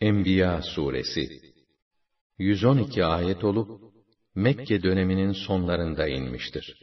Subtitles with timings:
[0.00, 1.28] Enbiya suresi
[2.38, 3.80] 112 ayet olup
[4.34, 6.76] Mekke döneminin sonlarında inmiştir.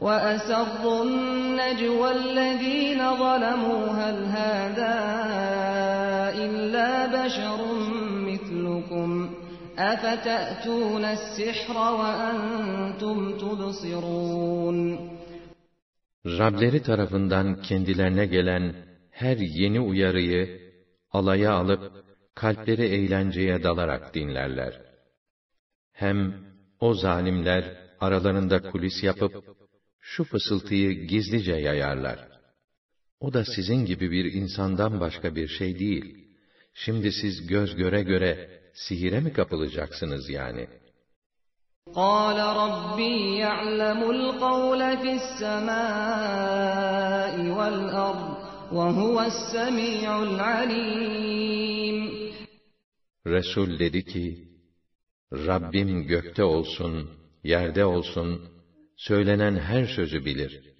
[0.00, 4.94] وَأَسَرُّوا النَّجْوَى الَّذِينَ ظَلَمُوا هَلْ هَذَا
[6.44, 7.60] إِلَّا بَشَرٌ
[8.30, 9.08] مِثْلُكُمْ
[9.78, 14.78] أَفَتَأْتُونَ السِّحْرَ وَأَنْتُمْ تُبْصِرُونَ
[16.26, 18.74] Rableri tarafından kendilerine gelen
[19.10, 20.60] her yeni uyarıyı
[21.12, 21.92] alaya alıp
[22.34, 24.80] kalpleri eğlenceye dalarak dinlerler.
[25.92, 26.34] Hem
[26.80, 27.64] o zalimler
[28.00, 29.57] aralarında kulis yapıp
[30.08, 32.28] şu fısıltıyı gizlice yayarlar.
[33.20, 36.28] O da sizin gibi bir insandan başka bir şey değil.
[36.74, 40.68] Şimdi siz göz göre göre sihire mi kapılacaksınız yani?
[41.94, 45.74] قال ربي يعلم القول في السماء
[47.58, 48.28] والأرض
[48.72, 51.54] وهو السميع العليم
[53.26, 54.48] Resul dedi ki,
[55.32, 57.10] Rabbim gökte olsun,
[57.44, 58.48] yerde olsun,
[58.98, 60.74] söylenen her sözü bilir.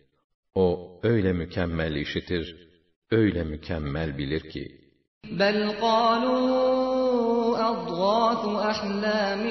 [0.55, 2.57] O öyle mükemmel işitir,
[3.11, 4.85] öyle mükemmel bilir ki.
[5.41, 9.43] بل قالوا أضغاث أحلام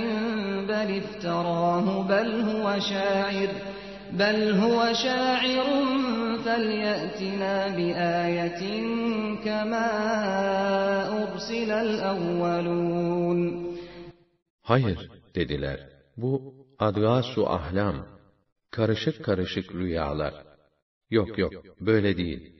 [0.67, 3.51] بل افتراه بل هو شاعر
[4.19, 5.67] بل هو شاعر
[6.45, 8.61] فليأتنا بآية
[9.45, 9.89] كما
[11.23, 13.63] أرسل الأولون
[14.63, 15.79] Hayır dediler.
[16.17, 17.95] Bu adgasu ahlam,
[18.72, 20.34] karışık karışık rüyalar.
[21.09, 22.53] Yok yok, böyle değil.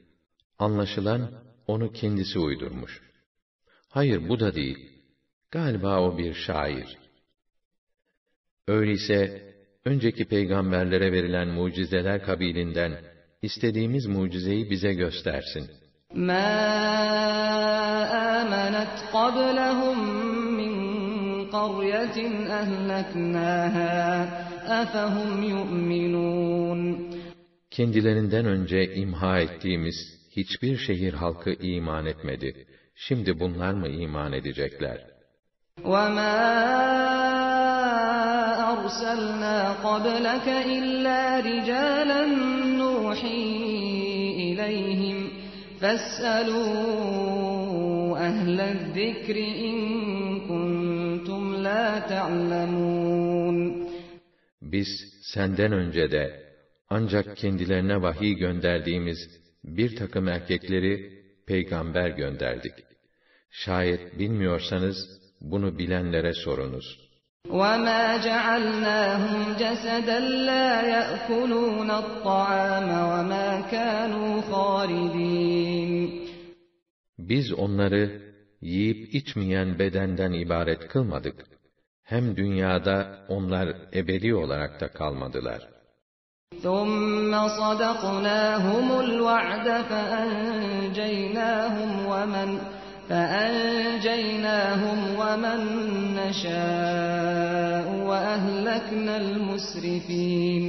[0.60, 1.32] Anlaşılan
[1.68, 3.02] onu kendisi uydurmuş.
[3.90, 4.92] Hayır bu da değil.
[5.52, 6.98] Galiba o bir şair.
[8.68, 9.54] Öyleyse
[9.86, 13.04] önceki peygamberlere verilen mucizeler kabilinden
[13.42, 15.84] istediğimiz mucizeyi bize göstersin.
[16.30, 16.60] ما
[18.40, 19.98] آمنت قبلهم
[20.47, 20.47] من
[21.58, 22.18] قرية
[22.62, 23.94] أهلكناها
[24.82, 27.14] أفهم يؤمنون
[27.72, 29.96] Kendilerinden önce imha ettiğimiz
[30.36, 32.68] hiçbir şehir halkı iman etmedi.
[32.96, 35.14] Şimdi bunlar mı iman edecekler?
[35.86, 36.38] وما
[38.74, 42.26] أرسلنا قبلك إلا رجالا
[42.78, 43.44] نوحي
[44.36, 45.18] إليهم
[45.82, 46.74] فاسألوا
[48.18, 50.17] أهل الذكر إن كنتم لا
[52.08, 53.58] تعلمون
[54.62, 54.88] Biz
[55.22, 56.54] senden önce de
[56.90, 59.18] ancak kendilerine vahiy gönderdiğimiz
[59.64, 62.74] bir takım erkekleri peygamber gönderdik.
[63.52, 64.98] Şayet bilmiyorsanız
[65.42, 67.04] bunu bilenlere sorunuz.
[67.50, 76.24] وما جعلناهم جسدا لا يأكلون الطعام وما كانوا خالدين
[77.20, 78.22] Biz onları
[78.62, 81.36] yiyip içmeyen bedenden ibaret kılmadık.
[82.08, 85.74] Hem dünyada onlar ebedi olarak da kalmadılar.
[86.62, 91.26] ثم صدقناهم الوعد فأنجيناهم
[92.12, 92.50] ومن
[93.10, 95.60] فأنجيناهم ومن
[96.20, 100.64] نشاء وأهلكنا المسرفين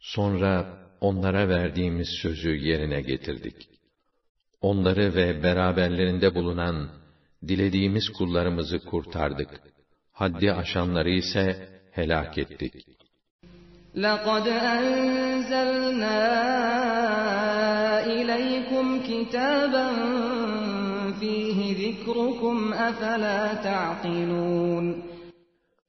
[0.00, 0.66] Sonra
[1.00, 3.68] onlara verdiğimiz sözü yerine getirdik.
[4.60, 6.88] Onları ve beraberlerinde bulunan
[7.48, 9.50] dilediğimiz kullarımızı kurtardık.
[10.12, 12.74] Haddi aşanları ise helak ettik.
[13.96, 16.22] لقد أنزلنا
[18.18, 19.88] إليكم كتابا
[21.20, 22.56] فيه ذكركم
[22.88, 25.14] أفلا تعقلون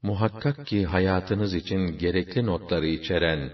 [0.03, 3.49] Muhakkak ki hayatınız için gerekli notları içeren,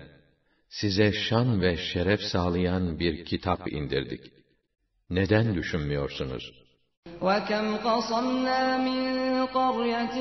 [0.70, 4.22] size şan ve şeref sağlayan bir kitap indirdik.
[5.10, 6.54] Neden düşünmüyorsunuz?
[7.22, 9.02] وكم قصمنا من
[9.46, 10.18] قرية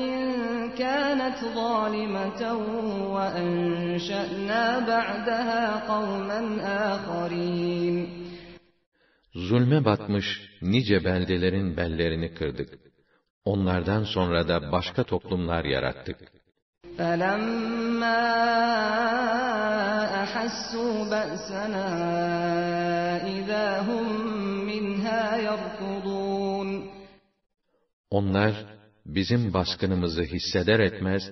[0.77, 2.41] كانت ظالمة
[3.13, 6.41] وأنشأنا بعدها قوما
[6.93, 8.21] آخرين
[9.35, 10.25] Zulme batmış
[10.61, 12.69] nice beldelerin bellerini kırdık.
[13.45, 16.17] Onlardan sonra da başka toplumlar yarattık.
[16.97, 18.21] فَلَمَّا
[20.23, 21.87] أَحَسُّوا بَأْسَنَا
[23.37, 24.07] إِذَا هُمْ
[24.71, 26.34] مِنْهَا يَرْكُضُونَ
[28.16, 28.54] onlar
[29.06, 31.22] bizim baskınımızı hisseder etmez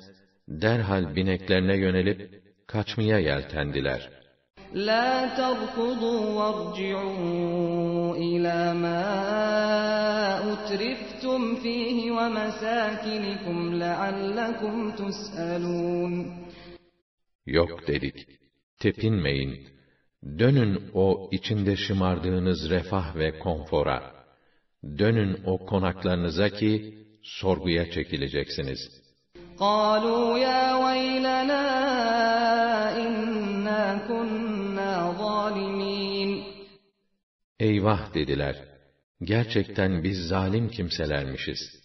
[0.49, 4.11] derhal bineklerine yönelip kaçmaya yeltendiler.
[4.75, 9.01] La terkudu varci'u ila ma
[10.53, 16.33] utriftum fihi ve mesakinikum leallekum tus'alun.
[17.47, 18.29] Yok dedik.
[18.81, 19.69] Tepinmeyin.
[20.39, 24.14] Dönün o içinde şımardığınız refah ve konfora
[24.84, 29.10] Dönün o konaklarınıza ki sorguya çekileceksiniz.''
[29.60, 31.66] قالوا يا ويلنا
[33.04, 36.44] إنا كنا ظالمين
[37.60, 38.56] Eyvah dediler.
[39.22, 41.80] Gerçekten biz zalim kimselermişiz.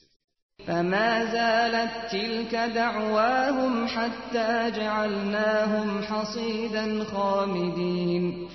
[0.67, 8.49] فما زالت تلك دعواهم حتى جعلناهم حصيدا خامدين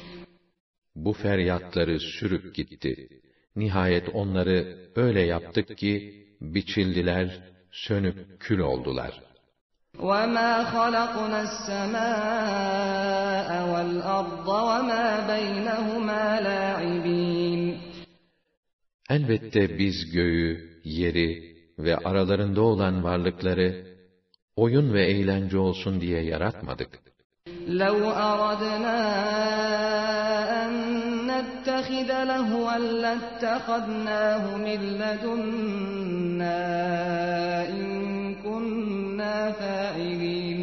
[0.95, 3.21] Bu feryatları sürüp gitti.
[3.55, 7.39] Nihayet onları öyle yaptık ki biçildiler,
[7.71, 9.21] sönüp kül oldular.
[9.97, 17.61] وَمَا خَلَقْنَا السَّمَاءَ وَالْأَرْضَ وَمَا بَيْنَهُمَا لَاعِبِينَ
[19.09, 23.85] Elbette biz göğü, yeri ve aralarında olan varlıkları
[24.55, 26.89] oyun ve eğlence olsun diye yaratmadık.
[27.67, 28.99] لَوْ أَرَدْنَا
[32.03, 36.59] أَن نَّتَّخِذَ لَهْوًا لَّاتَّخَذْنَاهُ مِن لَّدُنَّا
[37.69, 37.85] إِن
[38.43, 40.59] كُنَّا فَاعِلِينَ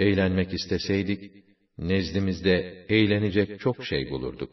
[0.00, 1.32] Eğlenmek isteseydik,
[1.78, 4.50] nezdimizde eğlenecek çok şey bulurduk.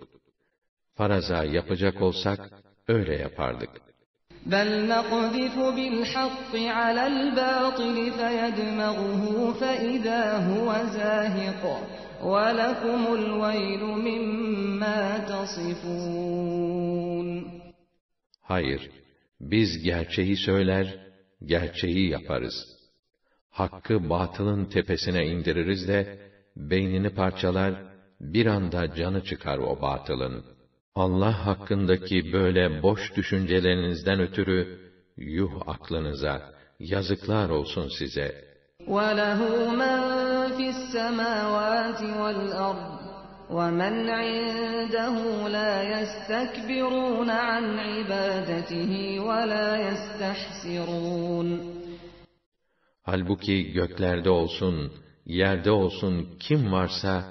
[0.96, 2.40] Faraza yapacak olsak,
[2.88, 3.70] öyle yapardık.
[4.54, 9.24] بَلْ نَقْذِفُ بِالْحَقِّ عَلَى الْبَاطِلِ فَيَدْمَغُهُ
[9.62, 11.64] فَإِذَا هُوَ زَاهِقٌ
[12.24, 15.02] وَلَكُمُ الْوَيْلُ مِمَّا
[15.32, 17.28] تَصِفُونَ
[18.42, 18.90] Hayır,
[19.42, 21.00] biz gerçeği söyler,
[21.46, 22.78] gerçeği yaparız.
[23.50, 26.20] Hakkı batılın tepesine indiririz de,
[26.56, 27.74] beynini parçalar,
[28.22, 30.46] bir anda canı çıkar o batılın.
[30.96, 34.80] Allah hakkındaki böyle boş düşüncelerinizden ötürü,
[35.18, 38.51] yuh aklınıza, yazıklar olsun size.
[38.88, 39.40] وَلَهُ
[39.82, 40.00] مَنْ
[40.58, 42.98] فِي السَّمَاوَاتِ وَالْأَرْضِ
[43.58, 45.16] وَمَنْ عِنْدَهُ
[45.58, 48.92] لَا يَسْتَكْبِرُونَ عَنْ عِبَادَتِهِ
[49.28, 51.48] وَلَا يَسْتَحْسِرُونَ
[53.04, 54.92] Halbuki göklerde olsun,
[55.26, 57.24] yerde olsun kim varsa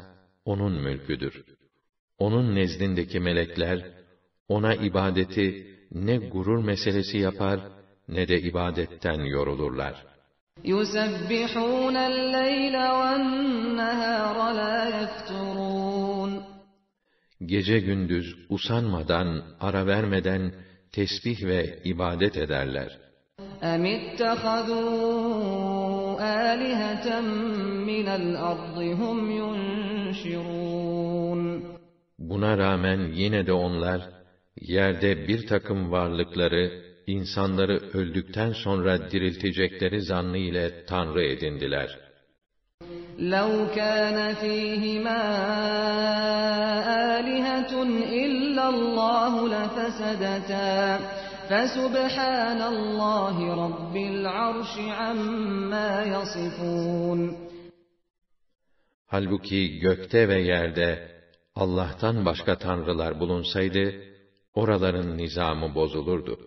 [0.45, 1.45] onun mülküdür.
[2.19, 3.91] Onun nezdindeki melekler
[4.49, 7.61] ona ibadeti ne gurur meselesi yapar
[8.09, 10.10] ne de ibadetten yorulurlar.
[10.65, 16.43] يُسَبِّحُونَ اللَّيْلَ وَالنَّهَارَ لَا يَفْتُرُونَ
[17.41, 20.53] Gece gündüz usanmadan, ara vermeden
[20.93, 22.99] tesbih ve ibadet ederler.
[23.63, 24.87] أَمِ اتَّخَذُوا
[26.53, 27.21] آلِهَةً
[27.91, 30.83] مِّنَ الْأَرْضِ هُمْ يُنشِرُونَ
[32.19, 34.01] Buna rağmen yine de onlar,
[34.61, 41.99] yerde bir takım varlıkları, insanları öldükten sonra diriltecekleri zannı ile Tanrı edindiler.
[43.19, 45.23] لَوْ كَانَ فِيهِمَا
[47.17, 47.73] آلِهَةٌ
[48.25, 50.99] إِلَّا اللَّهُ لَفَسَدَتَا
[51.51, 57.21] فَسُبْحَانَ اللَّهِ رَبِّ الْعَرْشِ عَمَّا يَصِفُونَ
[59.07, 61.09] Halbuki gökte ve yerde
[61.55, 63.95] Allah'tan başka tanrılar bulunsaydı,
[64.55, 66.39] oraların nizamı bozulurdu.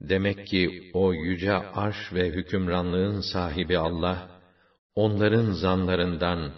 [0.00, 4.28] Demek ki o yüce arş ve hükümranlığın sahibi Allah,
[4.94, 6.52] onların zanlarından,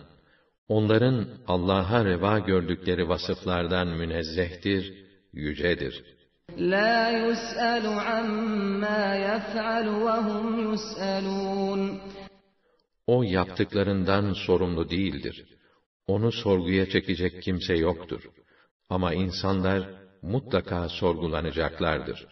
[0.68, 4.94] onların Allah'a reva gördükleri vasıflardan münezzehtir,
[5.32, 6.04] yücedir.
[6.58, 12.00] La yus'alu amma yef'alu ve hum yus'alun.
[13.06, 15.44] O yaptıklarından sorumlu değildir.
[16.06, 18.22] Onu sorguya çekecek kimse yoktur.
[18.88, 19.90] Ama insanlar
[20.22, 22.26] mutlaka sorgulanacaklardır.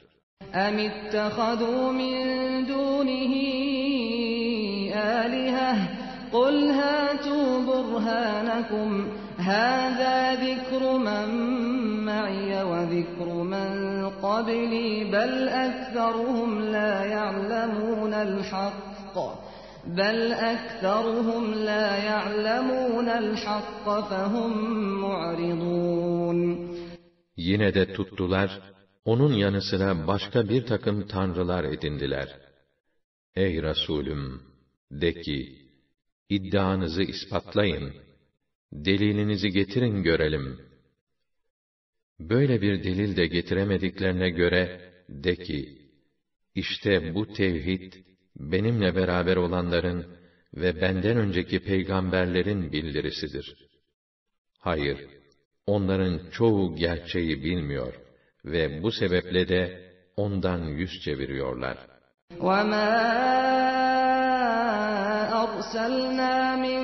[0.55, 2.17] أَمِ اتَّخَذُوا مِن
[2.67, 3.35] دُونِهِ
[4.95, 5.73] آلِهَةً
[6.33, 11.29] قُلْ هَاتُوا بُرْهَانَكُمْ هَٰذَا ذِكْرُ مَن
[12.05, 13.71] مَّعِيَ وَذِكْرُ مَن
[14.23, 19.17] قَبْلِي بَلْ أَكْثَرُهُمْ لَا يَعْلَمُونَ الْحَقَّ
[19.87, 24.53] بَلْ أَكْثَرُهُمْ لَا يَعْلَمُونَ الْحَقَّ فَهُمْ
[25.01, 26.71] مُعْرِضُونَ
[27.37, 28.51] Yine de tuttular,
[29.05, 32.41] onun yanı sıra başka bir takım tanrılar edindiler.
[33.37, 34.43] Ey Resulüm!
[34.91, 35.59] De ki,
[36.29, 37.95] iddianızı ispatlayın,
[38.73, 40.61] delilinizi getirin görelim.
[42.21, 45.79] Böyle bir delil de getiremediklerine göre, de ki,
[46.55, 47.93] işte bu tevhid,
[48.37, 50.07] benimle beraber olanların
[50.55, 53.57] ve benden önceki peygamberlerin bildirisidir.
[54.59, 55.07] Hayır,
[55.67, 58.10] onların çoğu gerçeği bilmiyor
[58.46, 59.62] ve bu sebeple de
[60.18, 61.78] ondan yüz çeviriyorlar.
[62.40, 62.92] وَمَا
[65.44, 66.36] أَرْسَلْنَا
[66.66, 66.84] مِن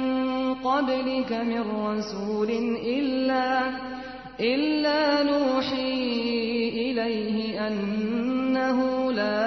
[0.70, 2.50] قَبْلِكَ مِن رَّسُولٍ
[2.98, 3.48] إِلَّا
[4.54, 5.02] إِلَّا
[5.32, 5.92] نُوحِي
[6.86, 7.38] إِلَيْهِ
[7.68, 8.80] أَنَّهُ
[9.20, 9.42] لَا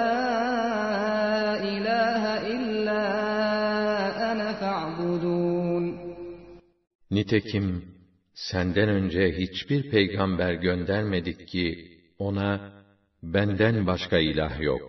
[1.73, 2.23] إِلَٰهَ
[2.55, 3.03] إِلَّا
[4.31, 5.85] أَنَا فَاعْبُدُونِ
[7.11, 7.83] Nitekim
[8.33, 12.73] senden önce hiçbir peygamber göndermedik ki ona
[13.23, 14.81] benden başka ilah yok.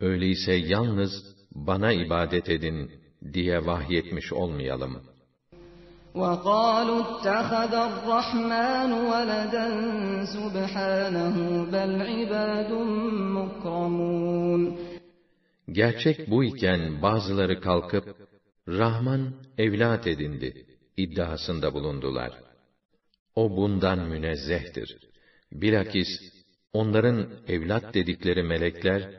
[0.00, 1.12] Öyleyse yalnız
[1.54, 2.90] bana ibadet edin
[3.32, 5.02] diye vahyetmiş olmayalım.
[6.14, 9.66] وَقَالُوا اتَّخَذَ الرَّحْمَٰنُ وَلَدًا
[10.34, 11.36] سُبْحَانَهُ
[11.74, 12.70] بَلْ عِبَادٌ
[13.38, 14.78] مُّكْرَمُونَ
[15.72, 18.16] Gerçek bu iken bazıları kalkıp
[18.68, 22.32] Rahman evlat edindi iddiasında bulundular.
[23.34, 24.98] O bundan münezzehtir.
[25.52, 26.08] Bilakis
[26.72, 29.10] onların evlat dedikleri melekler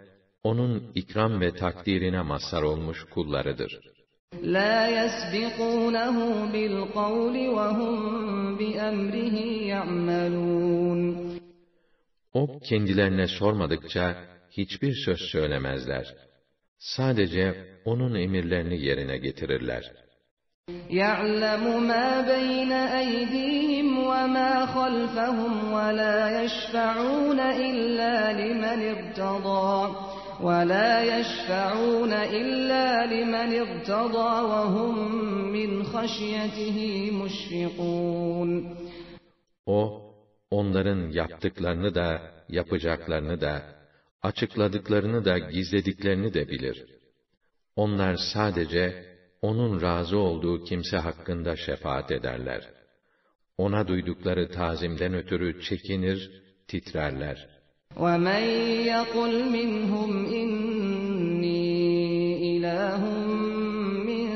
[0.43, 3.79] onun ikram ve takdirine mazhar olmuş kullarıdır.
[4.43, 6.17] لَا يَسْبِقُونَهُ
[6.53, 7.98] بِالْقَوْلِ وَهُم
[8.60, 9.36] بِأَمْرِهِ
[9.74, 11.01] يَعْمَلُونَ
[12.34, 16.15] O kendilerine sormadıkça hiçbir söz söylemezler.
[16.77, 19.91] Sadece onun emirlerini yerine getirirler.
[20.89, 29.77] يَعْلَمُ مَا بَيْنَ أَيْدِيهِمْ وَمَا خَلْفَهُمْ وَلَا يَشْفَعُونَ إِلَّا لِمَنِ ارْتَضَىٰ
[30.41, 34.96] وَلَا يَشْفَعُونَ إِلَّا لِمَنِ ارْتَضَىٰ وَهُم
[35.58, 36.77] مِّنْ خَشْيَتِهِ
[37.22, 38.75] مُشْفِقُونَ
[39.65, 40.01] O,
[40.51, 43.62] onların yaptıklarını da, yapacaklarını da,
[44.22, 46.86] açıkladıklarını da, gizlediklerini de bilir.
[47.75, 49.10] Onlar sadece,
[49.43, 52.62] onun razı olduğu kimse hakkında şefaat ederler.
[53.58, 56.31] Ona duydukları tazimden ötürü çekinir,
[56.67, 57.48] titrerler.
[57.96, 58.43] وَمَن
[58.93, 61.69] يَقُلْ مِنْهُمْ إِنِّي
[62.51, 63.01] إِلَٰهٌ
[64.10, 64.27] مِّن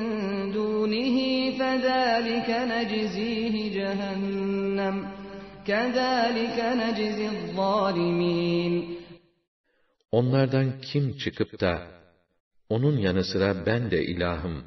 [0.58, 1.18] دُونِهِ
[1.60, 4.96] فَذَٰلِكَ نَجْزِيهِ جَهَنَّمَ
[5.70, 8.74] كَذَٰلِكَ نَجْزِي الظَّالِمِينَ
[10.12, 11.88] Onlardan kim çıkıp da,
[12.70, 14.64] onun yanı sıra ben de ilahım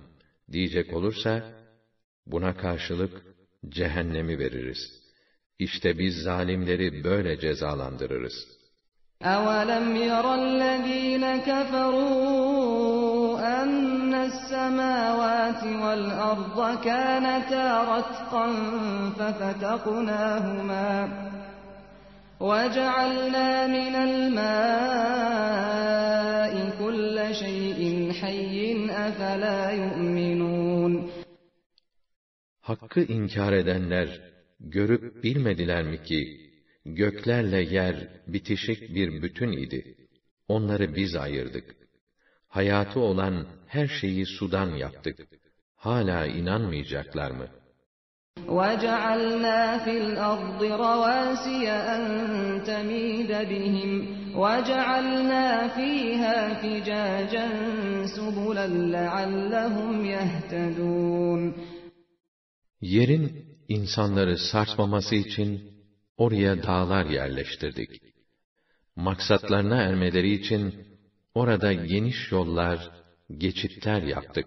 [0.53, 1.43] diyecek olursa,
[2.27, 3.23] buna karşılık
[3.69, 4.79] cehennemi veririz.
[5.59, 8.57] İşte biz zalimleri böyle cezalandırırız.
[9.23, 12.87] أَوَلَمْ يَرَ الَّذ۪ينَ كَفَرُوا
[13.61, 18.47] أَنَّ السَّمَاوَاتِ وَالْأَرْضَ كَانَتَا رَتْقًا
[19.19, 20.91] فَفَتَقْنَاهُمَا
[22.41, 25.37] وَجَعَلْنَا مِنَ الْمَاءِ
[26.81, 27.81] كُلَّ شَيْءٍ
[28.21, 28.57] حَيٍّ
[29.07, 30.93] أَفَلَا يُؤْمِنُونَ
[32.61, 34.21] Hakkı inkar edenler,
[34.61, 36.51] görüp bilmediler mi ki,
[36.85, 39.97] göklerle yer bitişik bir bütün idi.
[40.49, 41.77] Onları biz ayırdık.
[42.49, 45.19] Hayatı olan her şeyi sudan yaptık.
[45.77, 47.49] Hala inanmayacaklar mı?
[48.49, 52.03] وَجَعَلْنَا فِي الْأَرْضِ رَوَاسِيَ أَن
[52.71, 53.91] تَمِيدَ بِهِمْ
[54.43, 57.47] وَجَعَلْنَا فِيهَا فِجَاجًا
[58.17, 58.67] سُبُلًا
[58.97, 61.55] لَعَلَّهُمْ يَهْتَدُونَ
[62.81, 65.61] Yerin insanları sarsmaması için
[66.17, 67.91] oraya dağlar yerleştirdik.
[68.97, 70.75] Maksatlarına ermeleri için
[71.35, 72.91] orada geniş yollar,
[73.39, 74.47] geçitler yaptık.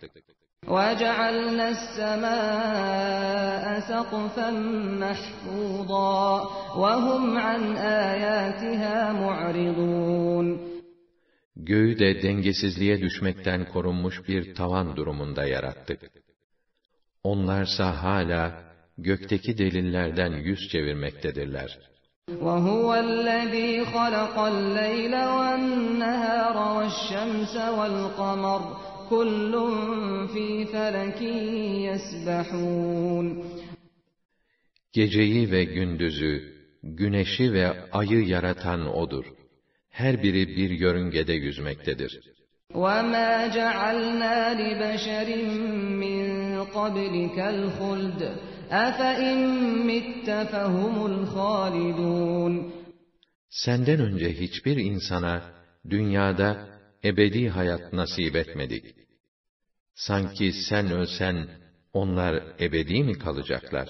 [0.67, 4.49] وَجَعَلْنَا السَّمَاءَ سَقْفًا
[5.03, 6.23] مَحْفُوظًا
[6.83, 7.63] وَهُمْ عَنْ
[8.11, 10.47] آيَاتِهَا مُعْرِضُونَ
[11.55, 15.99] Göğü de dengesizliğe düşmekten korunmuş bir tavan durumunda yarattık.
[17.23, 18.63] Onlarsa hala
[18.97, 21.79] gökteki delillerden yüz çevirmektedirler.
[22.29, 28.61] وَهُوَ الَّذ۪ي خَلَقَ اللَّيْلَ وَالنَّهَارَ وَالشَّمْسَ وَالْقَمَرَ
[29.13, 29.53] كُلٌّ
[30.33, 31.21] ف۪ي فَلَكٍ
[31.87, 33.43] يَسْبَحُونَ
[34.93, 36.53] Geceyi ve gündüzü,
[36.83, 39.25] güneşi ve ayı yaratan O'dur.
[39.89, 42.19] Her biri bir yörüngede yüzmektedir.
[42.73, 45.27] وَمَا جَعَلْنَا لِبَشَرٍ
[46.03, 46.25] مِّن
[46.77, 48.21] قَبْلِكَ الْخُلْدَ
[48.85, 49.37] أَفَإِن
[49.91, 52.71] مِّتَّ فَهُمُ الْخَالِدُونَ
[53.49, 55.41] Senden önce hiçbir insana
[55.89, 56.67] dünyada
[57.03, 58.95] ebedi hayat nasip etmedik.
[59.95, 61.47] Sanki sen ölsen
[61.93, 63.89] onlar ebedi mi kalacaklar?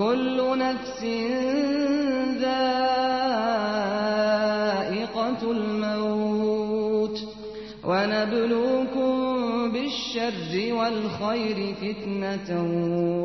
[0.00, 1.00] كُلُّ نَفْسٍ
[2.44, 3.12] ذَائِقَةُ
[5.58, 7.18] الْمَوْتِ
[7.88, 9.12] وَنَبْلُوكُم
[9.72, 12.50] بِالشَّرِّ وَالْخَيْرِ فِتْنَةً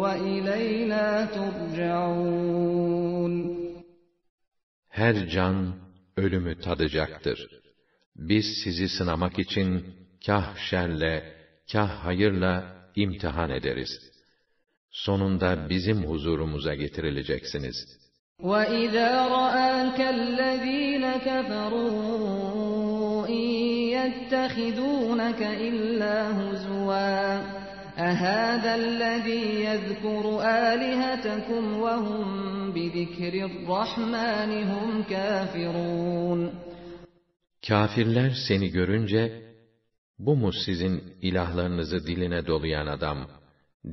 [0.02, 1.06] وَإِلَيْنَا
[1.36, 3.34] تُرْجَعُونَ
[4.90, 5.76] Her can
[6.18, 7.48] ölümü tadacaktır.
[8.16, 9.86] Biz sizi sınamak için
[10.26, 11.33] kah şerle,
[11.72, 12.54] kah hayırla
[12.96, 13.90] imtihan ederiz.
[14.92, 18.00] Sonunda bizim huzurumuza getirileceksiniz.
[18.40, 22.80] وَإِذَا رَآكَ الَّذِينَ كَفَرُوا
[23.28, 23.50] إِن
[23.98, 27.20] يَتَّخِذُونَكَ إِلَّا هُزُوًا
[28.10, 30.26] أَهَذَا الَّذِي يَذْكُرُ
[30.72, 32.28] آلِهَتَكُمْ وَهُمْ
[32.76, 36.52] بِذِكْرِ الرَّحْمَنِ هُمْ كَافِرُونَ
[37.68, 39.43] Kafirler seni görünce,
[40.20, 43.30] bu mu sizin ilahlarınızı diline dolayan adam,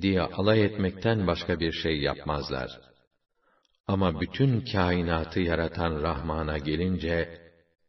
[0.01, 2.81] diye alay etmekten başka bir şey yapmazlar.
[3.87, 7.41] Ama bütün kainatı yaratan Rahman'a gelince,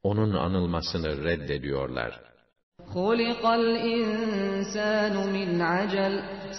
[0.03, 2.27] onun anılmasını reddediyorlar.
[2.95, 6.13] خُلِقَ الْإِنسَانُ مِنْ عَجَلٍ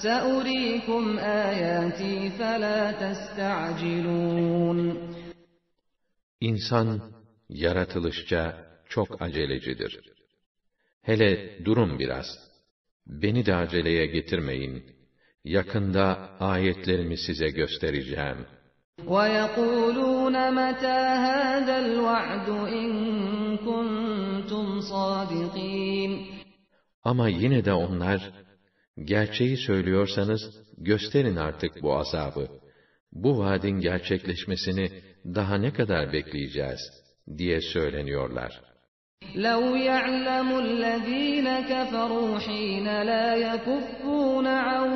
[0.05, 1.05] سَأُرِيكُمْ
[1.49, 4.78] آيَاتِي فَلَا تَسْتَعْجِلُونَ
[6.40, 7.00] İnsan,
[7.49, 10.12] yaratılışça çok acelecidir.
[11.02, 12.26] Hele durun biraz.
[13.07, 14.85] Beni de aceleye getirmeyin.
[15.45, 18.47] Yakında ayetlerimi size göstereceğim.
[19.07, 22.90] وَيَقُولُونَ مَتَى هَذَا الْوَعْدُ إِن
[23.67, 26.26] كُنتُمْ صَادِقِينَ
[27.02, 28.33] Ama yine de onlar,
[29.05, 30.43] gerçeği söylüyorsanız,
[30.78, 32.49] gösterin artık bu azabı.
[33.12, 34.90] Bu vaadin gerçekleşmesini
[35.25, 36.81] daha ne kadar bekleyeceğiz,
[37.38, 38.61] diye söyleniyorlar.
[39.34, 44.89] لَوْ يَعْلَمُ الَّذ۪ينَ كَفَرُوا حِينَ لَا يَكُفُّونَ عَنْ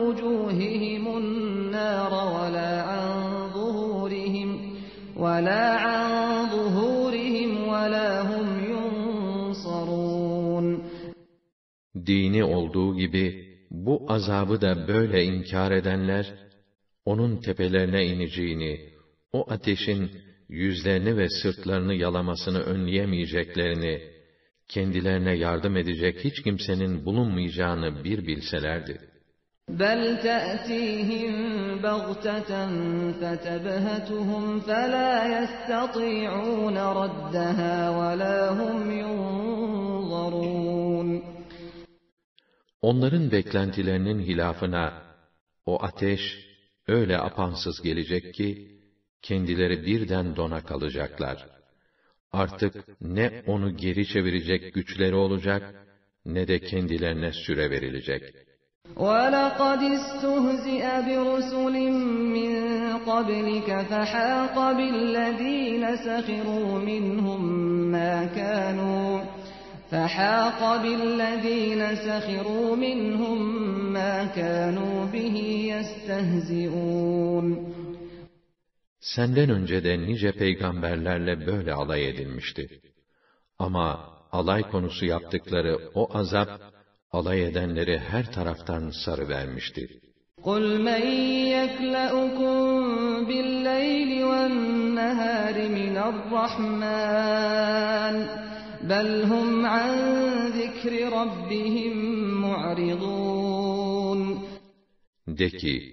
[0.00, 3.08] وُجُوهِهِمُ النَّارَ وَلَا عَنْ
[3.54, 4.50] ظُهُورِهِمْ
[5.16, 6.06] وَلَا عَنْ
[6.54, 10.66] ظُهُورِهِمْ وَلَا هُمْ يُنصَرُونَ
[12.06, 13.26] Dini olduğu gibi,
[13.70, 16.34] bu azabı da böyle inkar edenler,
[17.04, 18.80] onun tepelerine ineceğini,
[19.32, 20.10] o ateşin
[20.48, 24.02] yüzlerini ve sırtlarını yalamasını önleyemeyeceklerini,
[24.68, 29.10] kendilerine yardım edecek hiç kimsenin bulunmayacağını bir bilselerdi.
[29.78, 31.34] بَلْ تَأْتِيهِمْ
[31.82, 32.52] بَغْتَةً
[33.20, 40.50] فَتَبْهَتُهُمْ فَلَا يَسْتَطِيعُونَ رَدَّهَا وَلَا هُمْ يُنظَرُونَ
[42.82, 45.02] Onların beklentilerinin hilafına,
[45.66, 46.20] o ateş
[46.88, 48.73] öyle apansız gelecek ki,
[49.24, 51.46] kendileri birden dona kalacaklar.
[52.32, 55.74] Artık ne onu geri çevirecek güçleri olacak,
[56.26, 58.22] ne de kendilerine süre verilecek.
[58.96, 61.76] وَلَقَدِ اسْتُهْزِئَ بِرُسُلٍ
[62.36, 62.52] مِّن
[63.10, 67.42] قَبْلِكَ فَحَاقَ بِالَّذ۪ينَ سَخِرُوا مِنْهُمْ
[67.94, 69.10] مَا كَانُوا
[69.90, 73.38] فَحَاقَ بِالَّذ۪ينَ سَخِرُوا مِنْهُمْ
[73.92, 75.36] مَا كَانُوا بِهِ
[75.72, 77.46] يَسْتَهْزِئُونَ
[79.04, 82.80] Senden önce de nice peygamberlerle böyle alay edilmişti.
[83.58, 86.48] Ama alay konusu yaptıkları o azap,
[87.12, 90.00] alay edenleri her taraftan sarıvermişti.
[90.48, 91.02] قُلْ مَنْ
[91.56, 92.58] يَكْلَؤُكُمْ
[93.28, 98.14] بِاللَّيْلِ وَالنَّهَارِ مِنَ الرَّحْمَنِ
[98.90, 99.94] بَلْ هُمْ عَنْ
[100.58, 101.94] ذِكْرِ رَبِّهِمْ
[102.44, 104.20] مُعْرِضُونَ
[105.28, 105.92] De ki,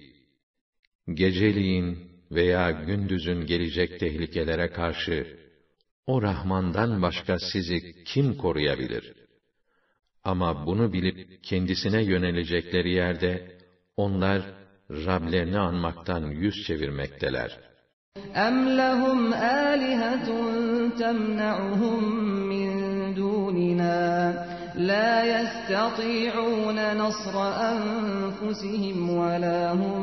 [1.14, 5.38] geceliğin veya gündüzün gelecek tehlikelere karşı,
[6.06, 9.12] o Rahman'dan başka sizi kim koruyabilir?
[10.24, 13.58] Ama bunu bilip kendisine yönelecekleri yerde,
[13.96, 14.42] onlar
[14.90, 17.58] Rablerini anmaktan yüz çevirmekteler.
[18.34, 19.20] أَمْ لَهُمْ
[19.70, 20.28] آلِهَةٌ
[21.02, 22.02] تَمْنَعُهُمْ
[22.52, 22.68] مِنْ
[23.18, 23.98] دُونِنَا
[24.90, 27.34] لَا يَسْتَطِيعُونَ نَصْرَ
[27.72, 30.00] أَنفُسِهِمْ وَلَا هُمْ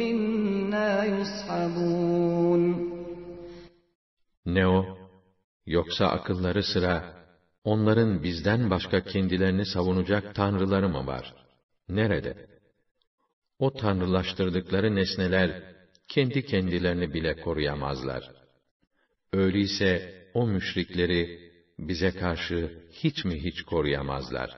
[0.00, 2.62] مِنَّا يُصْحَبُونَ
[4.46, 4.84] Ne o?
[5.66, 7.14] Yoksa akılları sıra,
[7.64, 11.34] onların bizden başka kendilerini savunacak tanrıları mı var?
[11.88, 12.34] Nerede?
[13.58, 15.50] O tanrılaştırdıkları nesneler,
[16.08, 18.30] kendi kendilerini bile koruyamazlar.
[19.32, 21.47] Öyleyse o müşrikleri
[21.78, 24.50] bize karşı hiç mi hiç koruyamazlar.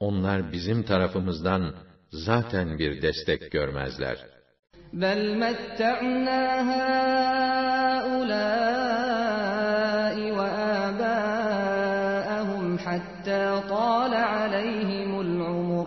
[0.00, 1.74] Onlar bizim tarafımızdan
[2.10, 4.36] zaten bir destek görmezler.
[4.92, 8.16] بل متعنا هؤلاء
[10.38, 11.58] وآباءهم
[12.78, 15.86] حتى طال عليهم العمر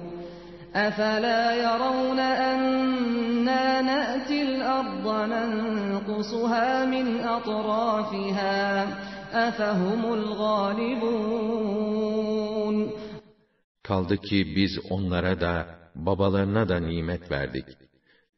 [0.75, 8.87] أفلا يرون أنا نأتي الأرض ننقصها من أطرافها
[9.33, 11.59] أفهم الغالبون
[13.83, 17.65] Kaldı ki biz onlara da, babalarına da nimet verdik.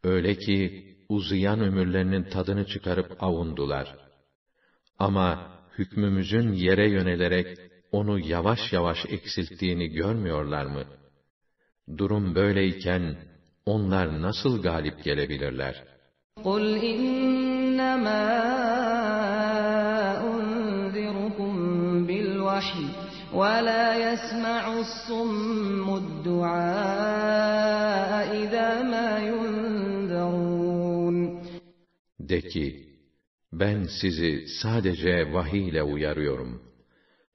[0.03, 3.95] Öyle ki, uzayan ömürlerinin tadını çıkarıp avundular.
[4.99, 7.57] Ama, hükmümüzün yere yönelerek,
[7.91, 10.83] onu yavaş yavaş eksilttiğini görmüyorlar mı?
[11.97, 13.15] Durum böyleyken,
[13.65, 15.83] onlar nasıl galip gelebilirler?
[16.37, 18.31] قُلْ إِنَّمَا
[22.55, 22.85] بِالْوَحْيِ
[23.33, 27.31] وَلَا يَسْمَعُ الصُّمُّ الدُّعَاءَ
[28.43, 31.17] إِذَا مَا يُنذَرُونَ
[32.19, 32.67] De ki,
[33.53, 36.61] ben sizi sadece vahiy ile uyarıyorum.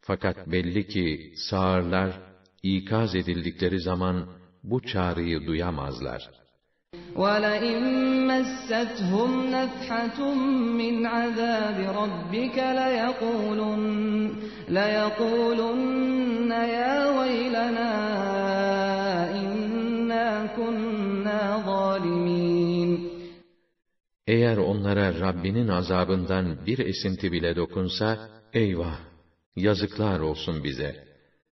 [0.00, 2.20] Fakat belli ki sağırlar,
[2.62, 4.28] ikaz edildikleri zaman
[4.62, 6.30] bu çağrıyı duyamazlar.
[7.16, 7.82] وَلَئِن
[8.26, 10.34] مَّسَّتْهُمْ نَفْحَةٌ
[10.80, 13.82] مِّنْ عَذَابِ رَبِّكَ لَيَقُولُنَّ,
[14.68, 17.90] ليقولن يَا وَيْلَنَا
[19.42, 22.90] إِنَّا كُنَّا ظَالِمِينَ
[24.26, 28.98] Eğer onlara Rabbinin azabından bir esinti bile dokunsa, eyvah!
[29.56, 31.04] Yazıklar olsun bize!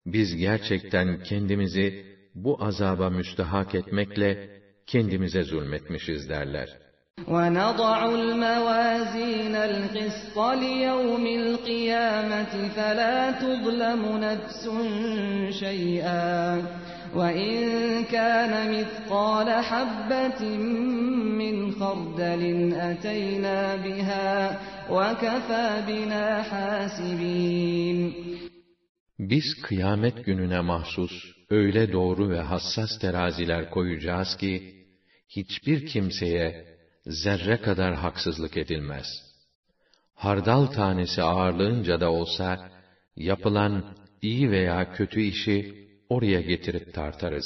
[0.05, 4.54] Biz gerçekten kendimizi bu azaba müstahak etmekle
[4.87, 6.69] kendimize zulmetmişiz derler.
[7.27, 14.63] وَنَضَعُ الْمَوَازِينَ الْقِسْطَ لِيَوْمِ الْقِيَامَةِ فَلَا تُظْلَمُ نَفْسٌ
[15.63, 16.61] شَيْئًا
[17.15, 17.59] وَإِنْ
[18.15, 20.41] كَانَ مِثْقَالَ حَبَّةٍ
[21.41, 22.41] مِّنْ خَرْدَلٍ
[22.89, 24.31] أَتَيْنَا بِهَا
[24.95, 27.99] وَكَفَى بِنَا حَاسِبِينَ
[29.19, 31.11] Biz kıyamet gününe mahsus
[31.49, 34.74] öyle doğru ve hassas teraziler koyacağız ki,
[35.29, 39.05] hiçbir kimseye zerre kadar haksızlık edilmez.
[40.15, 42.69] Hardal tanesi ağırlığınca da olsa,
[43.15, 47.45] yapılan iyi veya kötü işi oraya getirip tartarız.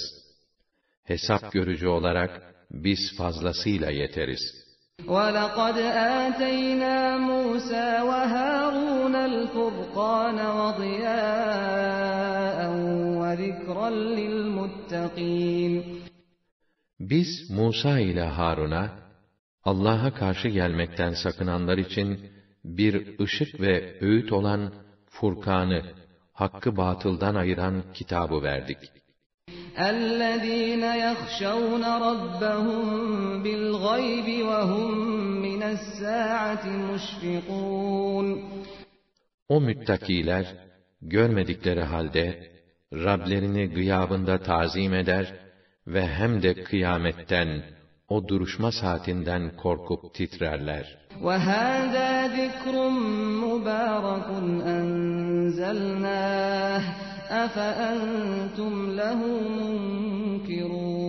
[1.03, 4.65] Hesap görücü olarak biz fazlasıyla yeteriz.
[5.07, 5.77] وَلَقَدْ
[6.23, 6.97] آتَيْنَا
[7.29, 12.59] مُوسَى وَهَارُونَ الْفُرْقَانَ وَضِيَاءً
[13.21, 15.71] وَذِكْرًا لِلْمُتَّقِينَ
[16.99, 18.89] Biz Musa ile Harun'a,
[19.63, 22.19] Allah'a karşı gelmekten sakınanlar için
[22.63, 24.73] bir ışık ve öğüt olan
[25.09, 25.81] Furkan'ı,
[26.33, 28.77] hakkı batıldan ayıran kitabı verdik.
[29.77, 32.85] الَّذ۪ينَ يَخْشَوْنَ رَبَّهُمْ
[33.43, 34.91] بِالْغَيْبِ وَهُمْ
[35.45, 38.27] مِنَ السَّاعَةِ مُشْفِقُونَ
[39.49, 40.45] O müttakiler,
[41.01, 42.51] görmedikleri halde,
[42.93, 45.38] Rablerini gıyabında tazim eder
[45.89, 47.63] ve hem de kıyametten,
[48.09, 50.97] o duruşma saatinden korkup titrerler.
[51.21, 52.75] وَهَذَا ذِكْرٌ
[53.45, 54.29] مُبَارَكٌ
[54.75, 56.25] أَنزَلْنَاهُ
[57.43, 59.19] أَفَأَنْتُمْ لَهُ
[59.59, 61.05] مُنْكِرُونَ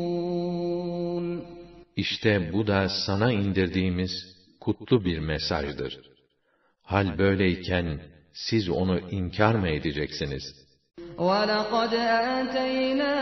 [1.97, 6.01] İşte bu da sana indirdiğimiz kutlu bir mesajdır.
[6.83, 8.01] Hal böyleyken
[8.33, 10.67] siz onu inkar mı edeceksiniz?
[11.19, 11.95] وَلَقَدْ
[12.39, 13.15] آتَيْنَا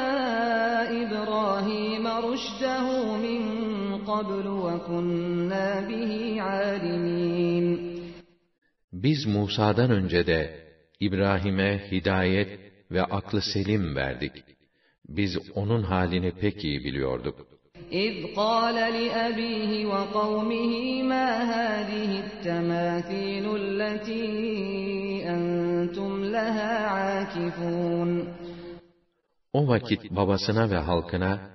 [1.02, 3.42] إِبْرَاهِيمَ رُشْدَهُ مِنْ
[4.10, 7.94] قَبْلُ وَكُنَّا بِهِ عَالِمِينَ
[8.92, 10.64] Biz Musa'dan önce de
[11.00, 14.32] İbrahim'e hidayet ve aklı selim verdik.
[15.08, 17.36] Biz onun halini pek iyi biliyorduk.
[17.92, 24.24] إِذْ قَالَ لِأَبِيهِ وَقَوْمِهِ مَا هَذِهِ التَّمَاثِيلُ الَّتِي
[25.34, 26.17] أَنْتُمْ لَهَا عَاكِفُونَ
[29.52, 31.50] O vakit babasına ve halkına,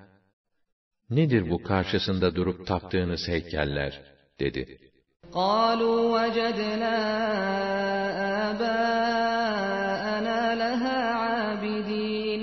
[1.10, 4.02] nedir bu karşısında durup taptığınız heykeller,
[4.40, 4.80] dedi.
[5.32, 6.98] قَالُوا وَجَدْنَا
[8.50, 12.42] آبَاءَنَا لَهَا عَابِدِينَ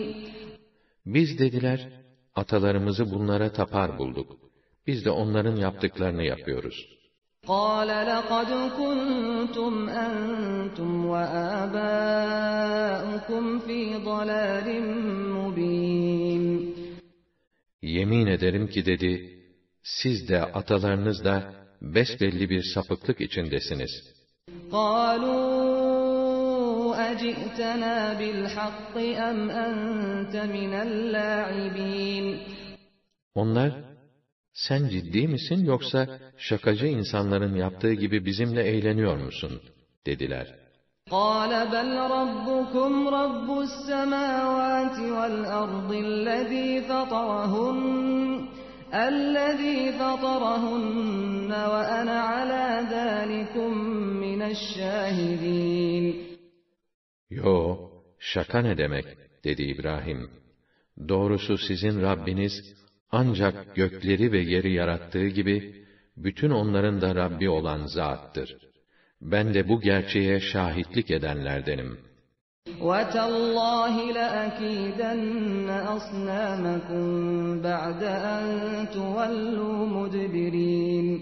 [1.07, 1.88] Biz dediler,
[2.35, 4.38] atalarımızı bunlara tapar bulduk.
[4.87, 6.88] Biz de onların yaptıklarını yapıyoruz.
[7.46, 12.38] قَالَ لَقَدْ كُنْتُمْ أَنْتُمْ وَآبَاؤُكُمْ
[13.59, 14.68] فِي ضَلَالٍ
[15.38, 16.44] مُبِينٍ
[17.83, 19.40] Yemin ederim ki dedi,
[19.83, 23.90] siz de atalarınız da besbelli bir sapıklık içindesiniz.
[24.72, 26.16] قَالُوا
[27.11, 28.94] أَجِئْتَنَا بِالْحَقِّ
[29.29, 32.27] أَمْ أَنْتَ مِنَ اللَّاعِبِينَ
[33.35, 33.89] Onlar,
[34.53, 39.62] sen ciddi misin yoksa şakacı insanların yaptığı gibi bizimle eğleniyor musun?
[40.07, 40.46] dediler.
[41.11, 47.79] قال بل ربكم رب السماوات والأرض الذي فطرهن
[49.09, 53.72] الذي فطرهن وأنا على ذلكم
[54.25, 56.27] من الشاهدين
[57.31, 57.79] Yo,
[58.18, 59.05] şaka ne demek,
[59.44, 60.31] dedi İbrahim.
[61.09, 62.53] Doğrusu sizin Rabbiniz,
[63.11, 65.85] ancak gökleri ve yeri yarattığı gibi,
[66.16, 68.57] bütün onların da Rabbi olan zattır.
[69.20, 71.99] Ben de bu gerçeğe şahitlik edenlerdenim.
[72.81, 77.05] وَتَاللَّهِ لَأَكِيدَنَّ أَصْنَامَكُمْ
[77.62, 78.03] بَعْدَ
[78.35, 78.44] أَنْ
[78.96, 81.20] تُوَلُّوا مُدْبِرِينَ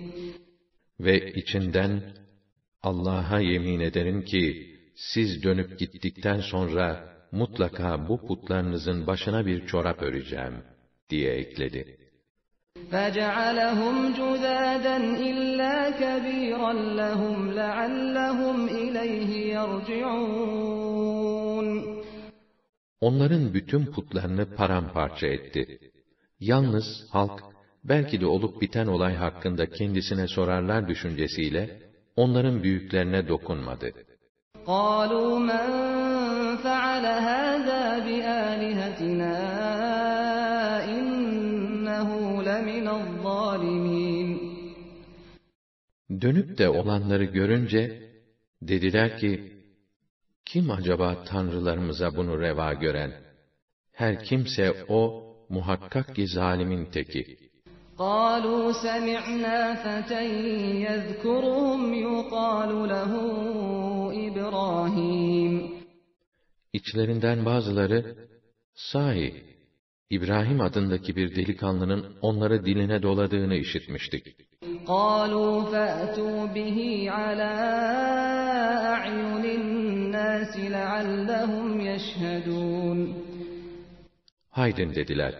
[1.00, 2.02] Ve içinden,
[2.82, 10.54] Allah'a yemin ederim ki, siz dönüp gittikten sonra, mutlaka bu putlarınızın başına bir çorap öreceğim,
[11.10, 11.96] diye ekledi.
[12.92, 14.96] فَجَعَلَهُمْ جُذَاذًا
[15.30, 20.74] إِلَّا كَبِيرًا لَهُمْ لَعَلَّهُمْ إِلَيْهِ يَرْجِعُونَ
[23.00, 25.78] Onların bütün putlarını paramparça etti.
[26.40, 27.42] Yalnız halk,
[27.84, 31.78] belki de olup biten olay hakkında kendisine sorarlar düşüncesiyle,
[32.16, 33.92] onların büyüklerine dokunmadı.
[34.66, 35.70] قَالُوا مَنْ
[36.64, 39.47] فَعَلَ هَذَا بِآلِهَتِنَا
[46.18, 48.10] Dönüp de olanları görünce,
[48.62, 49.52] dediler ki,
[50.44, 53.12] kim acaba tanrılarımıza bunu reva gören?
[53.92, 57.44] Her kimse o, muhakkak ki zalimin teki.
[57.98, 60.22] قالوا سمعنا فتى
[60.86, 63.12] يذكرهم يقال له
[64.28, 65.74] إبراهيم
[66.72, 68.28] İçlerinden bazıları,
[68.74, 69.44] sahi,
[70.10, 74.36] İbrahim adındaki bir delikanlının onları diline doladığını işitmiştik.
[74.86, 77.52] قالوا فأتوا به على
[78.94, 83.14] أعين الناس لعلهم يشهدون
[84.50, 85.34] Haydin dediler,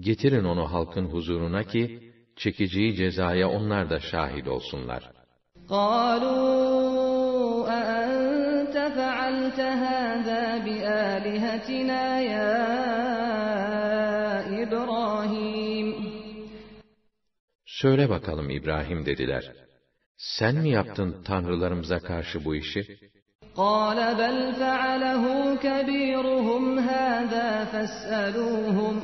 [0.00, 5.02] getirin onu halkın huzuruna ki, çekeceği cezaya onlar da şahit olsunlar.
[5.68, 12.52] قالوا أأنت فعلت هذا بآلهتنا يا
[14.62, 15.05] إبراهيم
[17.76, 19.52] Söyle bakalım İbrahim dediler.
[20.16, 23.12] Sen mi yaptın tanrılarımıza karşı bu işi?
[23.56, 25.24] قال بل فعله
[25.66, 28.94] كبيرهم هذا فاسألوهم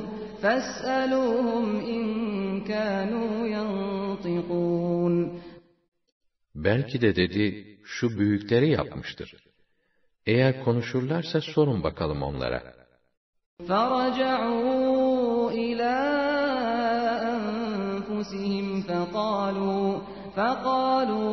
[0.42, 2.04] فاسألوهم إن
[2.64, 5.14] كانوا ينطقون
[6.54, 9.34] Belki de dedi, şu büyükleri yapmıştır.
[10.26, 12.78] Eğer konuşurlarsa sorun bakalım onlara.
[13.68, 15.94] فرجعوا إلى
[17.34, 19.98] أنفسهم فقالوا
[20.37, 21.28] فقالوا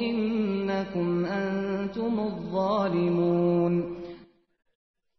[0.00, 4.00] إنكم أنتم الظالمون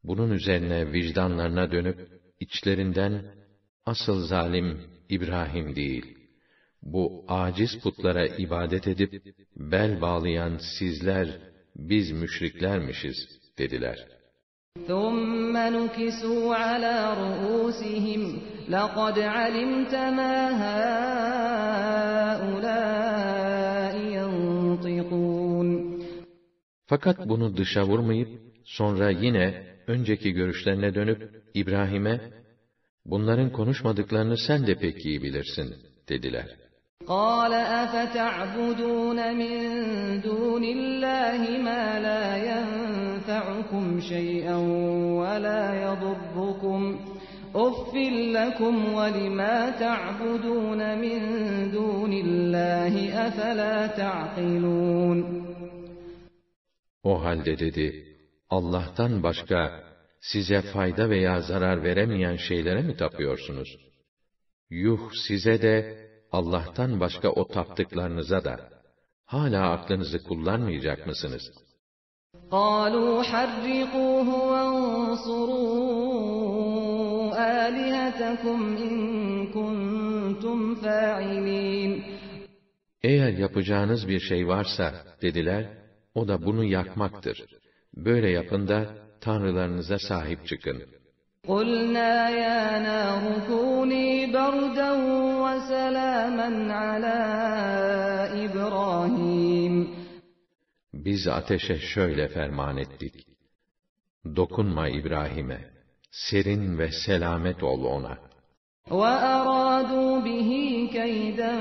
[0.04, 1.98] Bunun üzerine vicdanlarına dönüp,
[2.40, 3.26] içlerinden,
[3.86, 6.18] asıl zalim İbrahim değil,
[6.82, 11.40] bu aciz putlara ibadet edip, bel bağlayan sizler,
[11.76, 13.18] biz müşriklermişiz,
[13.58, 14.15] dediler.
[14.88, 18.22] ثم نكسوا على رؤوسهم
[18.70, 20.36] لقد علمت ما
[22.32, 22.82] هؤلاء
[24.18, 25.92] ينطقون
[26.88, 28.30] Fakat bunu dışa vurmayıp,
[28.66, 32.22] sonra yine önceki görüşlerine dönüp, İbrahim'e,
[33.06, 35.76] bunların konuşmadıklarını sen de pek iyi bilirsin,
[36.10, 36.48] dediler.
[37.08, 39.58] قال أفتعبدون من
[40.28, 42.22] دون الله ما لا
[43.36, 44.58] ينفعكم شيئا
[45.20, 47.00] ولا يضركم
[47.56, 47.94] أف
[48.38, 51.20] لكم ولما تعبدون من
[51.72, 52.94] دون الله
[53.28, 55.42] أفلا تعقلون
[57.04, 57.88] O halde dedi,
[58.50, 59.84] Allah'tan başka
[60.22, 63.70] size fayda veya zarar veremeyen şeylere mi tapıyorsunuz?
[64.70, 65.76] Yuh size de,
[66.32, 68.70] Allah'tan başka o taptıklarınıza da,
[69.26, 71.44] hala aklınızı kullanmayacak mısınız?
[72.52, 75.72] قالوا حرقوه وانصروا
[77.68, 78.94] آلهتكم إن
[79.48, 82.04] كنتم فاعلين
[83.04, 85.70] Eğer yapacağınız bir şey varsa, dediler,
[86.16, 87.46] o da bunu yakmaktır.
[87.96, 88.86] Böyle yapın da,
[89.22, 90.82] tanrılarınıza sahip çıkın.
[91.48, 94.92] قلنا يا نار كوني بردا
[95.44, 96.50] وسلاما
[96.84, 97.20] على
[98.46, 99.95] إبراهيم
[101.06, 103.28] Biz ateşe şöyle ferman ettik.
[104.36, 105.70] Dokunma İbrahim'e,
[106.12, 108.18] serin ve selamet ol ona.
[108.88, 110.50] وَأَرَادُوا بِهِ
[110.98, 111.54] كَيْدًا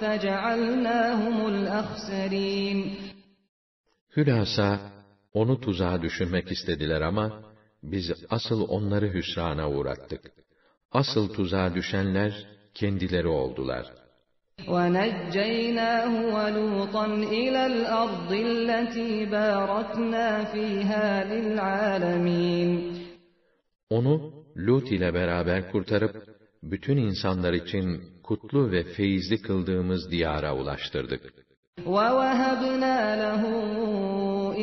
[0.00, 2.78] فَجَعَلْنَاهُمُ الْأَخْسَرِينَ
[4.16, 4.92] Hülasa
[5.32, 7.42] onu tuzağa düşürmek istediler ama
[7.82, 10.32] biz asıl onları hüsrana uğrattık.
[10.92, 13.95] Asıl tuzağa düşenler kendileri oldular.
[14.68, 17.06] وَنَجَّيْنَاهُ وَلُوطًا
[17.40, 23.02] إِلَى الْأَرْضِ الَّتِي بَارَكْنَا فِيهَا لِلْعَالَمِينَ
[23.90, 26.16] Onu Lut ile beraber kurtarıp
[26.62, 31.22] bütün insanlar için kutlu ve feyizli kıldığımız diyara ulaştırdık.
[31.86, 33.42] وَوَهَبْنَا لَهُ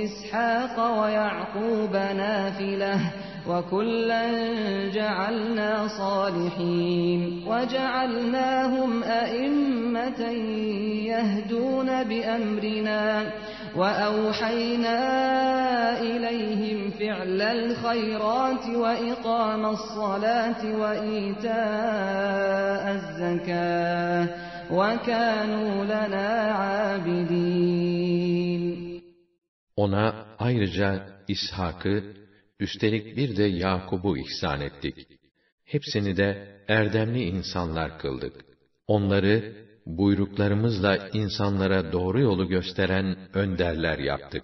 [0.03, 2.99] إِسْحَاقَ وَيَعْقُوبَ نَافِلَةً
[3.48, 4.24] وَكُلًّا
[4.88, 10.20] جَعَلْنَا صَالِحِينَ وَجَعَلْنَاهُمْ أَئِمَّةً
[11.12, 13.32] يَهْدُونَ بِأَمْرِنَا
[13.76, 14.98] وَأَوْحَيْنَا
[16.00, 21.62] إِلَيْهِمْ فِعْلَ الْخَيْرَاتِ وَإِقَامَ الصَّلَاةِ وَإِيتَاءَ
[22.96, 24.28] الزَّكَاةِ
[24.70, 26.30] وَكَانُوا لَنَا
[26.60, 28.04] عَابِدِينَ.
[29.76, 32.23] Ona ayrıca İshak'ı,
[32.59, 35.07] üstelik bir de Yakub'u ihsan ettik.
[35.65, 38.45] Hepsini de erdemli insanlar kıldık.
[38.87, 39.53] Onları,
[39.85, 44.43] buyruklarımızla insanlara doğru yolu gösteren önderler yaptık.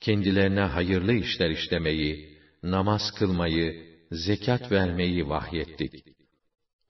[0.00, 6.04] Kendilerine hayırlı işler işlemeyi, namaz kılmayı, zekat vermeyi vahyettik.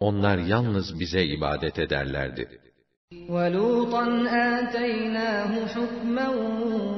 [0.00, 2.60] Onlar yalnız bize ibadet ederlerdi.
[3.12, 4.06] وَلُوطًا
[4.58, 6.28] آتَيْنَاهُ حُكْمًا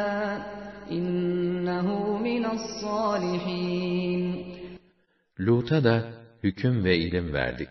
[0.91, 4.33] إِنَّهُ مِنَ الصَّالِحِينَ.
[5.39, 6.03] Lut'a da
[6.43, 7.69] hüküm ve ilim verdik.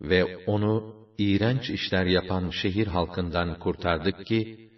[0.00, 4.69] Ve onu iğrenç işler yapan şehir halkından kurtardık ki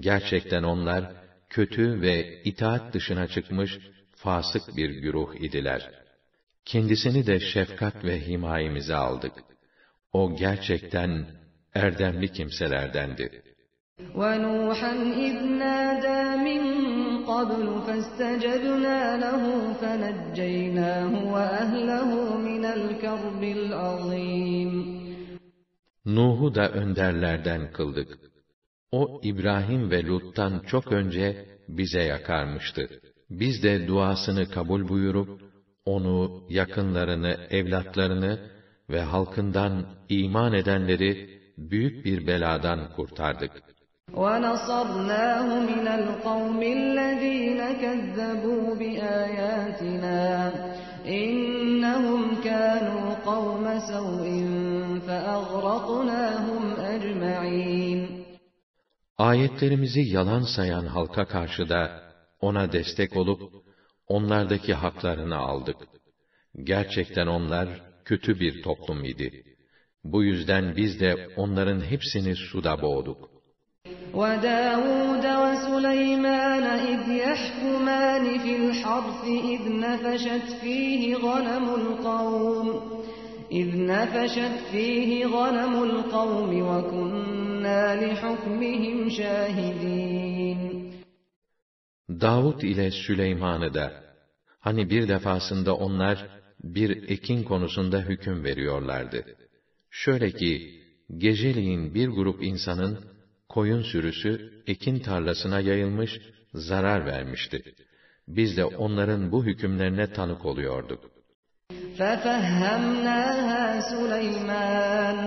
[0.00, 1.12] gerçekten onlar
[1.48, 3.78] kötü ve itaat dışına çıkmış
[4.16, 5.90] fasık bir güruh idiler.
[6.64, 9.32] Kendisini de şefkat ve himayemize aldık.
[10.12, 11.26] O gerçekten
[11.74, 13.42] erdemli kimselerdendi.
[14.14, 14.92] وَنُوحًا
[15.26, 16.62] إِذْ نَادَى مِن
[17.32, 19.42] قَبْلُ فَاسْتَجَبْنَا لَهُ
[19.80, 22.10] فَنَجَّيْنَاهُ وَأَهْلَهُ
[22.48, 24.91] مِنَ الْكَرْبِ الْعَظِيمِ
[26.05, 28.19] Nuh'u da önderlerden kıldık.
[28.91, 32.89] O İbrahim ve Lut'tan çok önce bize yakarmıştı.
[33.29, 35.41] Biz de duasını kabul buyurup
[35.85, 38.39] onu, yakınlarını, evlatlarını
[38.89, 43.51] ve halkından iman edenleri büyük bir beladan kurtardık.
[44.22, 50.22] وَنَصَرْنَاهُ مِنَ الْقَوْمِ الَّذ۪ينَ كَذَّبُوا بِآيَاتِنَا
[51.06, 54.26] إِنَّهُمْ كَانُوا قَوْمَ سَوْءٍ
[55.06, 56.62] فَأَغْرَقْنَاهُمْ
[56.94, 58.00] أَجْمَعِينَ
[59.18, 62.02] Ayetlerimizi yalan sayan halka karşı da
[62.40, 63.40] ona destek olup
[64.06, 65.76] onlardaki haklarını aldık.
[66.64, 67.68] Gerçekten onlar
[68.04, 69.44] kötü bir toplum idi.
[70.04, 73.31] Bu yüzden biz de onların hepsini suda boğduk.
[74.14, 79.22] وَدَاوُودَ وَسُلَيْمَانَ إِذْ يَحْكُمَانِ فِي الْحَرْثِ
[79.54, 82.66] إِذْ نَفَشَتْ فِيهِ غَنَمُ الْقَوْمِ
[83.60, 90.60] إِذْ نَفَشَتْ فِيهِ غَنَمُ الْقَوْمِ وَكُنَّا لِحُكْمِهِمْ شَاهِدِينَ
[92.20, 93.92] Davud ile Süleyman'ı da,
[94.60, 96.26] hani bir defasında onlar,
[96.64, 99.24] bir ekin konusunda hüküm veriyorlardı.
[99.90, 100.80] Şöyle ki,
[101.16, 103.11] geceliğin bir grup insanın,
[103.52, 106.20] koyun sürüsü, ekin tarlasına yayılmış,
[106.54, 107.62] zarar vermişti.
[108.28, 111.00] Biz de onların bu hükümlerine tanık oluyorduk.
[111.98, 115.18] فَفَهَّمْنَاهَا سُلَيْمَانَ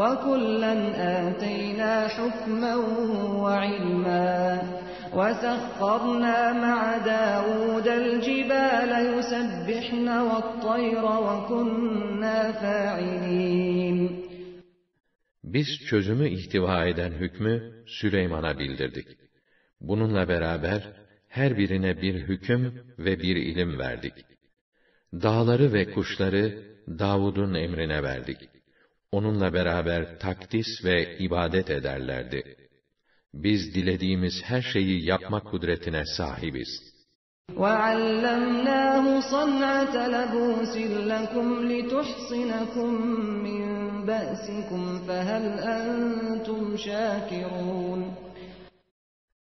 [0.00, 0.74] وَكُلًّا
[1.20, 2.74] آتَيْنَا حُكْمًا
[3.44, 4.62] وَعِلْمًا
[5.18, 6.80] وَسَخَّرْنَا مَعَ
[7.12, 14.21] دَاوُودَ الْجِبَالَ يُسَبِّحْنَ وَالطَّيْرَ وَكُنَّا فَاعِلِينَ
[15.43, 19.07] biz çözümü ihtiva eden hükmü Süleyman'a bildirdik.
[19.81, 20.93] Bununla beraber
[21.27, 24.13] her birine bir hüküm ve bir ilim verdik.
[25.13, 28.37] Dağları ve kuşları Davud'un emrine verdik.
[29.11, 32.55] Onunla beraber takdis ve ibadet ederlerdi.
[33.33, 36.92] Biz dilediğimiz her şeyi yapma kudretine sahibiz.
[37.62, 39.04] وَعَلَّمْنَاهُ
[39.34, 40.74] صَنْعَةَ لَبُوسٍ
[41.12, 42.90] لَكُمْ لِتُحْصِنَكُمْ
[43.46, 43.62] مِنْ
[44.06, 45.44] بَأْسِكُمْ فَهَلْ
[45.76, 48.00] أَنْتُمْ شَاكِرُونَ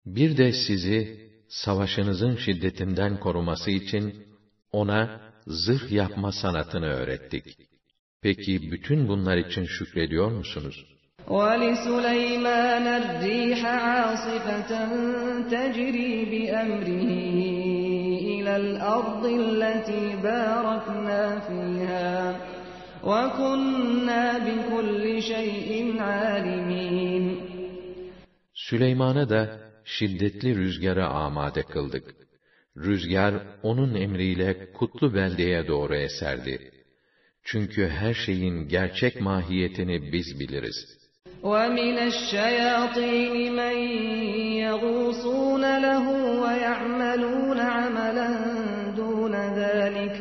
[0.06, 1.16] Bir de sizi
[1.48, 4.26] savaşınızın şiddetinden koruması için
[4.72, 7.44] Ona zırh yapma sanatını öğrettik.
[8.22, 10.86] Peki bütün bunlar için şükrediyor musunuz?
[11.28, 14.70] وَلِسُلَيْمَانَ الرِّيحَ عَاصِفَةً
[15.52, 17.55] تَجْرِي بِأَمْرِهِ إِلَى
[18.56, 22.12] الْأَرْضِ الَّتِي بَارَكْنَا فِيهَا
[23.10, 27.24] وَكُنَّا بِكُلِّ شَيْءٍ عَالِمِينَ
[28.54, 32.14] Süleyman'a da şiddetli rüzgara amade kıldık.
[32.76, 36.70] Rüzgar onun emriyle kutlu beldeye doğru eserdi.
[37.44, 40.95] Çünkü her şeyin gerçek mahiyetini biz biliriz.
[41.42, 43.76] وَمِنَ الشَّيَاطِينِ مَن
[44.64, 46.04] يَغُوصُونَ لَهُ
[46.44, 48.28] وَيَعْمَلُونَ عَمَلًا
[49.00, 50.14] دُونَ ذَلِكَ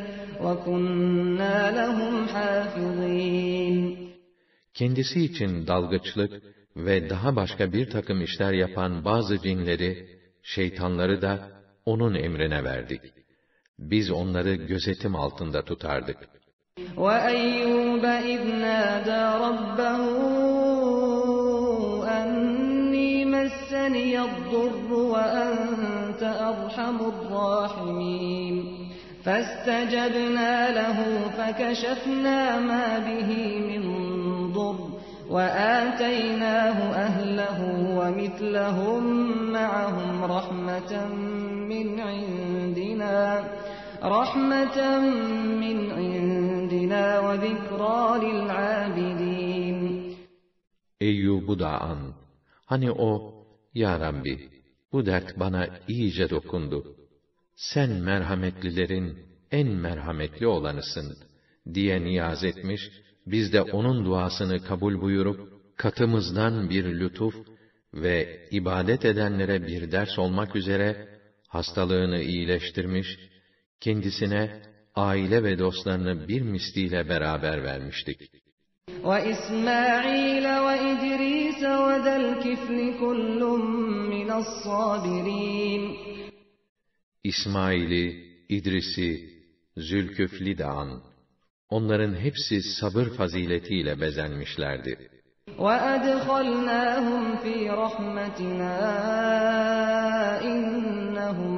[0.46, 3.98] وَكُنَّا لَهُمْ حَافِظِينَ
[4.74, 6.44] Kendisi için dalgıçlık
[6.76, 10.08] ve daha başka bir takım işler yapan bazı cinleri,
[10.44, 11.50] şeytanları da
[11.86, 13.02] onun emrine verdik.
[13.80, 16.18] Biz onları gözetim altında tutardık.
[16.98, 20.55] وَأَيُّوبَ إِذْ نَادَى رَبَّهُ
[23.87, 28.65] مَسَّنِيَ الضُّرُّ وَأَنْتَ أَرْحَمُ الرَّاحِمِينَ
[29.25, 30.99] فَاسْتَجَبْنَا لَهُ
[31.39, 33.31] فَكَشَفْنَا مَا بِهِ
[33.71, 33.83] مِنْ
[34.53, 34.79] ضُرٍّ
[35.31, 37.61] وَآتَيْنَاهُ أَهْلَهُ
[37.99, 39.03] وَمِثْلَهُمْ
[39.53, 40.93] مَعَهُمْ رَحْمَةً
[41.71, 43.45] مِّنْ عِنْدِنَا
[44.03, 44.79] رَحْمَةً
[45.63, 49.79] مِّنْ عِنْدِنَا وَذِكْرَى لِلْعَابِدِينَ
[51.01, 52.15] Eyyub'u da an.
[52.67, 53.36] Hani o,
[53.83, 54.35] Ya Rabbi,
[54.93, 56.97] bu dert bana iyice dokundu.
[57.57, 59.19] Sen merhametlilerin
[59.51, 61.17] en merhametli olanısın,
[61.75, 62.81] diye niyaz etmiş
[63.27, 65.41] biz de onun duasını kabul buyurup,
[65.77, 67.35] katımızdan bir lütuf
[67.95, 71.09] ve ibadet edenlere bir ders olmak üzere,
[71.49, 73.19] hastalığını iyileştirmiş,
[73.81, 74.63] kendisine
[74.95, 78.21] aile ve dostlarını bir misliyle beraber vermiştik.
[79.10, 83.42] وَإِسْمَاعِيلَ وَإِدْرِيسَ وَذَا الْكِفْلِ كُلٌّ
[84.14, 85.84] مِّنَ الصَّابِرِينَ
[87.24, 88.06] İsmail'i,
[88.50, 89.30] İdris'i,
[89.78, 91.02] Zülküfl'i de an.
[91.70, 95.10] Onların hepsi sabır faziletiyle bezenmişlerdi.
[95.58, 98.76] وَأَدْخَلْنَاهُمْ فِي رَحْمَتِنَا
[100.52, 101.56] إِنَّهُمْ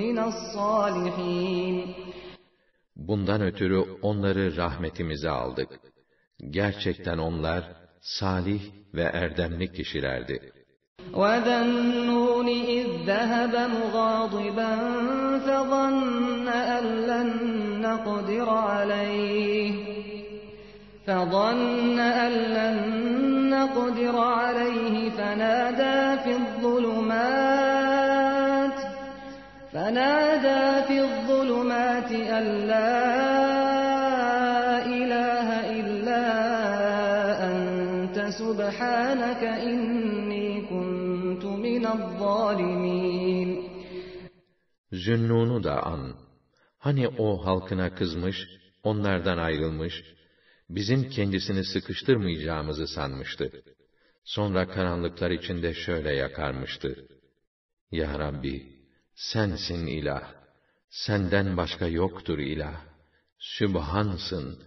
[0.00, 1.94] مِنَ الصَّالِحِينَ
[2.96, 5.68] Bundan ötürü onları rahmetimize aldık.
[6.50, 7.62] Gerçekten onlar
[8.00, 8.62] salih
[8.94, 10.52] ve erdemli kişilerdi.
[11.12, 12.48] وَذَا النُّونِ
[12.78, 14.72] إِذ ذَّهَبَ مُغَاضِبًا
[15.46, 17.28] فَظَنَّ أَن لَّن
[17.86, 19.72] نَّقْدِرَ عَلَيْهِ
[21.06, 22.76] فَظَنَّ أَن لَّن
[23.54, 27.50] نَّقْدِرَ عَلَيْهِ فَنَادَىٰ فِي الظُّلُمَاتِ
[29.72, 33.33] فَنَادَىٰ فِي الظُّلُمَاتِ أَن لَّا
[42.24, 43.50] الظَّالِمِينَ
[44.92, 46.16] Zünnun'u da an.
[46.78, 48.36] Hani o halkına kızmış,
[48.82, 49.94] onlardan ayrılmış,
[50.70, 53.62] bizim kendisini sıkıştırmayacağımızı sanmıştı.
[54.24, 57.08] Sonra karanlıklar içinde şöyle yakarmıştı.
[57.90, 58.66] Ya Rabbi,
[59.14, 60.34] sensin ilah.
[60.90, 62.84] Senden başka yoktur ilah.
[63.38, 64.58] Sübhansın.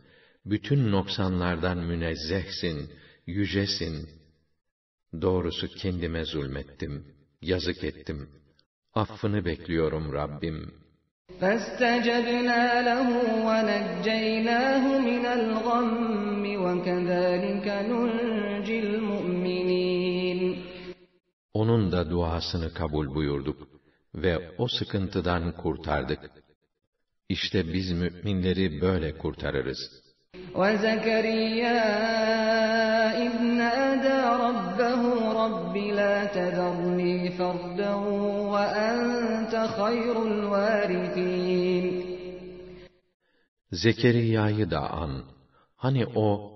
[0.46, 2.92] Bütün noksanlardan münezzehsin,
[3.28, 4.10] yücesin.
[5.22, 8.30] Doğrusu kendime zulmettim, yazık ettim.
[8.94, 10.84] Affını bekliyorum Rabbim.
[11.42, 13.10] فَاسْتَجَبْنَا لَهُ
[13.48, 20.42] وَنَجَّيْنَاهُ مِنَ الْغَمِّ وَكَذَٰلِكَ نُنْجِي الْمُؤْمِنِينَ
[21.54, 23.68] Onun da duasını kabul buyurduk
[24.16, 26.20] ve o sıkıntıdan kurtardık.
[27.30, 30.04] İşte biz müminleri böyle kurtarırız.
[30.54, 31.80] وَزَكَرِيَّا
[33.26, 35.07] إِذْ نَادَىٰ رَبَّهُ
[35.48, 37.94] رَبِّ لَا تَذَرْنِي فَرْدًا
[38.54, 41.86] وَأَنتَ خَيْرُ الْوَارِثِينَ
[43.72, 45.24] Zekeriya'yı da an.
[45.76, 46.54] Hani o,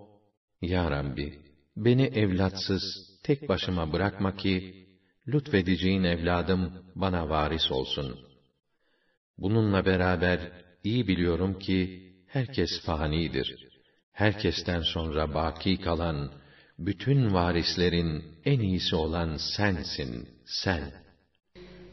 [0.62, 1.40] Ya Rabbi,
[1.76, 2.84] beni evlatsız,
[3.24, 4.88] tek başıma bırakma ki,
[5.28, 8.20] lütfedeceğin evladım bana varis olsun.
[9.38, 10.40] Bununla beraber
[10.84, 11.80] iyi biliyorum ki,
[12.28, 13.68] herkes fanidir.
[14.12, 16.32] Herkesten sonra baki kalan,
[16.79, 20.83] bütün varislerin en iyisi olan sensin, sen.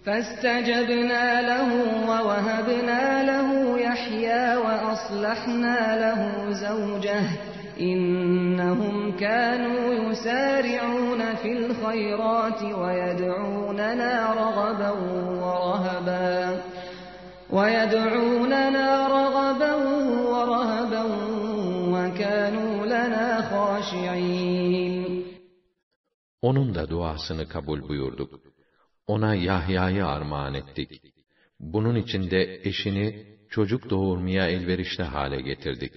[0.06, 1.70] فَاسْتَجَبْنَا لَهُ
[2.10, 3.50] وَوَهَبْنَا لَهُ
[3.80, 6.22] يَحْيَىٰ وَأَصْلَحْنَا لَهُ
[6.66, 7.26] زَوْجَهُ
[7.80, 14.92] إِنَّهُمْ كَانُوا يُسَارِعُونَ فِي الْخَيْرَاتِ وَيَدْعُونَنَا رَغَبًا
[15.44, 16.62] وَرَهَبًا
[17.50, 19.74] وَيَدْعُونَنَا رَغَبًا
[20.34, 21.04] وَرَهَبًا
[21.94, 24.59] وَكَانُوا لَنَا خَاشِعِينَ
[26.43, 28.41] Onun da duasını kabul buyurduk.
[29.07, 31.03] Ona Yahya'yı armağan ettik.
[31.61, 35.93] Bunun için de eşini çocuk doğurmaya elverişli hale getirdik.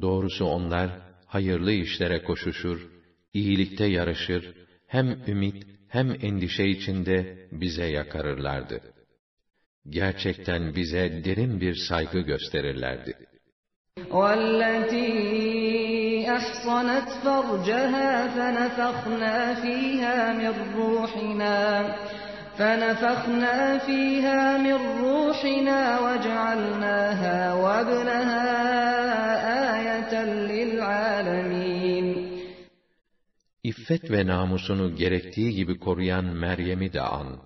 [0.00, 0.90] Doğrusu onlar
[1.26, 2.88] hayırlı işlere koşuşur,
[3.32, 4.54] iyilikte yarışır,
[4.86, 8.80] hem ümit hem endişe içinde bize yakarırlardı.
[9.88, 13.14] Gerçekten bize derin bir saygı gösterirlerdi.
[13.96, 15.53] وَالَّتِي
[16.36, 21.58] أَحْصَنَتْ فَرْجَهَا فَنَفَخْنَا فِيهَا مِنْ رُوحِنَا
[22.58, 28.46] فَنَفَخْنَا فِيهَا مِنْ رُوحِنَا وَجَعَلْنَاهَا وَابْنَهَا
[29.76, 30.12] آيَةً
[30.50, 32.06] لِلْعَالَمِينَ
[33.62, 37.38] İffet ve namusunu gerektiği gibi koruyan Meryem'i de an.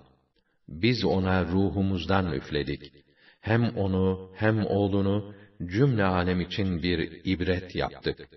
[0.69, 2.93] Biz ona ruhumuzdan üfledik.
[3.41, 5.35] Hem onu hem oğlunu
[5.67, 8.29] cümle alem için bir ibret yaptık.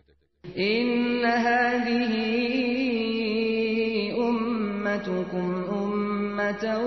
[0.56, 2.38] İnne hâzihi
[4.14, 5.50] ummetukum
[5.82, 6.84] ummeten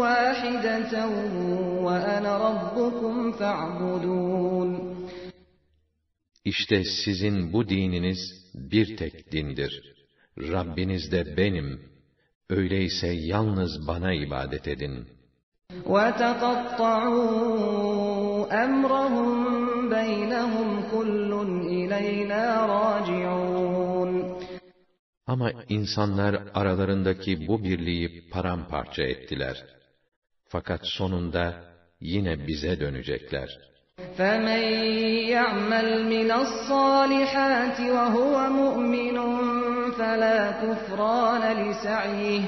[0.00, 1.12] vâhideten
[1.84, 4.70] ve ene rabbukum fa'budûn.
[6.44, 8.18] İşte sizin bu dininiz
[8.54, 9.94] bir tek dindir.
[10.38, 11.80] Rabbiniz de benim.
[12.50, 15.06] Öyleyse yalnız bana ibadet edin.
[15.84, 17.28] وَتَقَطَّعُوا
[18.64, 19.30] أَمْرَهُمْ
[19.90, 21.32] بَيْنَهُمْ كُلٌّ
[21.82, 24.38] إِلَيْنَا رَاجِعُونَ
[25.26, 29.64] Ama insanlar aralarındaki bu birliği paramparça ettiler.
[30.48, 31.54] Fakat sonunda
[32.00, 33.48] yine bize dönecekler.
[34.18, 34.62] فَمَنْ
[35.36, 39.16] يَعْمَلْ مِنَ الصَّالِحَاتِ وَهُوَ مُؤْمِنٌ
[39.98, 42.42] فَلَا كُفْرَانَ لِسَعْيِهِ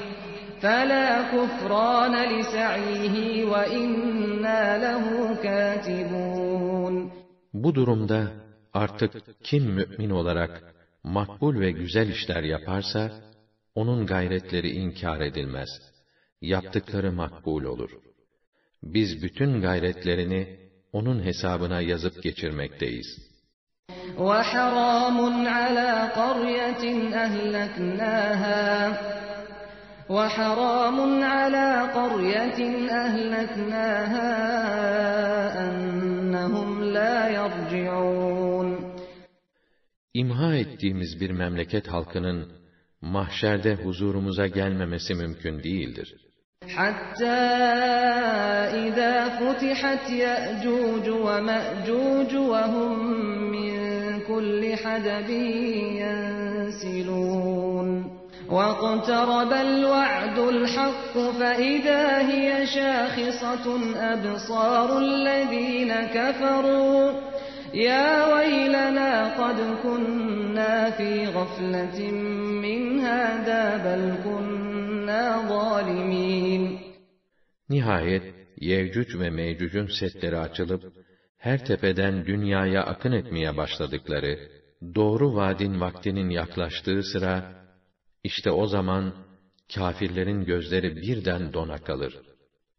[0.61, 3.15] فَلَا كُفْرَانَ لِسَعْيِهِ
[3.51, 5.05] وَإِنَّا لَهُ
[5.43, 7.11] كَاتِبُونَ
[7.53, 8.21] Bu durumda
[8.75, 9.11] artık
[9.43, 10.63] kim mümin olarak
[11.03, 13.11] makbul ve güzel işler yaparsa,
[13.75, 15.69] onun gayretleri inkar edilmez.
[16.41, 17.91] Yaptıkları makbul olur.
[18.83, 20.59] Biz bütün gayretlerini
[20.93, 23.31] onun hesabına yazıp geçirmekteyiz.
[24.17, 25.17] وَحَرَامٌ
[25.59, 25.91] عَلَى
[26.21, 26.83] قَرْيَةٍ
[27.25, 28.63] أَهْلَكْنَاهَا
[30.15, 30.97] وَحَرَامٌ
[31.35, 32.59] عَلَى قَرْيَةٍ
[33.03, 34.31] أَهْلَكْنَاهَا
[35.65, 38.34] أَنَّهُمْ لَا يَرْجِعُونَ
[40.20, 42.52] imha ettiğimiz bir memleket halkının
[43.00, 46.08] mahşerde huzurumuza gelmemesi mümkün değildir.
[46.76, 47.40] حَتَّى
[48.86, 52.92] إِذَا فُتِحَتْ يَأْجُوجُ وَمَأْجُوجُ وَهُمْ
[53.56, 53.72] مِنْ
[54.30, 55.30] كُلِّ حَدَبٍ
[56.02, 57.88] يَنْسِلُونَ
[58.56, 63.66] وَاقْتَرَبَ الْوَعْدُ الْحَقُّ فَإِذَا هِيَ شَاخِصَةٌ
[64.12, 67.02] أَبْصَارُ الَّذِينَ كَفَرُوا
[67.76, 72.16] ya veylena kad kunna fi gafletin
[72.64, 76.62] min hâdâ bel kunna zalimin.
[77.68, 78.22] Nihayet
[78.60, 80.82] Yevcüc ve Mevcüc'ün setleri açılıp,
[81.38, 84.38] her tepeden dünyaya akın etmeye başladıkları,
[84.94, 87.44] doğru vadin vaktinin yaklaştığı sıra,
[88.24, 89.14] işte o zaman
[89.74, 92.20] kâfirlerin gözleri birden dona kalır.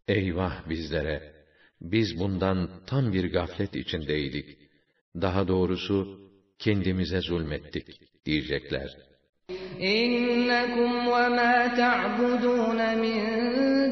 [0.08, 1.22] Eyvah bizlere!
[1.82, 4.66] Biz bundan tam bir gaflet içindeydik.''
[5.22, 6.20] daha doğrusu
[6.59, 7.88] kendimize zulmettik
[8.26, 8.89] diyecekler.
[9.80, 13.24] İnnekum ve ma ta'budun min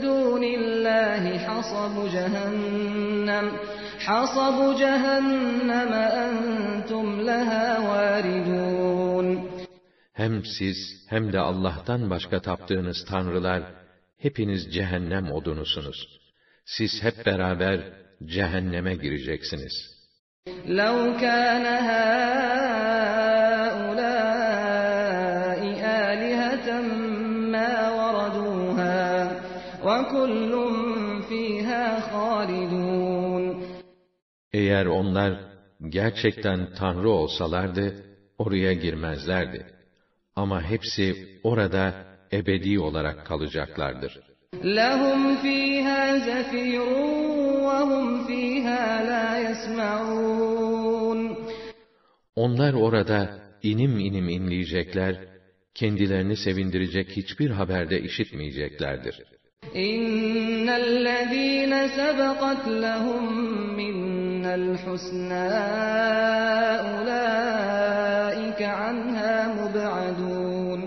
[0.02, 3.46] dunillahi hasabu cehennem
[4.08, 9.50] hasabu cehennem entum leha varidun.
[10.14, 10.78] Hem siz
[11.10, 13.64] hem de Allah'tan başka taptığınız tanrılar
[14.18, 16.20] hepiniz cehennem odunusunuz.
[16.66, 17.82] Siz hep beraber
[18.26, 19.95] cehenneme gireceksiniz.''
[20.67, 22.11] لو كان هؤلاء
[26.11, 26.69] آلهة
[27.55, 29.31] ما وردوها
[29.85, 30.53] وكل
[31.29, 33.61] فيها خالدون
[34.53, 35.33] Eğer onlar
[35.89, 38.05] gerçekten tanrı olsalardı
[38.39, 39.67] oraya girmezlerdi.
[40.37, 41.95] Ama hepsi orada
[42.33, 44.31] ebedi olarak kalacaklardır.
[44.65, 46.81] لهم فيها زفير
[47.67, 48.24] وهم فيها
[49.11, 51.21] لا يسمعون
[52.37, 53.21] Onlar orada
[53.63, 55.17] inim inim inleyecekler,
[55.75, 59.17] kendilerini sevindirecek hiçbir haberde işitmeyeceklerdir.
[59.77, 63.23] إن الذين سبقت لهم
[63.77, 65.49] منا الحسنى
[66.91, 70.81] أولئك عنها مبعدون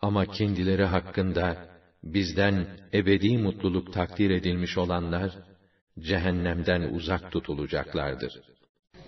[0.00, 1.56] Ama kendileri hakkında
[2.02, 5.30] bizden ebedi mutluluk takdir edilmiş olanlar,
[6.01, 8.33] cehennemden uzak tutulacaklardır.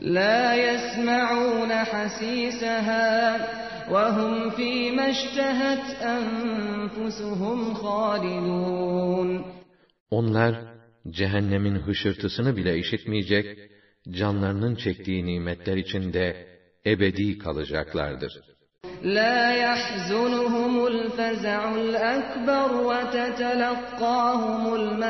[0.01, 3.39] La yesma'un hasisaha
[3.91, 9.45] ve hum fi meştehet enfusuhum halidun.
[10.11, 10.55] Onlar
[11.09, 13.71] cehennemin hışırtısını bile işitmeyecek,
[14.09, 16.47] canlarının çektiği nimetler içinde
[16.85, 18.50] ebedi kalacaklardır.
[19.02, 25.06] لا يحزنهم الفزع الأكبر وتتلقاهم الملائكة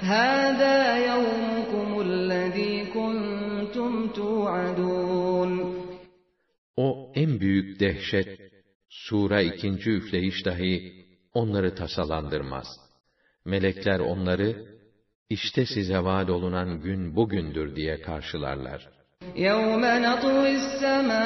[0.00, 5.78] هذا يومكم الذي كنتم توعدون
[6.76, 8.40] O en büyük dehşet,
[8.88, 10.92] sura ikinci üfleyiş dahi
[11.34, 12.66] onları tasalandırmaz.
[13.44, 14.66] Melekler onları,
[15.30, 18.88] işte size vaad olunan gün bugündür diye karşılarlar.
[19.35, 21.23] يوم نطوي السماء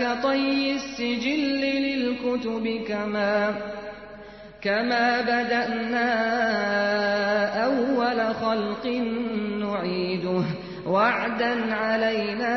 [0.00, 3.54] كطي السجل للكتب كما
[4.62, 6.10] كما بدأنا
[7.64, 8.86] أول خلق
[9.60, 10.44] نعيده.
[10.86, 12.56] وعدا علينا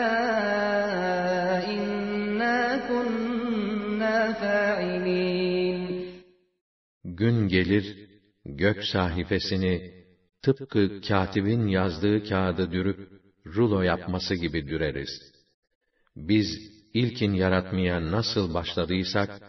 [1.68, 5.78] إنا كنا فاعلين.
[7.04, 7.86] Gün gelir,
[8.46, 9.97] gök sahifesini
[10.42, 13.10] tıpkı katibin yazdığı kağıdı dürüp
[13.46, 15.34] rulo yapması gibi düreriz.
[16.16, 16.48] Biz
[16.94, 19.42] ilkin yaratmaya nasıl başladıysak,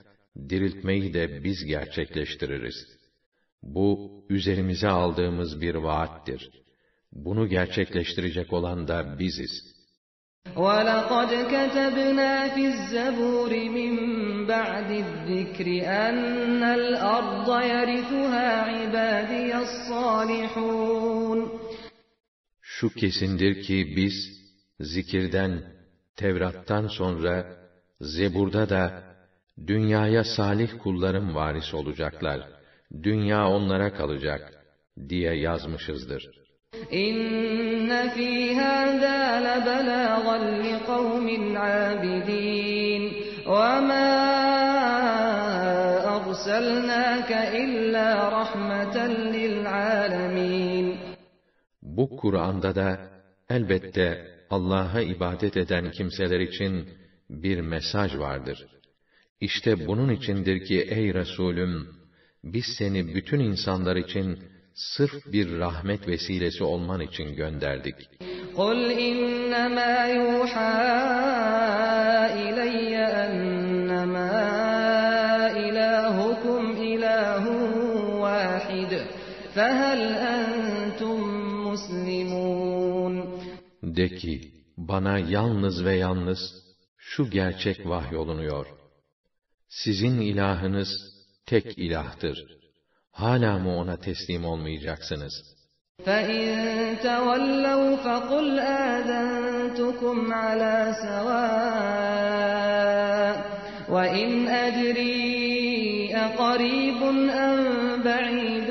[0.48, 2.98] diriltmeyi de biz gerçekleştiririz.
[3.62, 6.50] Bu, üzerimize aldığımız bir vaattir.
[7.12, 9.77] Bunu gerçekleştirecek olan da biziz.
[10.55, 13.93] وَلَقَدْ كَتَبْنَا فِي الزَّبُورِ مِنْ
[14.47, 15.67] بَعْدِ الذِّكْرِ
[16.07, 21.39] أَنَّ الْأَرْضَ يَرِثُهَا عِبَادِيَ الصَّالِحُونَ
[22.61, 24.15] Şu kesindir ki biz,
[24.79, 25.63] zikirden,
[26.15, 27.45] Tevrat'tan sonra,
[28.01, 29.03] Zebur'da da,
[29.67, 32.39] dünyaya salih kullarım varis olacaklar,
[33.03, 34.53] dünya onlara kalacak,
[35.09, 36.23] diye yazmışızdır.
[36.90, 43.02] İnne fî hâzâ lebelâgan li kavmin âbidîn
[43.52, 44.08] ve mâ
[46.14, 50.96] arselnâke illâ rahmeten lil âlemîn.
[51.82, 52.98] Bu Kur'an'da da
[53.50, 54.06] elbette
[54.50, 56.88] Allah'a ibadet eden kimseler için
[57.30, 58.66] bir mesaj vardır.
[59.40, 61.88] İşte bunun içindir ki ey Resulüm,
[62.44, 64.38] biz seni bütün insanlar için
[64.77, 67.95] sırf bir rahmet vesilesi olman için gönderdik.
[68.55, 70.75] قُلْ إِنَّمَا يُوحَى
[72.45, 72.93] إِلَيَّ
[73.25, 74.33] أَنَّمَا
[75.65, 76.61] إِلَٰهُكُمْ
[76.91, 77.43] إِلَٰهٌ
[78.23, 78.91] وَاحِدٌ
[79.55, 80.01] فَهَلْ
[80.35, 81.19] أَنْتُمْ
[81.67, 83.15] مُسْلِمُونَ
[83.83, 86.39] De ki, bana yalnız ve yalnız
[86.97, 88.65] şu gerçek vahyolunuyor.
[89.69, 90.89] Sizin ilahınız
[91.45, 92.56] tek ilahtır.
[93.17, 95.33] Hala mı ona teslim olmayacaksınız?
[96.05, 96.45] فَإِن
[97.07, 102.13] تَوَلَّوْا فَقُلْ آذَنْتُكُمْ عَلَى سَوَاءٍ
[103.93, 104.31] وَإِنْ
[104.65, 105.19] أَدْرِي
[106.27, 107.01] أَقَرِيبٌ
[107.45, 107.59] أَمْ
[108.07, 108.69] بَعِيدٌ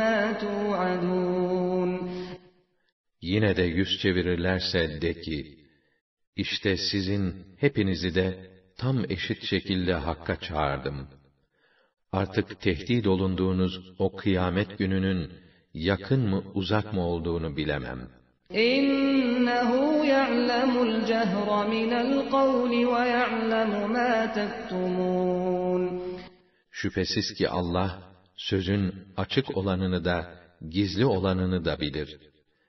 [0.00, 1.90] مَا تُوعَدُونَ
[3.20, 5.58] Yine de yüz çevirirlerse de ki,
[6.36, 11.08] işte sizin hepinizi de tam eşit şekilde Hakk'a çağırdım.
[12.13, 15.31] artık tehdit olunduğunuz o kıyamet gününün
[15.73, 18.09] yakın mı uzak mı olduğunu bilemem.
[18.49, 26.01] İnnehu ya'lemul cehra minel kavli ve ya'lemu ma tektumun.
[26.71, 27.89] Şüphesiz ki Allah,
[28.35, 30.15] sözün açık olanını da,
[30.69, 32.19] gizli olanını da bilir.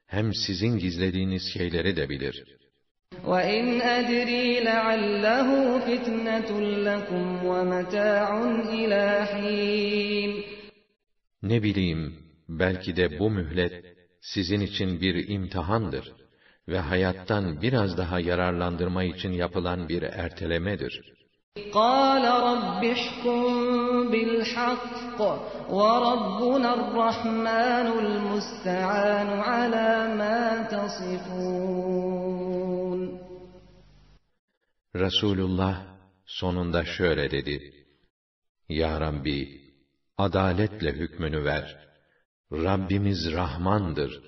[0.07, 2.64] Hem sizin gizlediğiniz şeyleri de bilir.''
[3.32, 5.50] وَإِنْ أَدْرِي لَعَلَّهُ
[5.86, 6.50] فِتْنَةٌ
[6.88, 8.28] لَكُمْ وَمَتَاعٌ
[8.80, 10.44] إِلَى حِينٍ
[11.44, 12.16] Ne bileyim,
[12.50, 13.86] belki de bu mühlet,
[14.22, 16.14] sizin için bir imtihandır
[16.68, 21.13] ve hayattan biraz daha yararlandırma için yapılan bir ertelemedir.
[21.72, 23.42] قَالَ رَبِّ احْكُم
[24.12, 25.20] بِالْحَقِّ
[25.78, 29.90] وَرَبُّنَا الرَّحْمَنُ الْمُسْتَعَانُ عَلَى
[30.20, 30.42] مَا
[30.74, 32.20] تَصِفُونَ
[34.96, 35.86] Resulullah
[36.26, 37.74] sonunda şöyle dedi.
[38.70, 39.62] Ya Rabbi,
[40.18, 41.90] adaletle hükmünü ver.
[42.52, 44.22] Rabbimiz Rahmandır.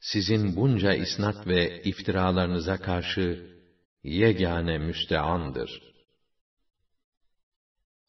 [0.00, 3.54] Sizin bunca isnat ve iftiralarınıza karşı
[4.04, 5.94] yegane müsteandır.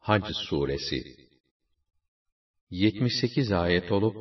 [0.00, 1.02] Hac suresi
[2.70, 4.16] 78 ayet olup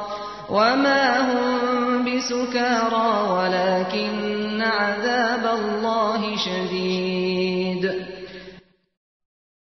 [0.51, 8.03] وما هم بسكارى ولكن عذاب الله شديد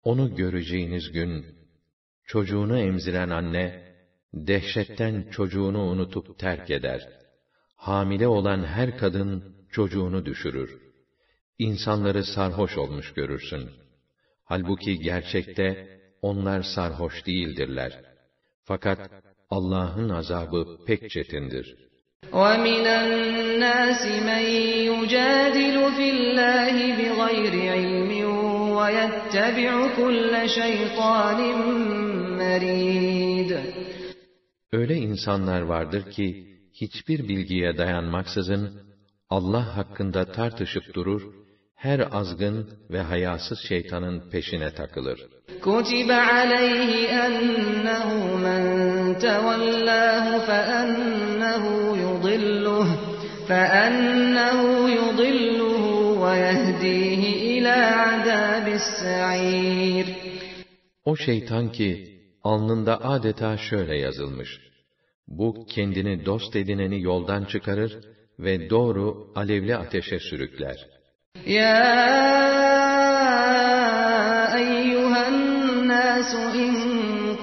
[0.05, 1.47] Onu göreceğiniz gün,
[2.27, 3.83] çocuğunu emziren anne,
[4.35, 7.09] dehşetten çocuğunu unutup terk eder.
[7.77, 10.81] Hamile olan her kadın, çocuğunu düşürür.
[11.59, 13.71] İnsanları sarhoş olmuş görürsün.
[14.45, 18.05] Halbuki gerçekte onlar sarhoş değildirler.
[18.65, 19.11] Fakat
[19.51, 21.77] Allah'ın azabı pek çetindir.
[22.41, 24.45] وَمِنَ النَّاسِ مَن
[24.91, 28.11] يُجَادِلُ فِي اللَّهِ بِغَيْرِ عِلْمٍ
[28.79, 31.41] وَيَتَّبِعُ كُلَّ شَيْطَانٍ
[32.41, 33.51] مَرِيدٍ
[34.73, 38.86] Öyle insanlar vardır ki, hiçbir bilgiye dayanmaksızın,
[39.31, 41.23] Allah hakkında tartışıp durur,
[41.75, 45.19] her azgın ve hayasız şeytanın peşine takılır.
[45.67, 46.93] كُتِبَ عَلَيْهِ
[47.25, 48.09] أَنَّهُ
[48.47, 48.63] مَنْ
[49.27, 51.65] تَوَلَّاهُ فَأَنَّهُ
[52.05, 52.89] يُضِلُّهُ
[53.49, 54.61] فَأَنَّهُ
[55.01, 55.85] يُضِلُّهُ
[56.25, 57.23] وَيَهْدِيهِ
[57.53, 60.07] إِلَى عَذَابِ السَّعِيرِ
[61.05, 64.61] O şeytan ki, alnında adeta şöyle yazılmış.
[65.29, 67.93] Bu kendini dost edineni yoldan çıkarır
[68.39, 70.77] ve doğru alevli ateşe sürükler.
[71.47, 71.89] يا
[74.63, 76.75] أيها الناس إن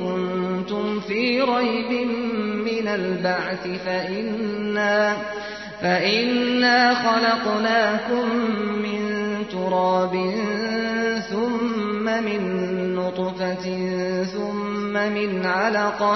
[0.02, 1.92] كنتم في ريب
[2.70, 5.18] من البعث فإنا,
[5.82, 8.26] فإنا خلقناكم
[8.86, 9.02] من
[9.52, 10.14] تراب
[11.30, 12.42] ثم من
[12.96, 13.66] نطفة
[14.24, 16.16] ثم من علقة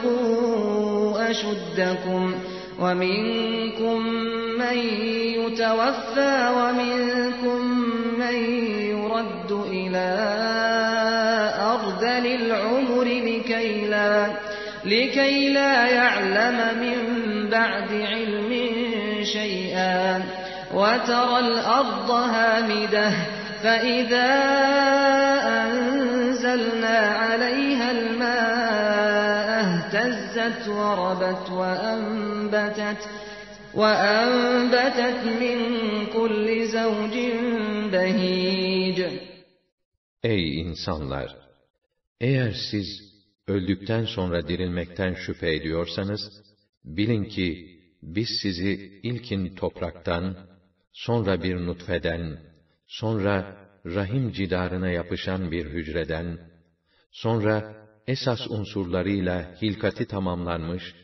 [1.31, 2.35] أشدكم
[2.79, 4.05] ومنكم
[4.59, 4.77] من
[5.37, 7.61] يتوفى ومنكم
[8.19, 8.35] من
[8.79, 10.09] يرد إلى
[11.59, 14.27] أرذل العمر لكي لا,
[14.85, 16.97] لكي لا يعلم من
[17.49, 18.69] بعد علم
[19.23, 20.23] شيئا
[20.73, 23.11] وترى الأرض هامدة
[23.63, 24.31] فإذا
[25.63, 29.20] أنزلنا عليها الماء
[30.00, 33.02] اهتزت وربت وأنبتت
[33.80, 35.58] وأنبتت من
[36.16, 36.46] كل
[36.76, 37.14] زوج
[37.92, 38.98] بهيج
[40.22, 41.36] Ey insanlar!
[42.20, 42.86] Eğer siz
[43.46, 46.20] öldükten sonra dirilmekten şüphe ediyorsanız,
[46.84, 50.36] bilin ki biz sizi ilkin topraktan,
[50.92, 52.38] sonra bir nutfeden,
[52.86, 53.56] sonra
[53.86, 56.38] rahim cidarına yapışan bir hücreden,
[57.10, 60.95] sonra esas unsurlarıyla hilkati tamamlanmış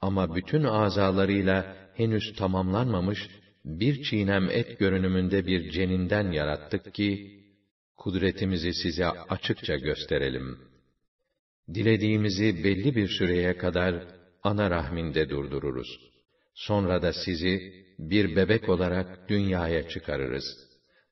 [0.00, 3.28] ama bütün azalarıyla henüz tamamlanmamış
[3.64, 7.38] bir çiğnem et görünümünde bir ceninden yarattık ki,
[7.96, 10.58] kudretimizi size açıkça gösterelim.
[11.74, 14.04] Dilediğimizi belli bir süreye kadar
[14.42, 16.00] ana rahminde durdururuz.
[16.54, 20.44] Sonra da sizi bir bebek olarak dünyaya çıkarırız.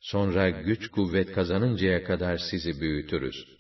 [0.00, 3.55] Sonra güç kuvvet kazanıncaya kadar sizi büyütürüz.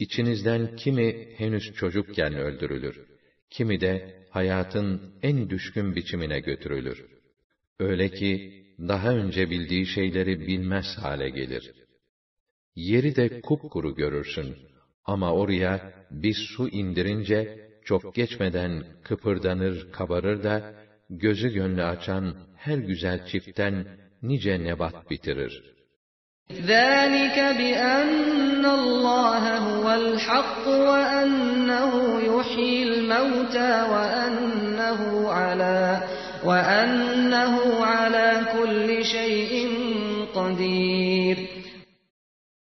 [0.00, 3.06] İçinizden kimi henüz çocukken öldürülür,
[3.50, 7.06] kimi de hayatın en düşkün biçimine götürülür.
[7.78, 11.72] Öyle ki daha önce bildiği şeyleri bilmez hale gelir.
[12.74, 14.56] Yeri de kupkuru görürsün
[15.04, 20.74] ama oraya bir su indirince çok geçmeden kıpırdanır, kabarır da
[21.10, 23.86] gözü gönlü açan her güzel çiftten
[24.22, 25.69] nice nebat bitirir.
[26.51, 31.93] ذَٰلِكَ بِأَنَّ اللّٰهَ هُوَ الْحَقُّ وَأَنَّهُ
[32.31, 34.99] يُحْيِي الْمَوْتَى وَأَنَّهُ
[35.39, 35.79] عَلَى
[36.45, 37.55] وَأَنَّهُ
[37.93, 39.53] عَلَى كُلِّ شَيْءٍ
[40.35, 41.37] قَدِيرٌ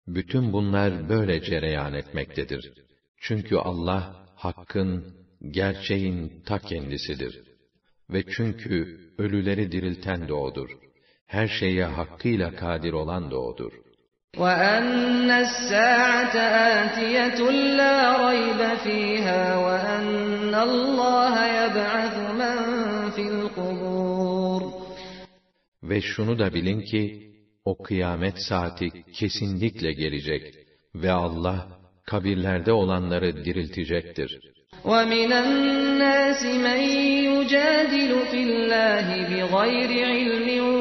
[0.06, 2.72] Bütün bunlar böyle cereyan etmektedir.
[3.20, 5.14] Çünkü Allah, hakkın,
[5.50, 7.42] gerçeğin ta kendisidir.
[8.10, 10.83] Ve çünkü ölüleri dirilten de O'dur.
[11.26, 13.72] Her şeye hakkıyla kadir olan da O'dur.
[14.36, 16.36] وَأَنَّ السَّاعَةَ
[16.80, 17.40] آتِيَةٌ
[17.80, 17.96] لَا
[18.28, 22.56] رَيْبَ فِيهَا وَأَنَّ اللّٰهَ يَبْعَثُ مَنْ
[23.14, 24.62] فِي الْقُبُورِ
[25.82, 27.32] Ve şunu da bilin ki,
[27.64, 30.54] o kıyamet saati kesinlikle gelecek
[30.94, 31.68] ve Allah
[32.06, 34.40] kabirlerde olanları diriltecektir.
[34.84, 36.80] وَمِنَ النَّاسِ مَن
[37.30, 40.73] يُجَادِلُ فِي اللّٰهِ بِغَيْرِ عِلْمٍ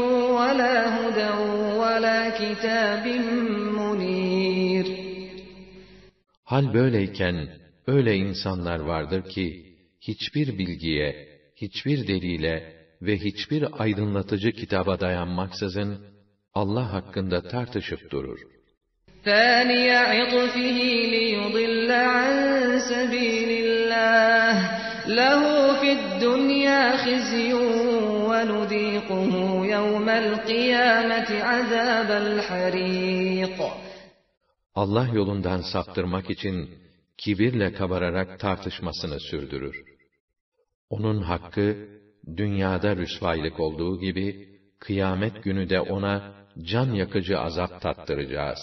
[0.53, 1.31] وَلَا هُدًى
[1.81, 3.05] وَلَا كِتَابٍ
[3.79, 4.87] مُنِيرٍ
[6.43, 7.49] Hal böyleyken,
[7.87, 9.65] öyle insanlar vardır ki,
[10.01, 16.05] hiçbir bilgiye, hiçbir delile ve hiçbir aydınlatıcı kitaba dayanmaksızın,
[16.53, 18.39] Allah hakkında tartışıp durur.
[19.25, 20.77] ثَانِيَ عِطْفِهِ
[21.15, 22.35] لِيُضِلَّ عَن
[22.91, 24.55] سَبِيلِ اللّٰهِ
[25.19, 25.41] لَهُ
[25.81, 27.92] فِي الدُّنْيَا خِزْيٌ
[28.43, 29.31] وَنُذِيقُهُ
[29.75, 33.57] يَوْمَ الْقِيَامَةِ عَذَابَ الْحَرِيقِ
[34.75, 36.69] Allah yolundan saptırmak için
[37.17, 39.83] kibirle kabararak tartışmasını sürdürür.
[40.89, 41.77] Onun hakkı,
[42.37, 44.47] dünyada rüsvaylık olduğu gibi,
[44.79, 48.59] kıyamet günü de ona can yakıcı azap tattıracağız.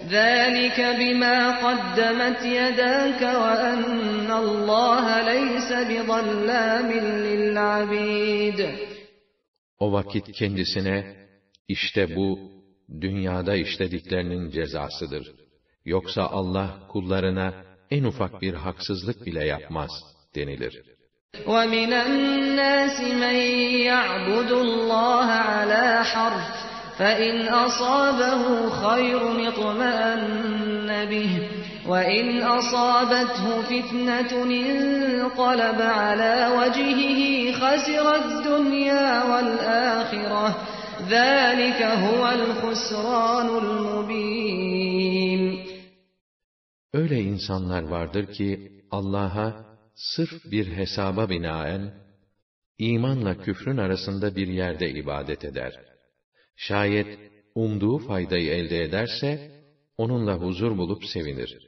[0.00, 6.90] ذَٰلِكَ بِمَا قَدَّمَتْ يَدَاكَ وَأَنَّ اللّٰهَ لَيْسَ بِظَلَّامٍ
[7.26, 8.60] لِلْعَبِيدِ
[9.82, 11.16] O vakit kendisine,
[11.68, 12.38] işte bu,
[13.00, 15.34] dünyada işlediklerinin cezasıdır.
[15.84, 17.54] Yoksa Allah kullarına
[17.90, 19.90] en ufak bir haksızlık bile yapmaz,
[20.34, 20.82] denilir.
[21.46, 23.38] وَمِنَ النَّاسِ مَن
[23.90, 26.48] يَعْبُدُ اللّٰهَ عَلَى حَرْفٍ
[26.98, 28.42] فَإِنْ أَصَابَهُ
[28.84, 31.32] خَيْرٌ اطْمَأَنَّ بِهِ
[31.86, 34.32] وَإِنْ أَصَابَتْهُ فِتْنَةٌ
[34.62, 37.20] انقَلَبَ عَلَى وَجْهِهِ
[37.60, 40.48] خَسِرَ الدُّنْيَا وَالْآخِرَةَ
[41.14, 45.42] ذَٰلِكَ هُوَ الْخُسْرَانُ الْمُبِينُ
[46.92, 51.94] Öyle insanlar vardır ki, Allah'a sırf bir hesaba binaen,
[52.78, 55.72] imanla küfrün arasında bir yerde ibadet eder.
[56.56, 57.18] Şayet
[57.54, 59.50] umduğu faydayı elde ederse,
[59.96, 61.58] onunla huzur bulup sevinir.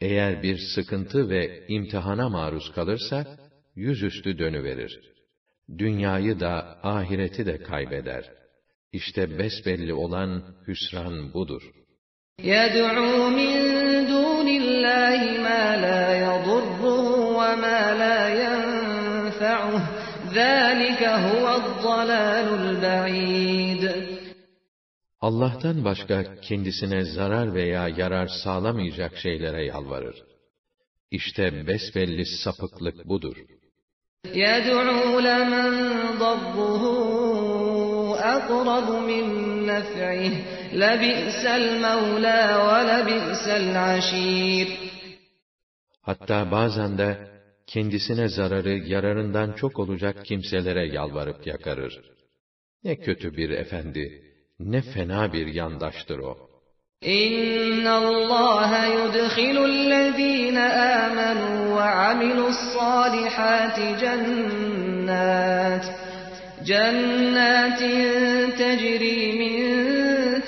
[0.00, 3.26] Eğer bir sıkıntı ve imtihana maruz kalırsa,
[3.76, 5.00] yüzüstü dönüverir.
[5.78, 8.24] Dünyayı da, ahireti de kaybeder.
[8.92, 11.62] İşte besbelli olan hüsran budur.
[12.42, 13.54] يَدْعُو مِن
[14.12, 17.06] دُونِ اللّٰهِ مَا لَا يَضُرُّهُ
[17.38, 19.82] وَمَا لَا يَنفَعُهُ
[20.38, 24.09] ذَٰلِكَ هُوَ الضَّلَالُ الْبَعِيدُ
[25.20, 30.24] Allah'tan başka kendisine zarar veya yarar sağlamayacak şeylere yalvarır.
[31.10, 33.36] İşte besbelli sapıklık budur.
[34.24, 35.72] يَدْعُو لَمَن
[36.22, 36.82] ضَرُّهُ
[38.34, 39.26] أَقْرَبُ مِن
[39.70, 40.32] نَّفْعِهِ
[40.82, 44.68] لَبِئْسَ الْمَوْلَىٰ وَلَبِئْسَ الْعَشِيرُ
[46.02, 47.28] Hatta bazen de
[47.66, 52.00] kendisine zararı yararından çok olacak kimselere yalvarıp yakarır.
[52.84, 54.22] Ne kötü bir efendi,
[54.60, 56.46] ne fena bir yandaştır o.
[57.04, 60.58] إِنَّ اللّٰهَ يُدْخِلُ الَّذ۪ينَ
[61.02, 65.84] آمَنُوا وَعَمِلُوا الصَّالِحَاتِ جَنَّاتٍ
[66.70, 67.82] جَنَّاتٍ
[68.60, 69.56] تَجْرِي مِن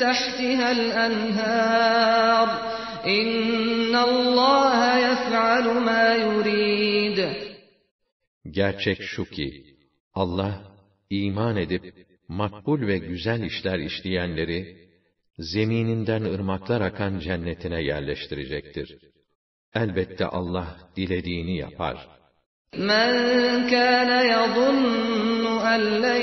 [0.04, 2.48] تَحْتِهَا الْأَنْهَارُ
[3.18, 7.18] إِنَّ اللّٰهَ يَفْعَلُ مَا يُرِيدُ
[8.50, 9.64] Gerçek şu ki,
[10.14, 10.52] Allah,
[11.10, 11.94] iman edip,
[12.32, 14.88] makbul ve güzel işler işleyenleri,
[15.38, 18.98] zemininden ırmaklar akan cennetine yerleştirecektir.
[19.74, 22.18] Elbette Allah dilediğini yapar.
[22.74, 23.12] مَنْ
[23.74, 26.22] كَانَ يَظُنُّ أَنْ لَنْ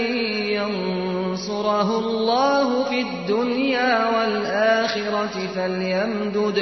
[0.58, 6.58] يَنْصُرَهُ اللّٰهُ فِي الدُّنْيَا وَالْآخِرَةِ فَلْيَمْدُدْ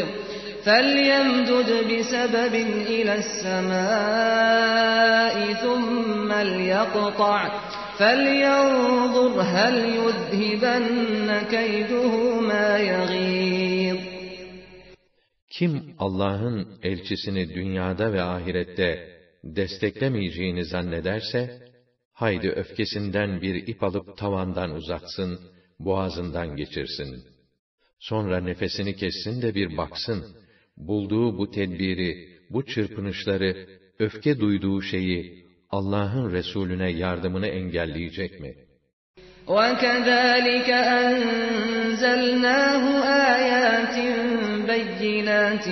[0.66, 2.55] فَلْيَمْدُدْ بِسَبَبٍ
[2.95, 4.53] إِلَى السَّمَاءِ
[5.64, 7.39] ثُمَّ لْيَقْطَعْ
[7.99, 12.14] فَلْيَنْظُرْ هَلْ يُذْهِبَنَّ كَيْدُهُ
[12.51, 13.99] مَا يَغِيظُ
[15.49, 21.68] Kim Allah'ın elçisini dünyada ve ahirette desteklemeyeceğini zannederse,
[22.14, 25.39] haydi öfkesinden bir ip alıp tavandan uzatsın,
[25.80, 27.24] boğazından geçirsin.
[27.99, 30.24] Sonra nefesini kessin de bir baksın,
[30.78, 33.68] bulduğu bu tedbiri, bu çırpınışları,
[33.99, 38.55] öfke duyduğu şeyi, Allah'ın Resulüne yardımını engelleyecek mi?
[39.47, 42.84] وَكَذَٰلِكَ أَنزَلْنَاهُ
[43.36, 43.97] آيَاتٍ
[44.72, 45.68] بَيِّنَاتٍ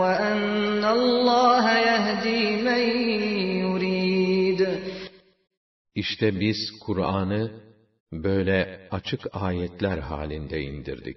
[0.00, 2.82] وَأَنَّ اللّٰهَ يَهْدِي مَنْ
[3.64, 4.60] يُرِيدُ
[5.94, 7.50] İşte biz Kur'an'ı
[8.12, 11.16] böyle açık ayetler halinde indirdik.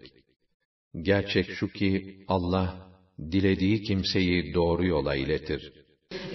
[1.01, 2.87] Gerçek şu ki Allah
[3.31, 5.73] dilediği kimseyi doğru yola iletir.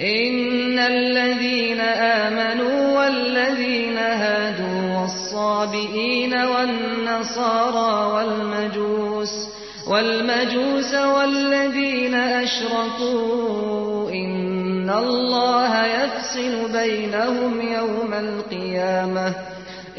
[0.02, 9.34] إن الذين آمنوا والذين هادوا والصابئين والنصارى والمجوس
[9.88, 19.28] والمجوس والذين أشركوا إن الله يفصل بينهم يوم القيامة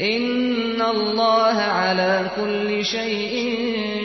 [0.01, 3.53] إن الله على كل شيء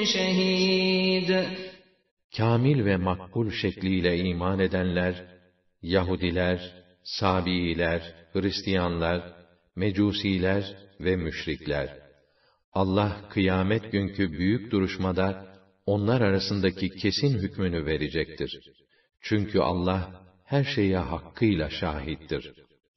[0.05, 1.45] شهيد
[2.87, 5.32] ve makbul şekliyle iman edenler,
[5.82, 6.60] Yahudiler,
[7.04, 9.22] Sabiiler, Hristiyanlar,
[9.76, 11.98] Mecusiler ve müşrikler.
[12.74, 15.46] Allah kıyamet günkü büyük duruşmada
[15.86, 18.60] onlar arasındaki kesin hükmünü verecektir.
[19.22, 20.12] Çünkü Allah
[20.46, 22.54] her şeye hakkıyla şahittir.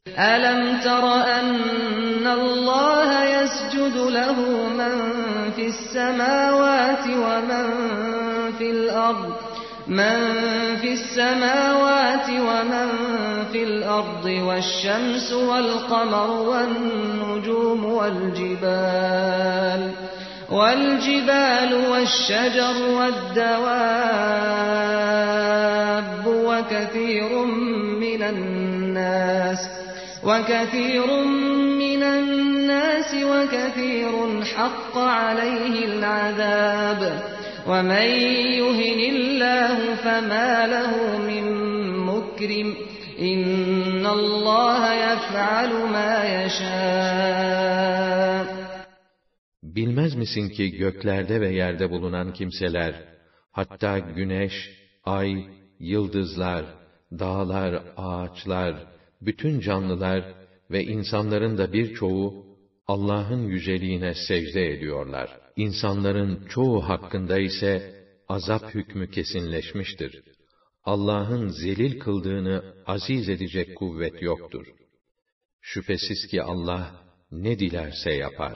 [0.06, 1.04] أَلَمْ تَرَ
[1.38, 4.38] أَنَّ اللَّهَ يَسْجُدُ لَهُ
[4.80, 4.94] مَنْ
[5.56, 7.66] فِي السَّمَاوَاتِ وَمَنْ
[8.58, 9.53] فِي الْأَرْضِ
[9.87, 10.17] مَنْ
[10.81, 12.89] فِي السَّمَاوَاتِ وَمَنْ
[13.51, 19.81] فِي الْأَرْضِ وَالشَّمْسُ وَالْقَمَرُ وَالنُّجُومُ وَالْجِبَالُ
[20.49, 23.85] وَالْجِبَالُ وَالشَّجَرُ وَالدَّوَابُّ
[26.27, 27.45] وَكَثِيرٌ
[28.01, 29.59] مِنَ النَّاسِ
[30.23, 31.07] وَكَثِيرٌ
[31.77, 37.01] مِنَ النَّاسِ وَكَثِيرٌ حَقَّ عَلَيْهِ الْعَذَابُ
[37.70, 38.08] وَمَنْ
[38.62, 40.92] يُهِنِ اللَّهُ فَمَا لَهُ
[41.30, 41.44] مِنْ
[42.10, 42.68] مُكْرِمٍ
[43.30, 47.80] إِنَّ اللَّهَ يَفْعَلُ مَا يَشَاءُ
[49.62, 52.94] Bilmez misin ki göklerde ve yerde bulunan kimseler,
[53.52, 54.70] hatta güneş,
[55.04, 55.44] ay,
[55.78, 56.64] yıldızlar,
[57.12, 58.74] dağlar, ağaçlar,
[59.20, 60.24] bütün canlılar
[60.70, 62.43] ve insanların da birçoğu
[62.86, 65.40] Allah'ın yüceliğine secde ediyorlar.
[65.56, 70.22] İnsanların çoğu hakkında ise azap hükmü kesinleşmiştir.
[70.84, 74.66] Allah'ın zelil kıldığını aziz edecek kuvvet yoktur.
[75.60, 76.90] Şüphesiz ki Allah
[77.32, 78.54] ne dilerse yapar.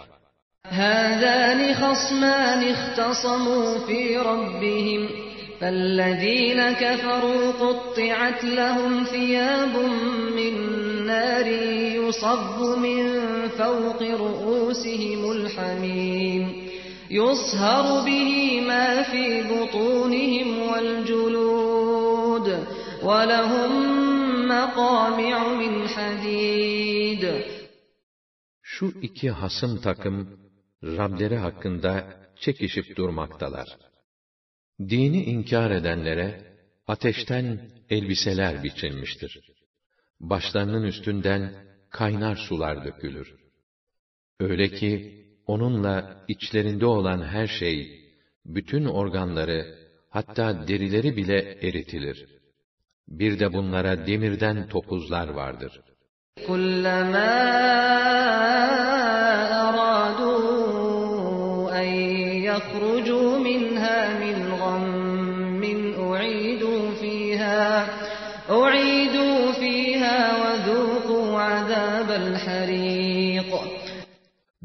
[0.64, 4.00] هَذَانِ خَصْمَانِ اخْتَصَمُوا فِي
[4.30, 5.02] رَبِّهِمْ
[5.60, 9.74] فَالَّذِينَ كَفَرُوا قُطِّعَتْ لَهُمْ ثِيَابٌ
[10.38, 10.54] مِّن
[11.10, 11.46] نَّارٍ
[12.00, 13.00] يُصَبُّ مِن
[13.48, 16.42] فَوْقِ رُءُوسِهِمُ الْحَمِيمُ
[17.10, 18.30] يُصْهَرُ بِهِ
[18.70, 22.48] مَا فِي بُطُونِهِمْ وَالْجُلُودُ
[23.08, 23.72] وَلَهُم
[24.54, 27.24] مَّقَامِعُ مِنْ حَدِيدٍ
[28.62, 30.38] Şu iki hasım takım,
[30.84, 33.68] Rableri hakkında çekişip durmaktalar.
[34.80, 36.54] Dini inkar edenlere,
[36.86, 39.47] ateşten elbiseler biçilmiştir.
[40.20, 41.54] Başlarının üstünden
[41.90, 43.34] kaynar sular dökülür.
[44.40, 48.04] Öyle ki, onunla içlerinde olan her şey,
[48.44, 49.78] bütün organları,
[50.10, 52.26] hatta derileri bile eritilir.
[53.08, 55.80] Bir de bunlara demirden topuzlar vardır.
[56.36, 57.54] كُلَّمَا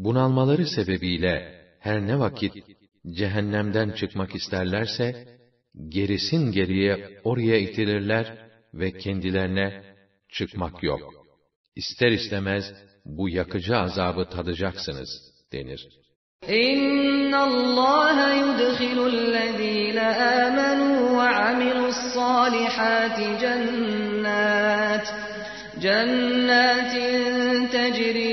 [0.03, 1.35] Bunalmaları sebebiyle
[1.79, 2.53] her ne vakit
[3.07, 5.27] cehennemden çıkmak isterlerse,
[5.87, 8.37] gerisin geriye oraya itilirler
[8.73, 9.83] ve kendilerine
[10.29, 11.13] çıkmak yok.
[11.75, 12.73] İster istemez
[13.05, 15.09] bu yakıcı azabı tadacaksınız
[15.53, 15.87] denir.
[16.43, 19.97] إِنَّ اللَّهَ يُدْخِلُ الَّذِينَ
[20.43, 25.07] آمَنُوا وَعَمِلُوا الصَّالِحَاتِ جَنَّاتٍ
[25.83, 26.93] جَنَّاتٍ
[27.75, 28.32] تَجْرِي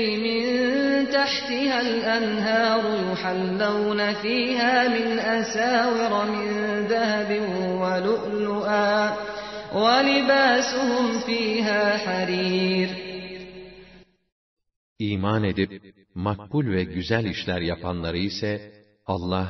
[1.21, 6.47] تَحْتِهَا الْأَنْهَارُ يُحَلَّوْنَ فِيهَا مِنْ أَسَاوِرَ مِن
[6.93, 7.31] ذَهَبٍ
[7.81, 8.95] وَلُؤْلُؤًا
[9.83, 12.89] وَلِبَاسُهُمْ فِيهَا حَرِيرٌ
[14.99, 18.71] İman edip makbul ve güzel işler yapanları ise
[19.05, 19.47] Allah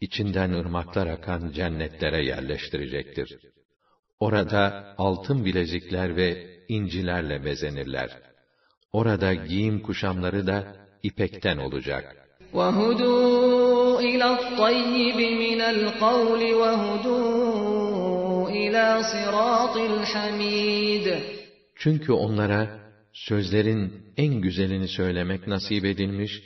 [0.00, 3.38] içinden ırmaklar akan cennetlere yerleştirecektir.
[4.20, 8.10] Orada altın bilezikler ve incilerle bezenirler.
[8.92, 12.16] Orada giyim kuşamları da ipekten olacak.
[12.54, 21.06] وَهُدُوا إلى الطيب من القول وهدوا إلى صراط الحميد
[21.76, 22.80] Çünkü onlara
[23.12, 26.42] sözlerin en güzelini söylemek nasip edilmiş,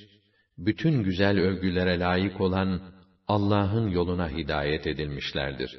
[0.58, 2.80] bütün güzel övgülere layık olan
[3.28, 5.78] Allah'ın yoluna hidayet edilmişlerdir.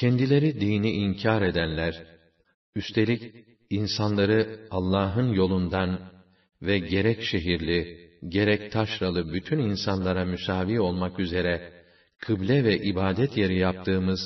[0.00, 2.04] Kendileri dini inkar edenler,
[2.74, 3.34] üstelik
[3.70, 6.00] insanları Allah'ın yolundan
[6.62, 11.72] ve gerek şehirli, gerek taşralı bütün insanlara müsavi olmak üzere,
[12.18, 14.20] kıble ve ibadet yeri yaptığımız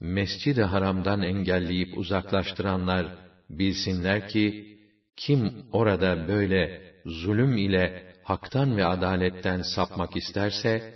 [0.00, 3.18] Mescid-i Haram'dan engelleyip uzaklaştıranlar,
[3.50, 4.78] bilsinler ki,
[5.16, 10.94] kim orada böyle zulüm ile haktan ve adaletten sapmak isterse,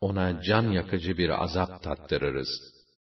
[0.00, 2.73] ona can yakıcı bir azap tattırırız.''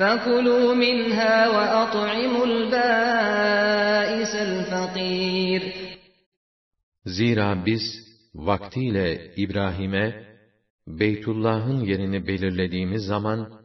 [0.00, 5.62] فَكُلُوا مِنْهَا وَأَطْعِمُوا الْبَائِسَ الْفَقِيرَ
[7.06, 7.82] Zira biz
[8.34, 10.26] vaktiyle İbrahim'e
[10.86, 13.60] Beytullah'ın yerini belirlediğimiz zaman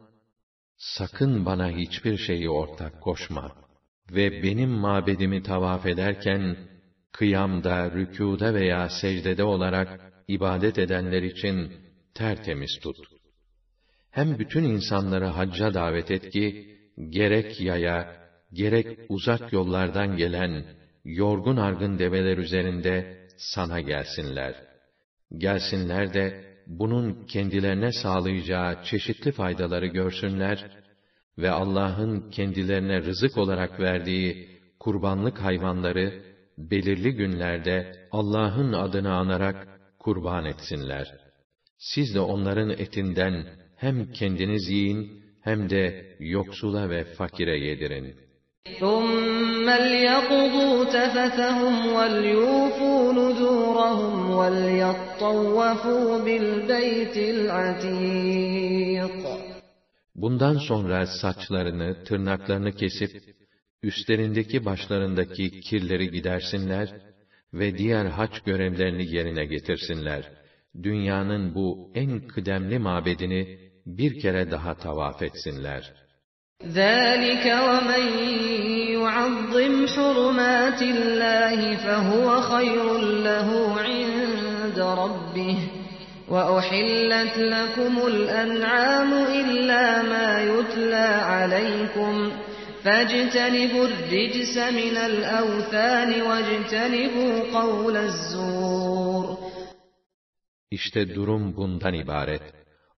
[0.76, 3.52] sakın bana hiçbir şeyi ortak koşma
[4.10, 6.56] ve benim mabedimi tavaf ederken
[7.12, 11.72] kıyamda, rükûda veya secdede olarak ibadet edenler için
[12.14, 12.96] tertemiz tut.
[14.17, 16.77] Hem bütün insanları hacca davet et ki,
[17.09, 18.15] gerek yaya,
[18.53, 20.65] gerek uzak yollardan gelen,
[21.05, 24.55] yorgun argın develer üzerinde sana gelsinler.
[25.37, 30.71] Gelsinler de, bunun kendilerine sağlayacağı çeşitli faydaları görsünler
[31.37, 36.23] ve Allah'ın kendilerine rızık olarak verdiği kurbanlık hayvanları
[36.57, 39.67] belirli günlerde Allah'ın adını anarak
[39.99, 41.07] kurban etsinler.
[41.77, 48.14] Siz de onların etinden hem kendiniz yiyin hem de yoksula ve fakire yedirin.
[48.80, 59.22] ثُمَّ لْيَقْضُوا تَفَثَهُمْ وَلْيُوفُوا نُذُورَهُمْ وَلْيَطَّوَّفُوا بِالْبَيْتِ الْعَتِيقِ
[60.14, 63.10] Bundan sonra saçlarını, tırnaklarını kesip,
[63.82, 66.88] üstlerindeki başlarındaki kirleri gidersinler
[67.54, 70.30] ve diğer haç görevlerini yerine getirsinler.
[70.82, 75.93] Dünyanın bu en kıdemli mabedini bir kere daha tavaf etsinler.
[76.63, 78.05] ذَٰلِكَ وَمَنْ
[78.97, 82.85] يُعَظِّمْ حُرُمَاتِ اللّٰهِ فَهُوَ خَيْرٌ
[83.27, 83.49] لَهُ
[83.85, 85.57] عِنْدَ رَبِّهِ
[86.33, 92.13] وَأُحِلَّتْ لَكُمُ الْأَنْعَامُ إِلَّا مَا يُتْلَى عَلَيْكُمْ
[92.83, 99.25] فَاجْتَنِبُوا الرِّجْسَ مِنَ الْأَوْثَانِ وَاجْتَنِبُوا قَوْلَ الزُّورِ
[100.71, 102.56] İşte durum bundan ibaret.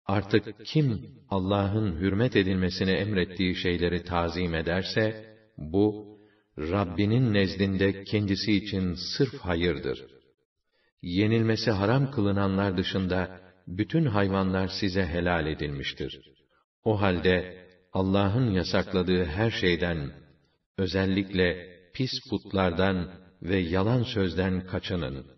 [0.09, 6.19] Artık kim Allah'ın hürmet edilmesini emrettiği şeyleri tazim ederse, bu,
[6.59, 10.07] Rabbinin nezdinde kendisi için sırf hayırdır.
[11.03, 16.21] Yenilmesi haram kılınanlar dışında, bütün hayvanlar size helal edilmiştir.
[16.85, 20.13] O halde, Allah'ın yasakladığı her şeyden,
[20.79, 23.11] özellikle pis putlardan
[23.43, 25.38] ve yalan sözden kaçının.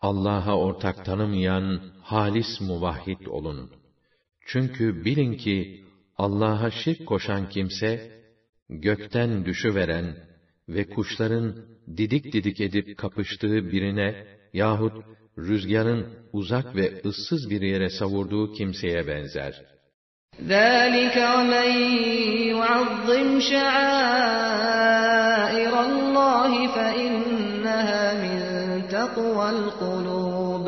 [0.00, 3.70] Allah'a ortak tanımayan halis muvahhid olun.
[4.46, 5.84] Çünkü bilin ki
[6.16, 8.10] Allah'a şirk koşan kimse
[8.68, 10.16] gökten düşüveren
[10.68, 11.56] ve kuşların
[11.96, 15.04] didik didik edip kapıştığı birine yahut
[15.38, 19.74] rüzgarın uzak ve ıssız bir yere savurduğu kimseye benzer.
[20.48, 21.70] ذَٰلِكَ وَمَنْ
[22.54, 24.54] يُعَظِّمْ شَعَائِرَ
[25.88, 27.47] اللّٰهِ فَإِنَّهَا مِنْ
[29.08, 30.66] تَقْوَى الْقُلُوبِ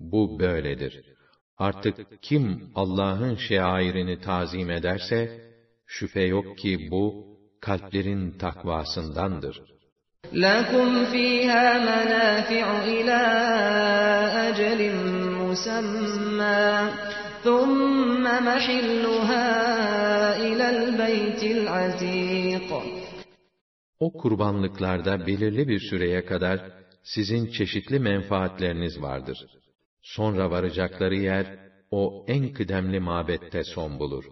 [0.00, 1.04] Bu böyledir.
[1.58, 5.40] Artık kim Allah'ın şairini tazim ederse,
[5.86, 7.26] şüphe yok ki bu,
[7.60, 9.62] kalplerin takvasındandır.
[10.34, 13.22] لَكُمْ فِيهَا مَنَافِعُ إِلَى
[14.48, 14.80] أَجَلٍ
[15.42, 16.64] مُّسَمًّى
[17.44, 19.46] ثُمَّ مَحِلُّهَا
[20.46, 22.70] إِلَى الْبَيْتِ الْعَتِيقِ
[24.00, 26.60] O kurbanlıklarda belirli bir süreye kadar
[27.06, 29.38] sizin çeşitli menfaatleriniz vardır.
[30.02, 31.46] Sonra varacakları yer,
[31.90, 34.24] o en kıdemli mabette son bulur.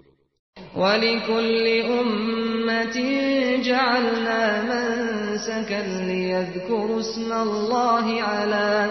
[0.77, 1.67] وَلِكُلِّ
[2.01, 2.97] أُمَّةٍ
[3.69, 4.43] جَعَلْنَا
[4.73, 8.91] مَنسَكًا لِيَذْكُرُوا اسْمَ اللَّهِ عَلَى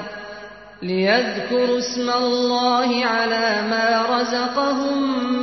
[0.83, 4.97] لِيَذْكُرُوا اسْمَ اللَّهِ عَلَى مَا رَزَقَهُم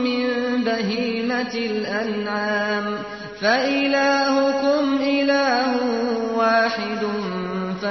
[0.07, 0.27] مِّن
[0.65, 2.87] بَهِيمَةِ الْأَنْعَامِ
[3.41, 4.85] فَإِلَٰهُكُمْ
[5.17, 5.69] إِلَٰهٌ
[6.39, 7.03] وَاحِدٌ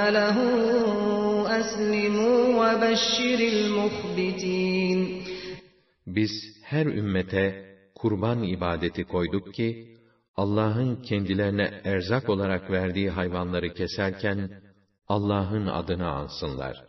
[0.00, 0.38] فَلَهُ
[1.60, 4.98] أَسْلِمُوا وَبَشِّرِ الْمُخْبِتِينَ
[6.06, 6.30] Biz
[6.62, 9.96] her ümmete kurban ibadeti koyduk ki,
[10.36, 14.62] Allah'ın kendilerine erzak olarak verdiği hayvanları keserken,
[15.08, 16.84] Allah'ın adını ansınlar.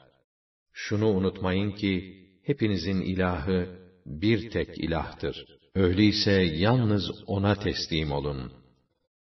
[0.74, 3.70] Şunu unutmayın ki, hepinizin ilahı
[4.06, 5.46] bir tek ilahtır.
[5.76, 8.52] Öyleyse yalnız O'na teslim olun.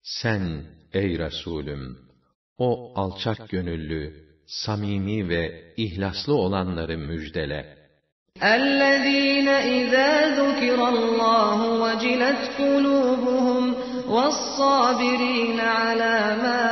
[0.02, 1.98] Sen, ey Resulüm,
[2.58, 7.84] o alçak gönüllü, samimi ve ihlaslı olanları müjdele.
[8.42, 10.10] الذين إذا
[10.40, 13.74] ذكر الله وجلت قلوبهم
[14.08, 16.62] والصابرين على ما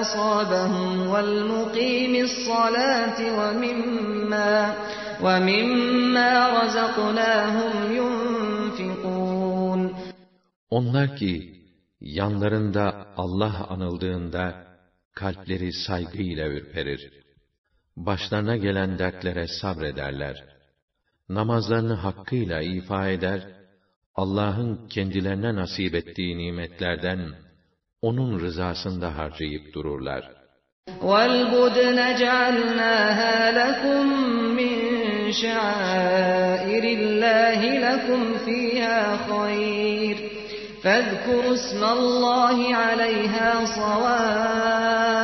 [0.00, 4.74] أصابهم والمقيم الصلاة ومما
[5.24, 9.80] ومما رزقناهم ينفقون
[10.70, 11.52] Onlar ki
[12.00, 14.54] yanlarında Allah anıldığında
[15.14, 17.10] kalpleri saygıyla ürperir.
[17.96, 20.44] Başlarına gelen dertlere sabrederler.
[21.28, 23.40] Namazlarını hakkıyla ifa eder,
[24.14, 27.34] Allah'ın kendilerine nasip ettiği nimetlerden,
[28.02, 30.30] O'nun rızasında harcayıp dururlar.
[31.00, 34.04] وَالْبُدْنَ جَعَلْنَاهَا لَكُم
[34.58, 34.76] مِّن
[35.42, 39.00] شَعَائِرِ اللَّهِ لَكُمْ فِيهَا
[39.30, 40.29] خَيْرٌ
[40.82, 45.16] فَاذْكُرُوا اسْمَ اللَّهِ عَلَيْهَا صَوَافَّ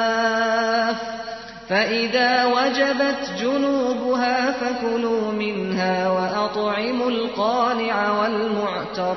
[1.68, 9.16] فَإِذَا وَجَبَتْ جُنُوبُهَا فَكُلُوا مِنْهَا وَأَطْعِمُوا الْقَانِعَ وَالْمُعْتَرَّ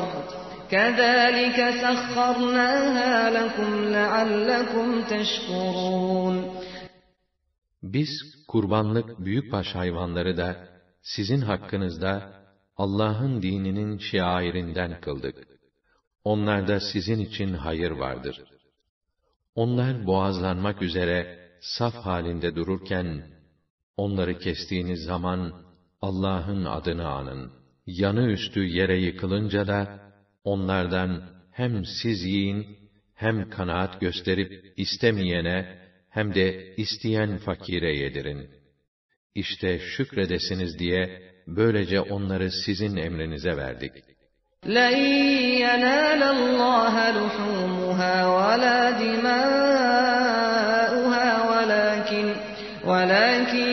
[0.73, 6.35] كَذَٰلِكَ سَخَّرْنَاهَا لَكُمْ لَعَلَّكُمْ تَشْكُرُونَ
[7.83, 8.09] Biz
[8.47, 10.55] kurbanlık büyükbaş hayvanları da
[11.01, 12.13] sizin hakkınızda
[12.77, 15.48] Allah'ın dininin şiairinden kıldık.
[16.24, 18.42] Onlarda sizin için hayır vardır.
[19.54, 23.30] Onlar boğazlanmak üzere saf halinde dururken,
[23.96, 25.62] onları kestiğiniz zaman
[26.00, 27.52] Allah'ın adını anın.
[27.86, 30.00] Yanı üstü yere yıkılınca da,
[30.44, 31.22] onlardan
[31.52, 32.78] hem siz yiyin,
[33.14, 35.78] hem kanaat gösterip istemeyene,
[36.08, 38.50] hem de isteyen fakire yedirin.
[39.34, 43.92] İşte şükredesiniz diye, böylece onları sizin emrinize verdik.
[44.66, 44.92] لَنْ
[45.64, 50.40] يَنَالَ اللّٰهَ لُحُومُهَا وَلَا دِمَاؤُهَا
[51.52, 52.26] وَلَكِنْ
[52.84, 53.68] وَلَكِنْ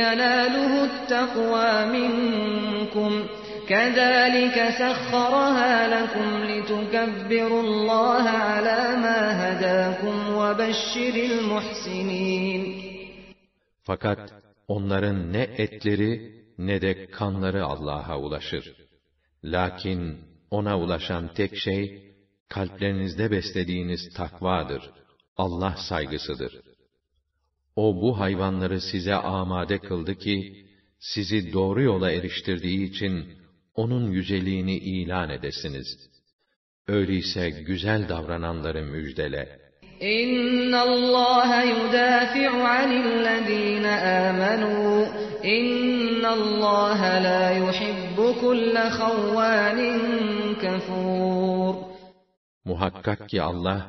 [0.00, 3.26] يَنَالُهُ التَّقْوَى مِنْكُمْ
[3.68, 12.62] كَذَٰلِكَ سَخَّرَهَا لَكُمْ لِتُكَبِّرُوا اللّٰهَ عَلَى مَا هَدَاكُمْ وَبَشِّرِ الْمُحْسِنِينَ
[13.82, 14.32] Fakat
[14.68, 18.83] onların ne etleri ne de kanları Allah'a ulaşır.
[19.44, 20.18] Lakin
[20.50, 22.14] ona ulaşan tek şey,
[22.48, 24.90] kalplerinizde beslediğiniz takvadır.
[25.36, 26.60] Allah saygısıdır.
[27.76, 30.66] O bu hayvanları size amade kıldı ki,
[30.98, 33.32] sizi doğru yola eriştirdiği için,
[33.74, 36.10] onun yüceliğini ilan edesiniz.
[36.88, 39.63] Öyleyse güzel davrananları müjdele.
[40.01, 43.85] إن الله يدافع عن الذين
[44.25, 45.05] آمنوا
[45.45, 49.79] إن الله لا يحب كل خوان
[50.61, 51.89] كفور
[52.65, 53.81] Muhakkak ki Allah,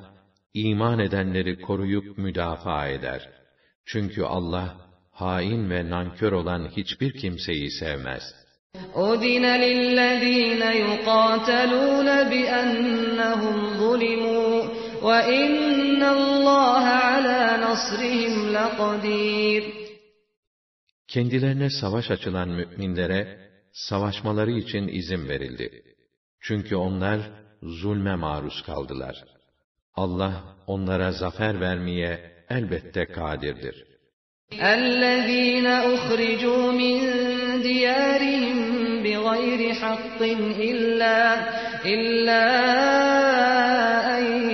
[0.55, 3.29] iman edenleri koruyup müdafaa eder.
[3.87, 4.69] Çünkü Allah,
[5.11, 8.23] hain ve nankör olan hiçbir kimseyi sevmez.
[8.97, 14.54] أذن للذين يقاتلون بأنهم ظلموا
[15.05, 19.81] وإن الله على نصرهم لقدير
[21.09, 25.83] Kendilerine savaş açılan müminlere, savaşmaları için izin verildi.
[26.41, 27.21] Çünkü onlar,
[27.63, 29.25] zulme maruz kaldılar.
[29.95, 33.91] Allah, onlara zafer vermeye elbette kadirdir.
[34.53, 36.97] الذين أخرجوا من
[37.63, 38.59] ديارهم
[39.03, 41.35] بغير حق إلا
[41.87, 42.43] إلا
[44.19, 44.54] أن يقولوا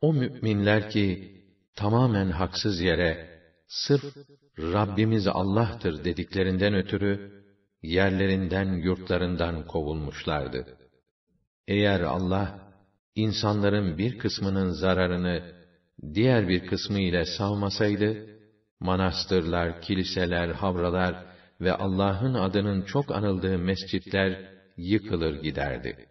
[0.00, 1.32] O müminler ki,
[1.76, 4.04] tamamen haksız yere, sırf
[4.58, 7.42] Rabbimiz Allah'tır dediklerinden ötürü,
[7.82, 10.78] yerlerinden, yurtlarından kovulmuşlardı.
[11.68, 12.72] Eğer Allah,
[13.14, 15.52] insanların bir kısmının zararını,
[16.14, 18.26] diğer bir kısmı ile savmasaydı,
[18.80, 21.26] manastırlar, kiliseler, havralar
[21.60, 26.06] ve Allah'ın adının çok anıldığı mescitler yıkılır giderdi.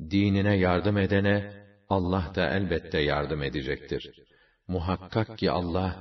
[0.00, 4.03] Dinine yardım edene, Allah da elbette yardım edecektir.
[4.67, 5.91] Muhakkak ki Allah,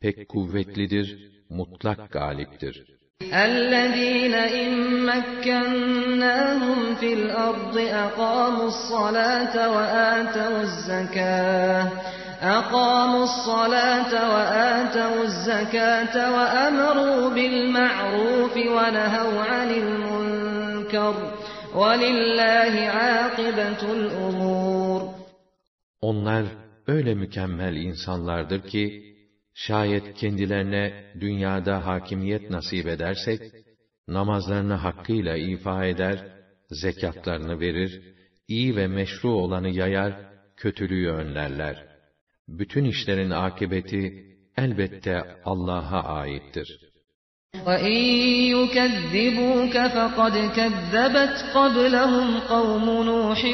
[0.00, 1.08] pek kuvvetlidir,
[1.50, 2.98] mutlak galiptir.
[3.46, 4.72] الذين إن
[5.10, 11.88] مكناهم في الأرض أقاموا الصلاة وآتوا الزكاة
[12.42, 21.14] أقاموا الصلاة وآتوا الزكاة وأمروا بالمعروف ونهوا عن المنكر
[21.74, 24.71] ولله عاقبة الأمور
[26.03, 26.45] onlar
[26.87, 29.15] öyle mükemmel insanlardır ki,
[29.53, 33.41] şayet kendilerine dünyada hakimiyet nasip edersek,
[34.07, 36.27] namazlarını hakkıyla ifa eder,
[36.69, 38.15] zekatlarını verir,
[38.47, 41.87] iyi ve meşru olanı yayar, kötülüğü önlerler.
[42.47, 44.25] Bütün işlerin akıbeti
[44.57, 46.92] elbette Allah'a aittir.
[47.67, 47.91] وَإِن
[48.55, 53.45] يُكَذِّبُوكَ فَقَدْ كَذَّبَتْ قَبْلَهُمْ قَوْمُ نُوحٍ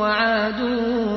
[0.00, 0.60] وَعَادٌ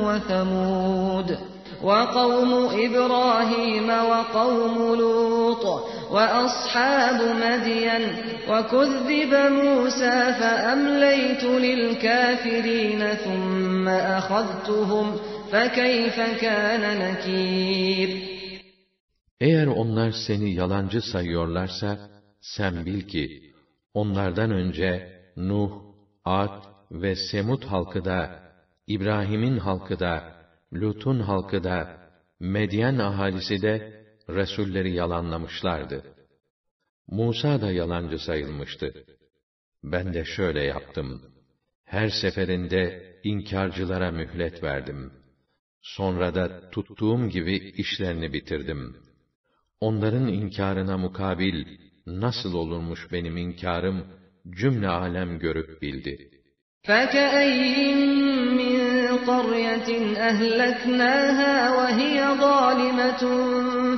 [0.04, 1.38] وَثَمُودُ
[1.84, 5.66] وَقَوْمُ إِبْرَاهِيمَ وَقَوْمُ لُوطٍ
[6.12, 8.04] وَأَصْحَابُ مَدْيَنَ
[8.50, 15.16] وَكُذِّبَ مُوسَى فَأَمْلَيْتُ لِلْكَافِرِينَ ثُمَّ أَخَذْتُهُمْ
[15.52, 18.39] فَكَيْفَ كَانَ نَكِيرِ
[19.40, 22.10] Eğer onlar seni yalancı sayıyorlarsa,
[22.42, 23.54] sen bil ki,
[23.94, 25.72] onlardan önce Nuh,
[26.26, 28.44] Ad ve Semud halkı da,
[28.88, 30.36] İbrahim'in halkı da,
[30.74, 32.00] Lut'un halkı da,
[32.40, 36.04] Medyen ahalisi de, Resulleri yalanlamışlardı.
[37.08, 38.94] Musa da yalancı sayılmıştı.
[39.84, 41.22] Ben de şöyle yaptım.
[41.86, 45.14] Her seferinde inkarcılara mühlet verdim.
[45.82, 49.09] Sonra da tuttuğum gibi işlerini bitirdim.
[49.81, 51.67] Onların inkarına mukabil
[52.07, 54.07] nasıl olurmuş benim inkarım
[54.51, 56.31] cümle alem görüp bildi.
[56.89, 57.99] فَكَأَيِّن
[58.61, 58.77] مِّن
[59.31, 59.91] قَرْيَةٍ
[60.31, 63.23] أَهْلَكْنَاهَا وَهِيَ ظَالِمَةٌ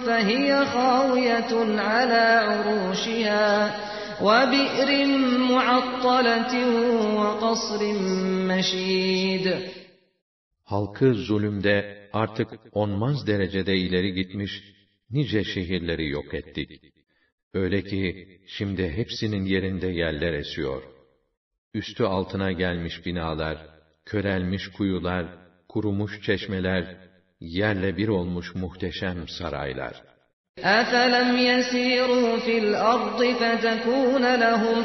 [0.06, 1.52] فَهِيَ خَاوِيَةٌ
[1.90, 3.48] عَلَى عُرُوشِهَا
[4.26, 4.90] وَبِئْرٍ
[5.52, 6.54] مُّعَطَّلَةٍ
[7.18, 7.80] وَقَصْرٍ
[8.50, 9.46] مَّشِيدٍ
[10.64, 14.52] Halkı zulümde artık onmaz derecede ileri gitmiş,
[15.10, 16.70] nice şehirleri yok ettik.
[17.54, 20.82] Öyle ki, şimdi hepsinin yerinde yerler esiyor.
[21.74, 23.58] Üstü altına gelmiş binalar,
[24.04, 25.26] körelmiş kuyular,
[25.68, 26.96] kurumuş çeşmeler,
[27.40, 30.02] yerle bir olmuş muhteşem saraylar.
[30.80, 34.78] أَفَلَمْ يَسِيرُوا فِي الْأَرْضِ فَتَكُونَ لَهُمْ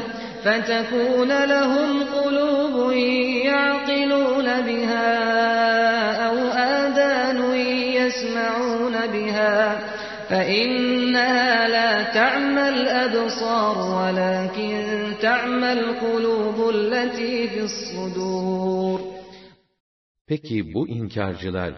[0.43, 2.75] فَتَكُونَ لَهُمْ قُلُوبٌ
[3.51, 5.09] يَعْقِلُونَ بِهَا
[6.27, 6.37] أَوْ
[6.77, 7.39] آذَانٌ
[7.99, 9.55] يَسْمَعُونَ بِهَا
[10.29, 14.73] فَإِنَّهَا لَا تَعْمَى الْأَبْصَارُ وَلَكِنْ
[15.27, 18.99] تَعْمَى الْقُلُوبُ الَّتِي فِي الصُّدُورِ
[20.27, 21.73] Peki bu inkarcılar,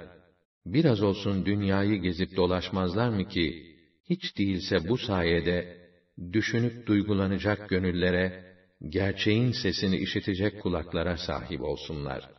[0.66, 3.76] biraz olsun dünyayı gezip dolaşmazlar mı ki,
[4.10, 5.78] hiç değilse bu sayede,
[6.34, 8.56] düşünüp duygulanacak gönüllere,
[8.90, 12.30] gerçeğin sesini işitecek kulaklara sahip olsunlar.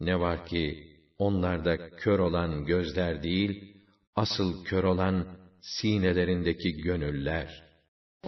[0.00, 0.88] Ne var ki,
[1.18, 3.74] onlarda kör olan gözler değil,
[4.18, 5.26] asıl kör olan
[5.60, 7.64] sinelerindeki gönüller.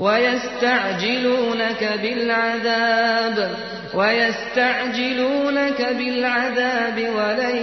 [0.05, 3.37] وَيَسْتَعْجِلُونَكَ بِالْعَذَابِ
[3.99, 7.57] وَيَسْتَعْجِلُونَكَ بِالْعَذَابِ وَلَنْ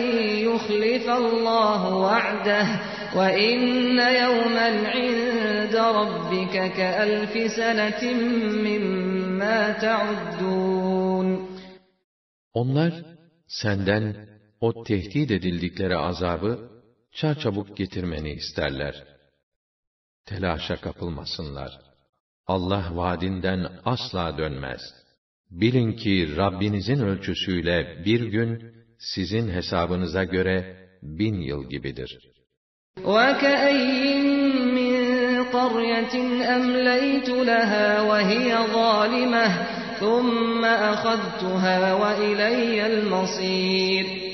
[0.49, 2.67] يُخْلِفَ اللَّهُ وَعْدَهُ
[3.17, 8.03] وَإِنَّ يَوْمًا عِندَ رَبِّكَ كَأَلْفِ سَنَةٍ
[8.67, 11.27] مِّمَّا تَعُدُّونَ
[12.53, 12.93] Onlar
[13.47, 14.15] senden
[14.61, 16.73] o tehdit edildikleri azabı
[17.17, 19.03] çarçabuk getirmeni isterler.
[20.25, 21.71] Telaşa kapılmasınlar.
[22.47, 24.81] Allah vaadinden asla dönmez.
[25.51, 32.19] Bilin ki Rabbinizin ölçüsüyle bir gün sizin hesabınıza göre bin yıl gibidir.
[32.97, 34.25] وَكَأَيِّن
[34.77, 34.95] مِّن
[35.57, 36.15] قَرْيَةٍ
[36.57, 39.47] أَمْلَيْتُ لَهَا وَهِيَ ظَالِمَةٌ
[39.99, 44.26] ثُمَّ أَخَذْتُهَا وَإِلَيَّ الْمَصِيرُ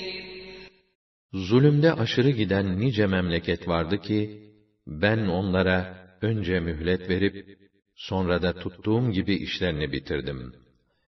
[1.33, 4.49] Zulümde aşırı giden nice memleket vardı ki,
[4.87, 7.57] ben onlara önce mühlet verip,
[7.95, 10.53] sonra da tuttuğum gibi işlerini bitirdim.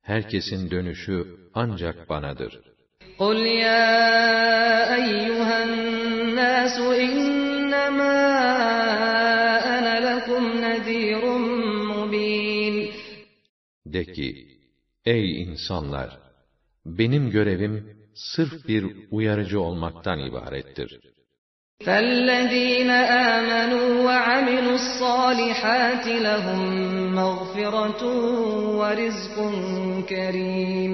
[0.03, 1.25] Herkesin dönüşü
[1.55, 2.61] ancak banadır.
[3.19, 3.85] قُلْ يَا
[4.99, 6.77] أَيُّهَا النَّاسُ
[7.07, 8.17] إِنَّمَا
[9.75, 11.23] أَنَا لَكُمْ نَذِيرٌ
[11.93, 12.93] مُّبِينٌ
[13.87, 14.49] De ki,
[15.05, 16.19] ey insanlar!
[16.87, 21.01] Benim görevim, sırf bir uyarıcı olmaktan ibarettir.
[21.87, 22.91] فَالَّذ۪ينَ
[23.35, 26.63] آمَنُوا وَعَمِلُوا الصَّالِحَاتِ لَهُمْ
[27.21, 28.03] مَغْفِرَةٌ
[28.81, 29.37] وَرِزْقٌ
[30.11, 30.93] كَرِيمٌ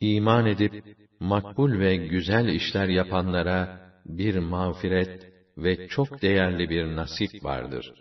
[0.00, 0.84] İman edip,
[1.20, 7.94] makbul ve güzel işler yapanlara bir mağfiret ve çok değerli bir nasip vardır.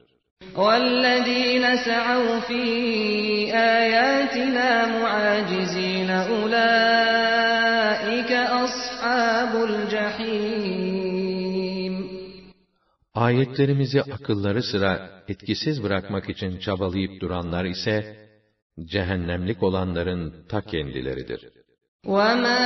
[0.55, 2.65] وَالَّذ۪ينَ سَعَوْا ف۪ي
[3.53, 8.31] آيَاتِنَا مُعَاجِز۪ينَ أُولَٰئِكَ
[8.63, 10.99] أَصْحَابُ الْجَح۪يمِ
[13.13, 18.17] Ayetlerimizi akılları sıra etkisiz bırakmak için çabalayıp duranlar ise,
[18.85, 21.52] cehennemlik olanların ta kendileridir.
[22.04, 22.64] وَمَا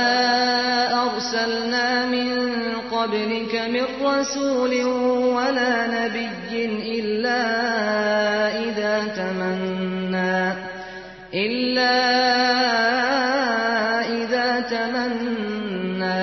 [1.03, 2.27] أَرْسَلْنَا مِن
[2.91, 4.73] قَبْلِكَ مِن رَّسُولٍ
[5.35, 6.51] وَلَا نَبِيٍّ
[6.99, 7.41] إِلَّا
[8.67, 10.43] إِذَا تَمَنَّىٰ
[11.33, 11.95] إِلَّا
[14.19, 16.19] إِذَا تَمَنَّىٰ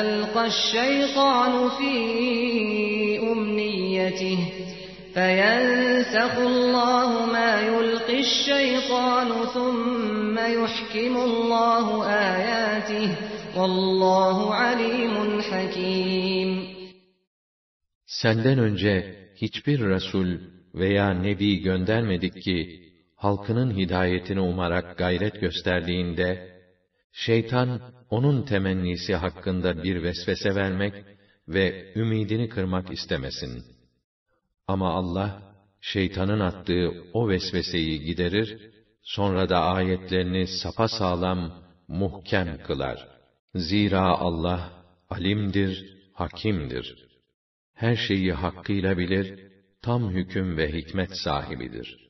[0.00, 1.94] أَلْقَى الشَّيْطَانُ فِي
[3.32, 4.38] أُمْنِيَّتِهِ
[5.14, 6.77] فَيَنسَخُ اللَّهُ
[8.47, 11.87] الشَّيْطَانُ ثُمَّ يُحْكِمُ اللَّهُ
[12.31, 13.07] آيَاتِهِ
[13.57, 15.15] وَاللّٰهُ عَلِيمٌ
[15.49, 16.49] حَكِيمٌ
[18.05, 18.95] Senden önce
[19.35, 20.39] hiçbir Resul
[20.75, 22.83] veya Nebi göndermedik ki,
[23.15, 26.27] halkının hidayetini umarak gayret gösterdiğinde,
[27.11, 30.93] şeytan onun temennisi hakkında bir vesvese vermek
[31.47, 33.63] ve ümidini kırmak istemesin.
[34.67, 35.46] Ama Allah,
[35.81, 38.71] şeytanın attığı o vesveseyi giderir,
[39.03, 43.07] sonra da ayetlerini sapa sağlam, muhkem kılar.
[43.55, 44.69] Zira Allah,
[45.09, 46.95] alimdir, hakimdir.
[47.73, 49.39] Her şeyi hakkıyla bilir,
[49.81, 52.03] tam hüküm ve hikmet sahibidir.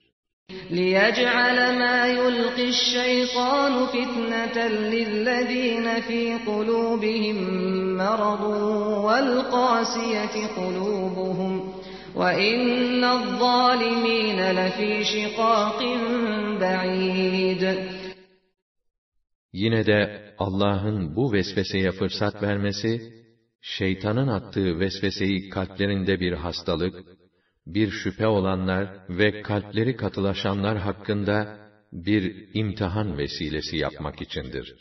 [0.71, 4.57] لِيَجْعَلَ مَا يُلْقِي الشَّيْطَانُ فِتْنَةً
[4.93, 7.37] لِلَّذ۪ينَ ف۪ي قُلُوبِهِم
[8.01, 8.43] مَّرَضٌ
[9.05, 11.66] وَالْقَاسِيَةِ قُلُوبُهُمْ
[12.15, 15.79] وَإِنَّ الظَّالِم۪ينَ لَف۪ي شِقَاقٍ
[16.61, 17.63] بَعِيدٍ
[19.53, 23.13] Yine de Allah'ın bu vesveseye fırsat vermesi,
[23.61, 26.95] şeytanın attığı vesveseyi kalplerinde bir hastalık,
[27.67, 31.57] bir şüphe olanlar ve kalpleri katılaşanlar hakkında
[31.91, 34.75] bir imtihan vesilesi yapmak içindir.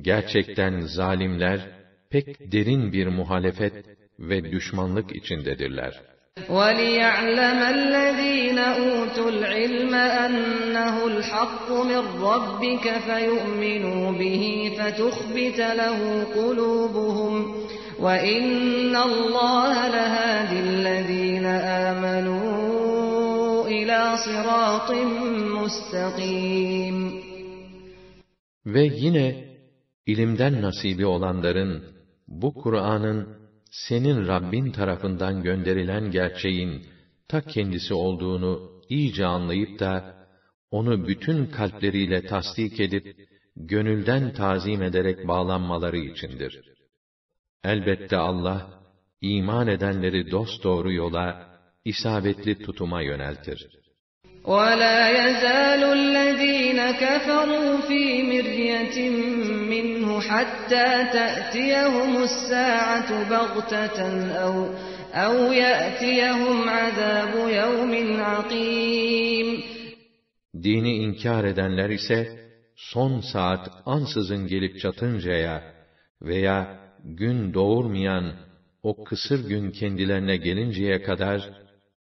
[0.00, 6.14] Gerçekten zalimler pek derin bir muhalefet ve düşmanlık içindedirler.
[6.48, 14.42] وَلِيَعْلَمَ الَّذ۪ينَ أُوتُوا الْعِلْمَ أَنَّهُ الْحَقُّ مِنْ رَبِّكَ فَيُؤْمِنُوا بِهِ
[14.76, 15.98] فَتُخْبِتَ لَهُ
[16.38, 17.34] قُلُوبُهُمْ
[18.04, 21.46] وَإِنَّ اللّٰهَ لَهَادِ الَّذ۪ينَ
[21.88, 24.90] آمَنُوا إِلَى صِرَاطٍ
[25.58, 26.96] مُسْتَقِيمٍ
[28.66, 29.44] Ve yine
[30.06, 31.82] ilimden nasibi olanların
[32.28, 33.37] bu Kur'an'ın
[33.70, 36.86] senin Rabbin tarafından gönderilen gerçeğin
[37.28, 40.14] ta kendisi olduğunu iyice anlayıp da
[40.70, 43.16] onu bütün kalpleriyle tasdik edip
[43.56, 46.60] gönülden tazim ederek bağlanmaları içindir.
[47.64, 48.82] Elbette Allah,
[49.20, 51.48] iman edenleri dosdoğru yola,
[51.84, 53.68] isabetli tutuma yöneltir.
[54.44, 58.96] وَلَا يَزَالُ الَّذ۪ينَ كَفَرُوا ف۪ي مِرْيَةٍ
[59.72, 59.97] مِّنْهُ
[60.28, 60.88] حَتَّى
[61.18, 63.98] تَأْتِيَهُمُ السَّاعَةُ بَغْتَةً
[64.44, 64.54] اَوْ
[65.26, 65.34] اَوْ
[65.64, 67.92] يَأْتِيَهُمْ عَذَابُ يَوْمٍ
[68.30, 69.48] عَقِيمٍ
[70.62, 72.20] Dini inkar edenler ise,
[72.76, 75.62] son saat ansızın gelip çatıncaya
[76.22, 78.32] veya gün doğurmayan
[78.82, 81.50] o kısır gün kendilerine gelinceye kadar,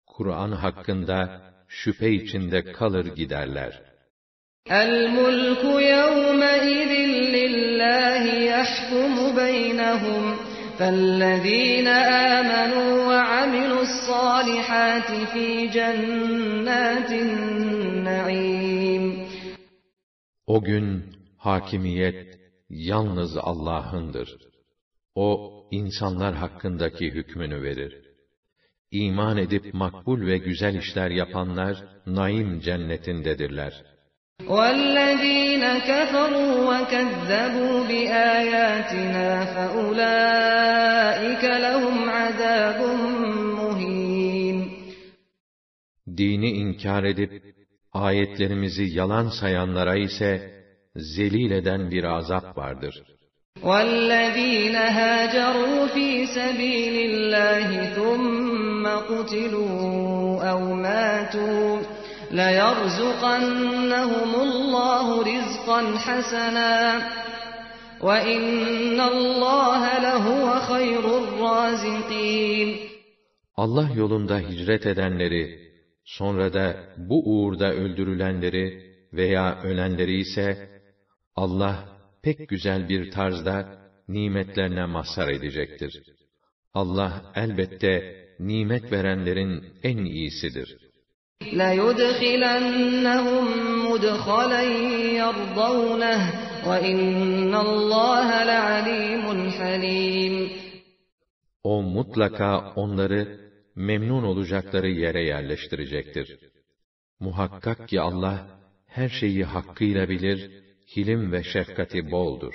[0.07, 3.81] Kur'an hakkında şüphe içinde kalır giderler.
[4.71, 5.63] الْمُلْكُ
[5.95, 6.91] يَوْمَئِذٍ
[7.37, 8.23] لِلَّهِ
[8.53, 9.11] يَحْكُمُ
[9.41, 10.23] بَيْنَهُمْ
[10.79, 11.87] فَالَّذ۪ينَ
[12.37, 19.03] آمَنُوا وَعَمِلُوا الصَّالِحَاتِ ف۪ي جَنَّاتِ النَّعِيمِ
[20.47, 21.03] O gün
[21.37, 24.37] hakimiyet yalnız Allah'ındır.
[25.15, 25.29] O
[25.71, 27.93] insanlar hakkındaki hükmünü verir.
[28.91, 31.75] İman edip makbul ve güzel işler yapanlar
[32.05, 33.92] naim cennetindedirler.
[34.49, 42.79] وَالَّذ۪ينَ كَفَرُوا وَكَذَّبُوا بِآيَاتِنَا فَأُولَٰئِكَ لَهُمْ عَذَابٌ
[43.59, 44.57] مُهِينٌ
[46.17, 47.31] Dini inkar edip,
[47.93, 50.31] ayetlerimizi yalan sayanlara ise,
[50.95, 52.95] zelil eden bir azap vardır.
[53.63, 61.92] وَالَّذ۪ينَ هَاجَرُوا ف۪ي سَب۪يلِ اللّٰهِ ثُمَّ قُتِلُوا اَوْ مَاتُوا
[62.39, 66.75] لَيَرْزُقَنَّهُمُ اللّٰهُ رِزْقًا حَسَنًا
[68.07, 72.69] وَاِنَّ اللّٰهَ لَهُوَ خَيْرُ الرَّازِقِينَ
[73.55, 75.59] Allah yolunda hicret edenleri,
[76.05, 78.65] sonra da bu uğurda öldürülenleri
[79.13, 80.69] veya ölenleri ise,
[81.35, 81.75] Allah
[82.23, 86.03] pek güzel bir tarzda nimetlerine mazhar edecektir.
[86.73, 90.82] Allah elbette nimet verenlerin en iyisidir.
[91.53, 93.45] لَيُدْخِلَنَّهُمْ
[93.89, 94.61] مُدْخَلًا
[95.21, 96.21] يَرْضَوْنَهُ
[96.67, 99.25] وَاِنَّ اللّٰهَ لَعَلِيمٌ
[99.57, 100.49] حَلِيمٌ
[101.63, 103.39] O mutlaka onları
[103.75, 106.39] memnun olacakları yere yerleştirecektir.
[107.19, 108.47] Muhakkak ki Allah
[108.87, 110.51] her şeyi hakkıyla bilir,
[110.95, 112.53] hilim ve şefkati boldur.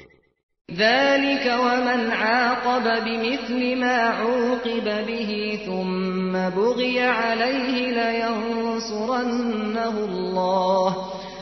[0.70, 5.31] ذَٰلِكَ وَمَنْ عَاقَبَ بِمِثْلِ مَا عُوقِبَ بِهِ
[5.66, 10.90] ثُمَّ بُغِيَ عَلَيْهِ لَيَنْصُرَنَّهُ اللّٰهُ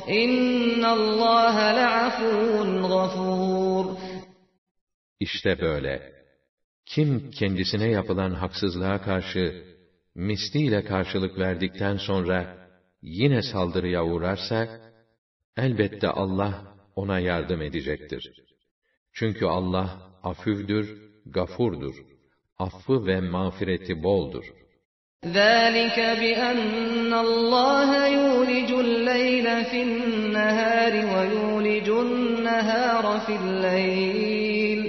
[0.08, 2.54] اِنَّ اللّٰهَ لَعَفُوٌّ
[2.92, 3.86] غَفُورٌ
[5.20, 6.12] İşte böyle.
[6.86, 9.64] Kim kendisine yapılan haksızlığa karşı
[10.14, 12.56] misliyle karşılık verdikten sonra
[13.02, 14.68] yine saldırıya uğrarsa,
[15.56, 16.62] elbette Allah
[16.96, 18.45] ona yardım edecektir.
[19.16, 21.94] Çünkü Allah afüvdür, gafurdur.
[22.58, 24.44] Affı ve mağfireti boldur.
[25.24, 34.80] ذَٰلِكَ بِأَنَّ اللّٰهَ يُولِجُ اللَّيْلَ فِي النَّهَارِ وَيُولِجُ النَّهَارَ فِي اللَّيْلِ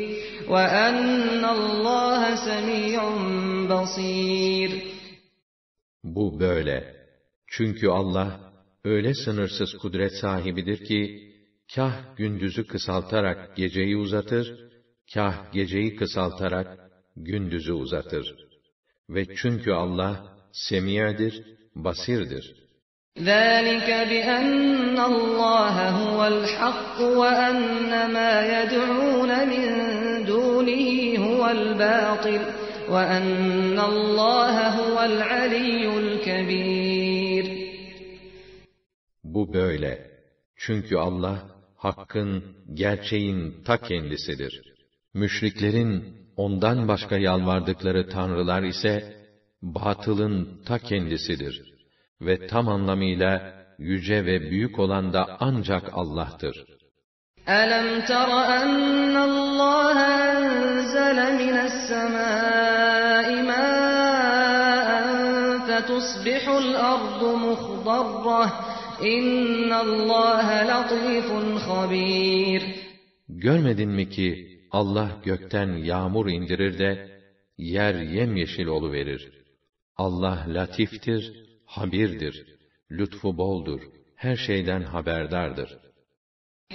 [0.54, 3.02] وَأَنَّ اللّٰهَ سَمِيعٌ
[3.70, 4.72] بَصِيرٌ
[6.04, 6.96] Bu böyle.
[7.48, 11.27] Çünkü Allah öyle sınırsız kudret sahibidir ki,
[11.76, 14.46] kah gündüzü kısaltarak geceyi uzatır,
[15.14, 18.36] kah geceyi kısaltarak gündüzü uzatır.
[19.10, 21.44] Ve çünkü Allah semiyedir,
[21.76, 22.64] basirdir.
[23.18, 29.66] ذَٰلِكَ بِأَنَّ اللّٰهَ هُوَ الْحَقُّ وَأَنَّ مَا يَدْعُونَ مِن
[30.32, 30.88] دُونِهِ
[31.26, 32.42] هُوَ الْبَاطِلُ
[32.94, 37.46] وَأَنَّ اللّٰهَ هُوَ الْعَلِيُّ الْكَبِيرُ
[39.24, 40.12] Bu böyle.
[40.56, 41.38] Çünkü Allah,
[41.78, 42.44] hakkın,
[42.74, 44.62] gerçeğin ta kendisidir.
[45.14, 49.18] Müşriklerin ondan başka yalvardıkları tanrılar ise,
[49.62, 51.74] batılın ta kendisidir.
[52.22, 56.66] Ve tam anlamıyla yüce ve büyük olan da ancak Allah'tır.
[57.48, 58.30] أَلَمْ تَرَ
[58.60, 59.98] أَنَّ اللّٰهَ
[60.32, 64.90] أَنزَلَ مِنَ السَّمَاءِ مَاءً
[65.68, 68.67] فَتُصْبِحُ الْأَرْضُ مُخْضَرَّةً
[73.29, 77.21] Görmedin mi ki Allah gökten yağmur indirir de
[77.59, 79.33] yer yemyeşil olu verir.
[79.97, 81.33] Allah latiftir,
[81.67, 82.47] habirdir.
[82.91, 83.81] Lütfu boldur.
[84.17, 85.79] Her şeyden haberdardır.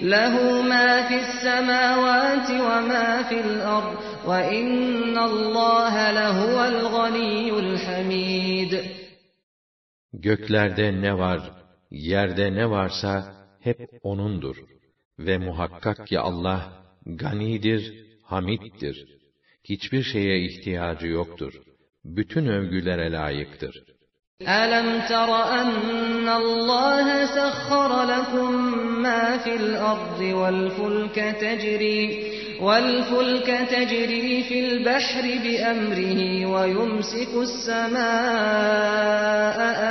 [0.02, 3.96] Lehu ma fis semavati ve ma fil ard
[4.28, 7.64] ve innallâhe lehuvel ganiyyul.
[10.12, 11.40] Göklerde ne var,
[11.93, 13.13] yerde ne varsa
[13.59, 14.57] hep O'nundur.
[15.19, 16.61] Ve muhakkak ki Allah,
[17.05, 17.83] ganidir,
[18.23, 18.97] hamiddir.
[19.63, 21.53] Hiçbir şeye ihtiyacı yoktur.
[22.05, 23.83] Bütün övgülere layıktır.
[24.41, 25.31] أَلَمْ تَرَ
[25.61, 28.51] أَنَّ اللَّهَ سَخَّرَ لَكُم
[29.05, 31.99] مَّا فِي الْأَرْضِ وَالْفُلْكَ تَجْرِي
[32.60, 38.04] وَالْفُلْكَ تَجْرِي فِي الْبَحْرِ بِأَمْرِهِ وَيُمْسِكُ السَّمَاءَ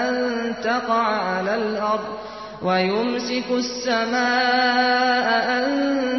[0.03, 0.15] أَن
[0.63, 2.17] تَقَعَ عَلَى الْأَرْضِ
[2.63, 5.27] وَيُمْسِكُ السَّمَاءَ
[5.59, 5.65] أَن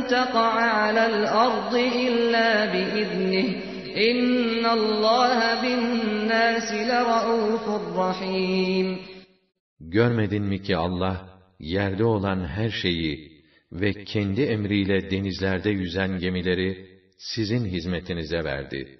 [0.06, 3.48] تَقَعَ عَلَى الْأَرْضِ إِلَّا بِإِذْنِهِ
[3.96, 7.64] إِنَّ اللَّهَ بِالنَّاسِ لَرَءُوفٌ
[7.96, 8.98] رَحِيمٌ.
[9.80, 11.16] Görmedin mi ki Allah,
[11.60, 13.33] yerde olan her şeyi
[13.73, 18.99] ve kendi emriyle denizlerde yüzen gemileri sizin hizmetinize verdi.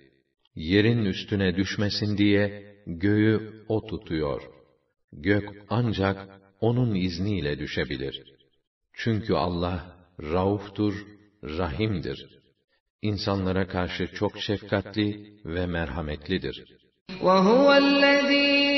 [0.56, 4.41] Yerin üstüne düşmesin diye göğü o tutuyor.
[5.14, 8.24] Gök ancak onun izniyle düşebilir.
[8.94, 10.94] Çünkü Allah rauftur,
[11.44, 12.40] rahimdir.
[13.02, 16.64] İnsanlara karşı çok şefkatli ve merhametlidir.
[17.10, 18.73] وَهُوَ الَّذِي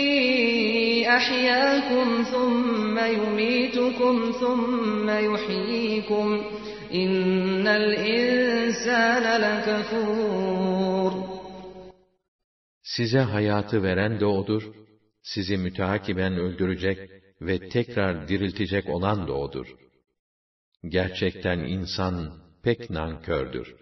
[1.17, 6.27] أَحْيَاكُمْ ثُمَّ يُمِيتُكُمْ ثُمَّ يُحْيِيكُمْ
[7.01, 11.11] إِنَّ الْإِنسَانَ لَكَفُورٌ
[12.83, 14.63] Size hayatı veren de O'dur,
[15.21, 17.09] sizi müteakiben öldürecek
[17.41, 19.67] ve tekrar diriltecek olan da O'dur.
[20.87, 22.33] Gerçekten insan
[22.63, 23.75] pek nankördür.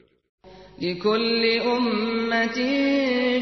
[0.81, 1.43] لِكُلِّ
[1.75, 2.59] أُمَّةٍ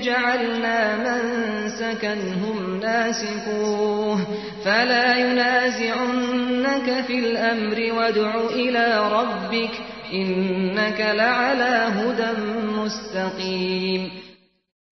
[0.08, 0.78] جَعَلْنَا
[1.08, 4.18] مَنسَكًا هُمْ نَاسِكُوهُ
[4.66, 8.88] فَلَا يُنَازِعُنَّكَ فِي الْأَمْرِ وَادْعُ إِلَى
[9.18, 9.74] رَبِّكَ
[10.14, 12.32] إِنَّكَ لَعَلَى هُدًى
[12.80, 14.12] مُسْتَقِيمٍ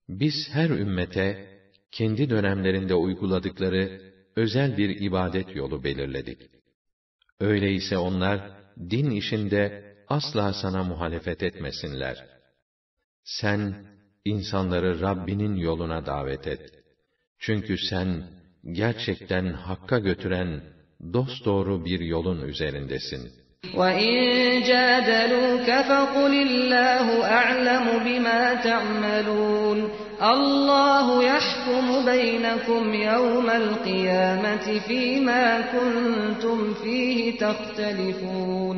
[0.09, 1.47] Biz her ümmete,
[1.91, 4.01] kendi dönemlerinde uyguladıkları
[4.35, 6.39] özel bir ibadet yolu belirledik.
[7.39, 8.39] Öyleyse onlar,
[8.89, 12.25] din işinde asla sana muhalefet etmesinler.
[13.23, 13.85] Sen,
[14.25, 16.61] insanları Rabbinin yoluna davet et.
[17.39, 18.23] Çünkü sen,
[18.71, 20.61] gerçekten Hakk'a götüren,
[21.13, 23.45] dosdoğru bir yolun üzerindesin.
[23.73, 24.15] وَإِن
[24.71, 27.07] جَادَلُوكَ فَقُلِ اللَّهُ
[27.39, 29.79] أَعْلَمُ بِمَا تَعْمَلُونَ
[30.33, 38.77] اللَّهُ يَحْكُمُ بَيْنَكُمْ يَوْمَ الْقِيَامَةِ فِيمَا كُنتُمْ فِيهِ تَخْتَلِفُونَ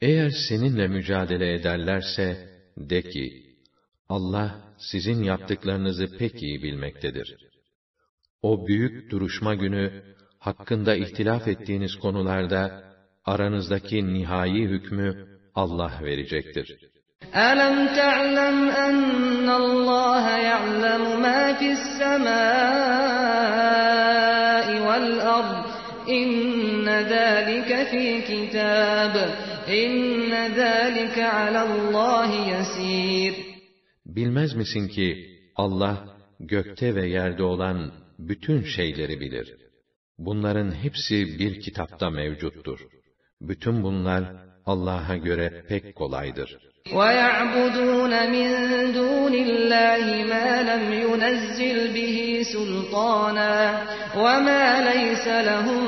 [0.00, 3.46] Eğer seninle mücadele ederlerse, de ki,
[4.08, 7.36] Allah sizin yaptıklarınızı pek iyi bilmektedir.
[8.42, 10.02] O büyük duruşma günü,
[10.38, 12.84] hakkında ihtilaf ettiğiniz konularda,
[13.24, 16.78] aranızdaki nihai hükmü Allah verecektir.
[17.34, 23.06] أَلَمْ تَعْلَمْ أَنَّ اللَّهَ يَعْلَمُ مَا فِي السَّمَاءِ
[24.86, 25.58] وَالْأَرْضِ
[26.18, 29.14] إِنَّ ذَلِكَ فِي كِتَابٍ
[29.70, 30.32] إِنَّ
[30.62, 33.34] ذَلِكَ عَلَى اللَّهِ يَسِيرٌ
[34.06, 35.08] Bilmez misin ki
[35.56, 35.96] Allah
[36.40, 39.56] gökte ve yerde olan bütün şeyleri bilir.
[40.18, 42.80] Bunların hepsi bir kitapta mevcuttur.
[43.40, 44.24] Bütün bunlar
[44.66, 46.58] Allah'a göre pek kolaydır.
[46.92, 48.50] وَيَعْبُدُونَ مِن
[48.98, 52.16] دُونِ اللَّهِ مَا لَمْ يُنَزِّلْ بِهِ
[52.54, 53.56] سُلْطَانًا
[54.24, 55.84] وَمَا لَيْسَ لَهُم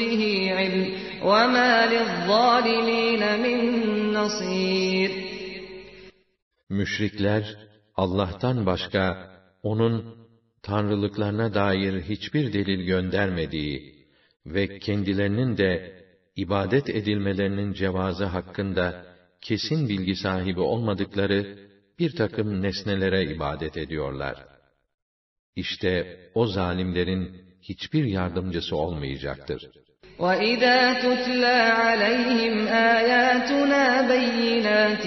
[0.00, 0.22] بِهِ
[0.58, 3.58] عِلْمٌ وَمَا لِلظَّالِمِينَ مِن
[4.16, 5.10] نَّصِيرٍ
[6.68, 7.56] Müşrikler,
[7.96, 9.30] Allah'tan başka,
[9.62, 10.16] O'nun
[10.62, 13.94] tanrılıklarına dair hiçbir delil göndermediği
[14.46, 16.04] ve kendilerinin de
[16.36, 19.06] ibadet edilmelerinin cevazı hakkında
[19.40, 21.58] kesin bilgi sahibi olmadıkları
[21.98, 24.46] bir takım nesnelere ibadet ediyorlar.
[25.56, 29.70] İşte o zalimlerin hiçbir yardımcısı olmayacaktır.
[30.19, 35.03] وَإِذَا تُتْلَى عَلَيْهِمْ آيَاتُنَا بَيِّنَاتٍ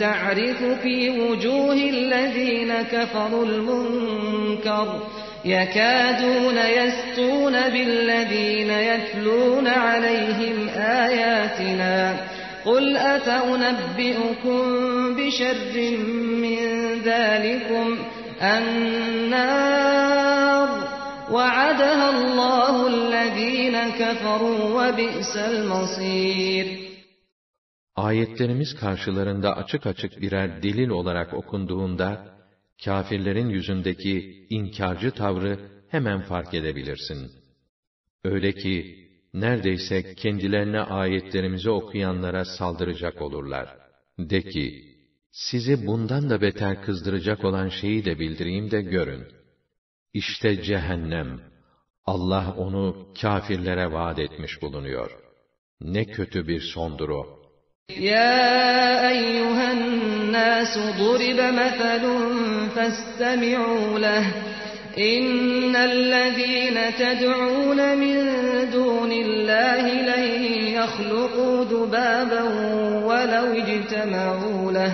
[0.00, 5.02] تَعْرِفُ فِي وُجُوهِ الَّذِينَ كَفَرُوا الْمُنكَرَ
[5.44, 12.16] يَكَادُونَ يَسْطُونَ بِالَّذِينَ يَتْلُونَ عَلَيْهِمْ آيَاتِنَا
[12.64, 14.60] قُلْ أَفَأُنَبِّئُكُم
[15.16, 15.96] بِشَرٍّ
[16.42, 16.58] مِّن
[17.04, 17.98] ذَٰلِكُمْ
[18.42, 19.92] النَّارُ
[21.35, 26.87] وَعَدَهَا اللَّهُ الَّذِينَ كَفَرُوا وَبِئْسَ الْمَصِيرُ
[27.95, 32.37] Ayetlerimiz karşılarında açık açık birer delil olarak okunduğunda,
[32.85, 35.59] kâfirlerin yüzündeki inkarcı tavrı
[35.89, 37.31] hemen fark edebilirsin.
[38.23, 43.77] Öyle ki, neredeyse kendilerine ayetlerimizi okuyanlara saldıracak olurlar.
[44.19, 44.83] De ki,
[45.31, 49.23] sizi bundan da beter kızdıracak olan şeyi de bildireyim de görün.
[50.13, 51.41] İşte cehennem,
[52.05, 55.11] Allah onu kâfirlere vaat etmiş bulunuyor.
[55.81, 57.37] Ne kötü bir sondur o.
[57.89, 62.03] يا أيها الناس ضرب مثل
[62.75, 64.25] فاستمعوا له
[64.97, 68.15] إن الذين تدعون من
[68.71, 70.43] دون الله لن
[70.77, 72.43] يخلقوا ذبابا
[73.05, 74.93] ولو اجتمعوا له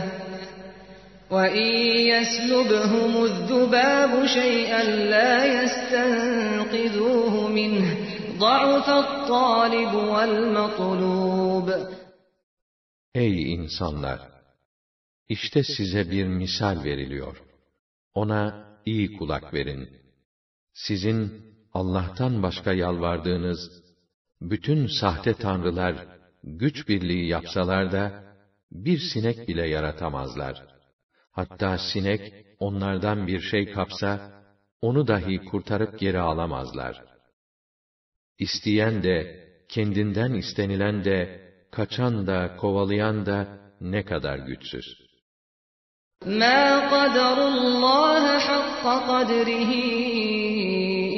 [1.35, 1.69] وَإِنْ
[2.13, 7.85] يَسْلُبْهُمُ الذُّبَابُ شَيْئًا لَا يَسْتَنْقِذُوهُ مِنْهُ
[8.39, 11.67] ضَعُفَ الطَّالِبُ وَالْمَطْلُوبُ
[13.15, 14.19] Ey insanlar!
[15.29, 17.43] İşte size bir misal veriliyor.
[18.13, 19.89] Ona iyi kulak verin.
[20.73, 21.41] Sizin
[21.73, 23.83] Allah'tan başka yalvardığınız
[24.41, 25.95] bütün sahte tanrılar
[26.43, 28.23] güç birliği yapsalar da
[28.71, 30.73] bir sinek bile yaratamazlar.
[31.37, 34.43] Hatta sinek onlardan bir şey kapsa,
[34.81, 37.03] onu dahi kurtarıp geri alamazlar.
[38.39, 39.17] İsteyen de,
[39.69, 41.19] kendinden istenilen de,
[41.71, 43.47] kaçan da, kovalayan da
[43.81, 45.03] ne kadar güçsüz.
[46.25, 46.63] مَا
[46.93, 49.71] قَدَرُ اللّٰهَ حَقَّ قَدْرِهِ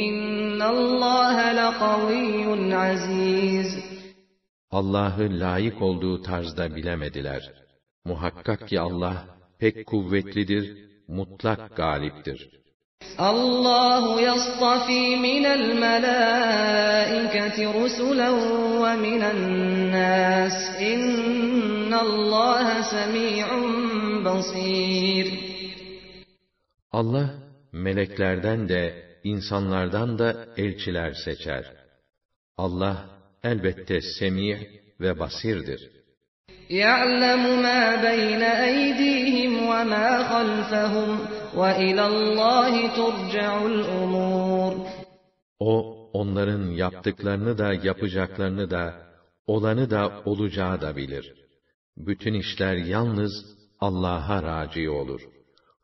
[0.07, 2.45] اِنَّ اللّٰهَ لَقَوِيٌّ
[2.83, 3.69] عَز۪يزٌ
[4.71, 7.53] Allah'ı layık olduğu tarzda bilemediler.
[8.05, 9.25] Muhakkak ki Allah,
[9.60, 10.64] pek kuvvetlidir,
[11.08, 12.38] mutlak galiptir.
[13.18, 18.36] Allahu yastafi minel melaiketi rusulen
[18.82, 19.40] ve minen
[19.92, 20.58] nas.
[20.92, 23.66] İnnallaha semi'un
[24.24, 25.28] basir.
[26.92, 27.28] Allah
[27.72, 28.82] meleklerden de
[29.24, 31.64] insanlardan da elçiler seçer.
[32.56, 32.96] Allah
[33.44, 34.58] elbette semih
[35.00, 35.99] ve basirdir.
[36.69, 41.09] يَعْلَمُ مَا بَيْنَ أَيْدِيهِمْ وَمَا خَلْفَهُمْ
[41.55, 44.87] وَإِلَى اللّٰهِ تُرْجَعُ الْأُمُورِ
[45.59, 48.93] O, onların yaptıklarını da yapacaklarını da,
[49.47, 51.33] olanı da olacağı da bilir.
[51.97, 53.31] Bütün işler yalnız
[53.79, 55.21] Allah'a raci olur.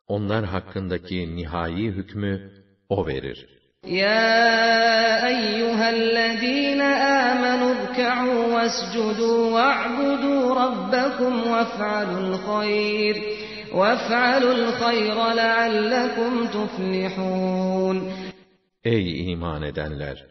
[0.06, 2.50] Onlar hakkındaki nihai hükmü
[2.88, 3.55] O verir.
[3.84, 13.22] يا أيها الذين آمنوا اركعوا واسجدوا واعبدوا ربكم وافعلوا الخير
[13.74, 18.12] وافعلوا الخير لعلكم تفلحون
[18.84, 20.26] Ey iman edenler!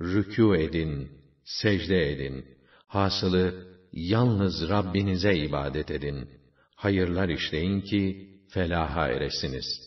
[0.00, 1.08] Rükû edin,
[1.44, 2.44] secde edin.
[2.86, 3.54] Hasılı
[3.92, 6.28] yalnız Rabbinize ibadet edin.
[6.76, 9.85] Hayırlar işleyin ki felaha eresiniz.''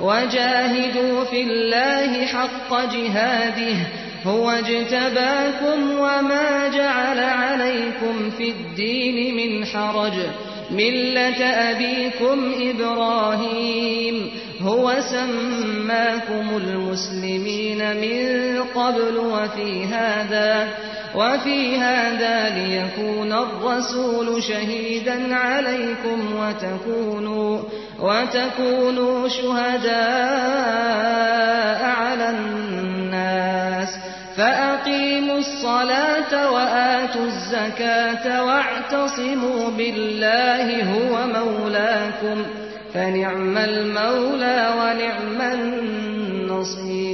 [0.00, 3.76] وجاهدوا في الله حق جهاده
[4.26, 10.12] هو اجتباكم وما جعل عليكم في الدين من حرج
[10.70, 14.30] ملة أبيكم إبراهيم.
[14.62, 20.68] هو سماكم المسلمين من قبل وفي هذا
[21.14, 27.60] وفي هذا ليكون الرسول شهيدا عليكم وتكونوا
[28.00, 29.94] وتكونوا شهداء
[31.84, 33.88] على الناس.
[34.36, 42.63] فأقيموا الصلاة وآتوا الزكاة واعتصموا بالله هو مولاكم.
[42.93, 47.09] فنعم المولى ونعم النصير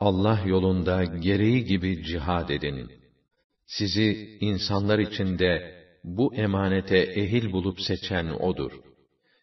[0.00, 2.90] Allah yolunda gereği gibi cihad edin.
[3.66, 8.72] Sizi insanlar içinde bu emanete ehil bulup seçen O'dur.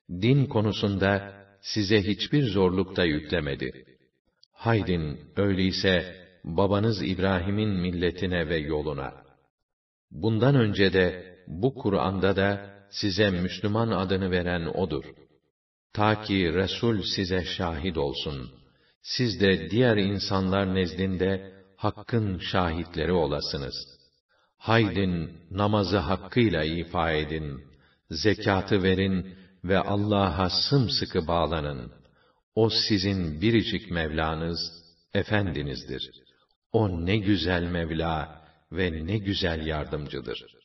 [0.09, 3.85] Din konusunda size hiçbir zorluk da yüklemedi.
[4.53, 9.13] Haydin, öyleyse, babanız İbrahim'in milletine ve yoluna.
[10.11, 15.04] Bundan önce de, bu Kur'an'da da, size Müslüman adını veren O'dur.
[15.92, 18.50] Ta ki Resul size şahit olsun.
[19.02, 24.02] Siz de diğer insanlar nezdinde, Hakk'ın şahitleri olasınız.''
[24.62, 27.64] Haydin namazı hakkıyla ifa edin,
[28.10, 31.92] zekatı verin ve Allah'a sımsıkı bağlanın.
[32.54, 34.58] O sizin biricik Mevlanız,
[35.14, 36.10] Efendinizdir.
[36.72, 38.42] O ne güzel Mevla
[38.72, 40.61] ve ne güzel yardımcıdır.''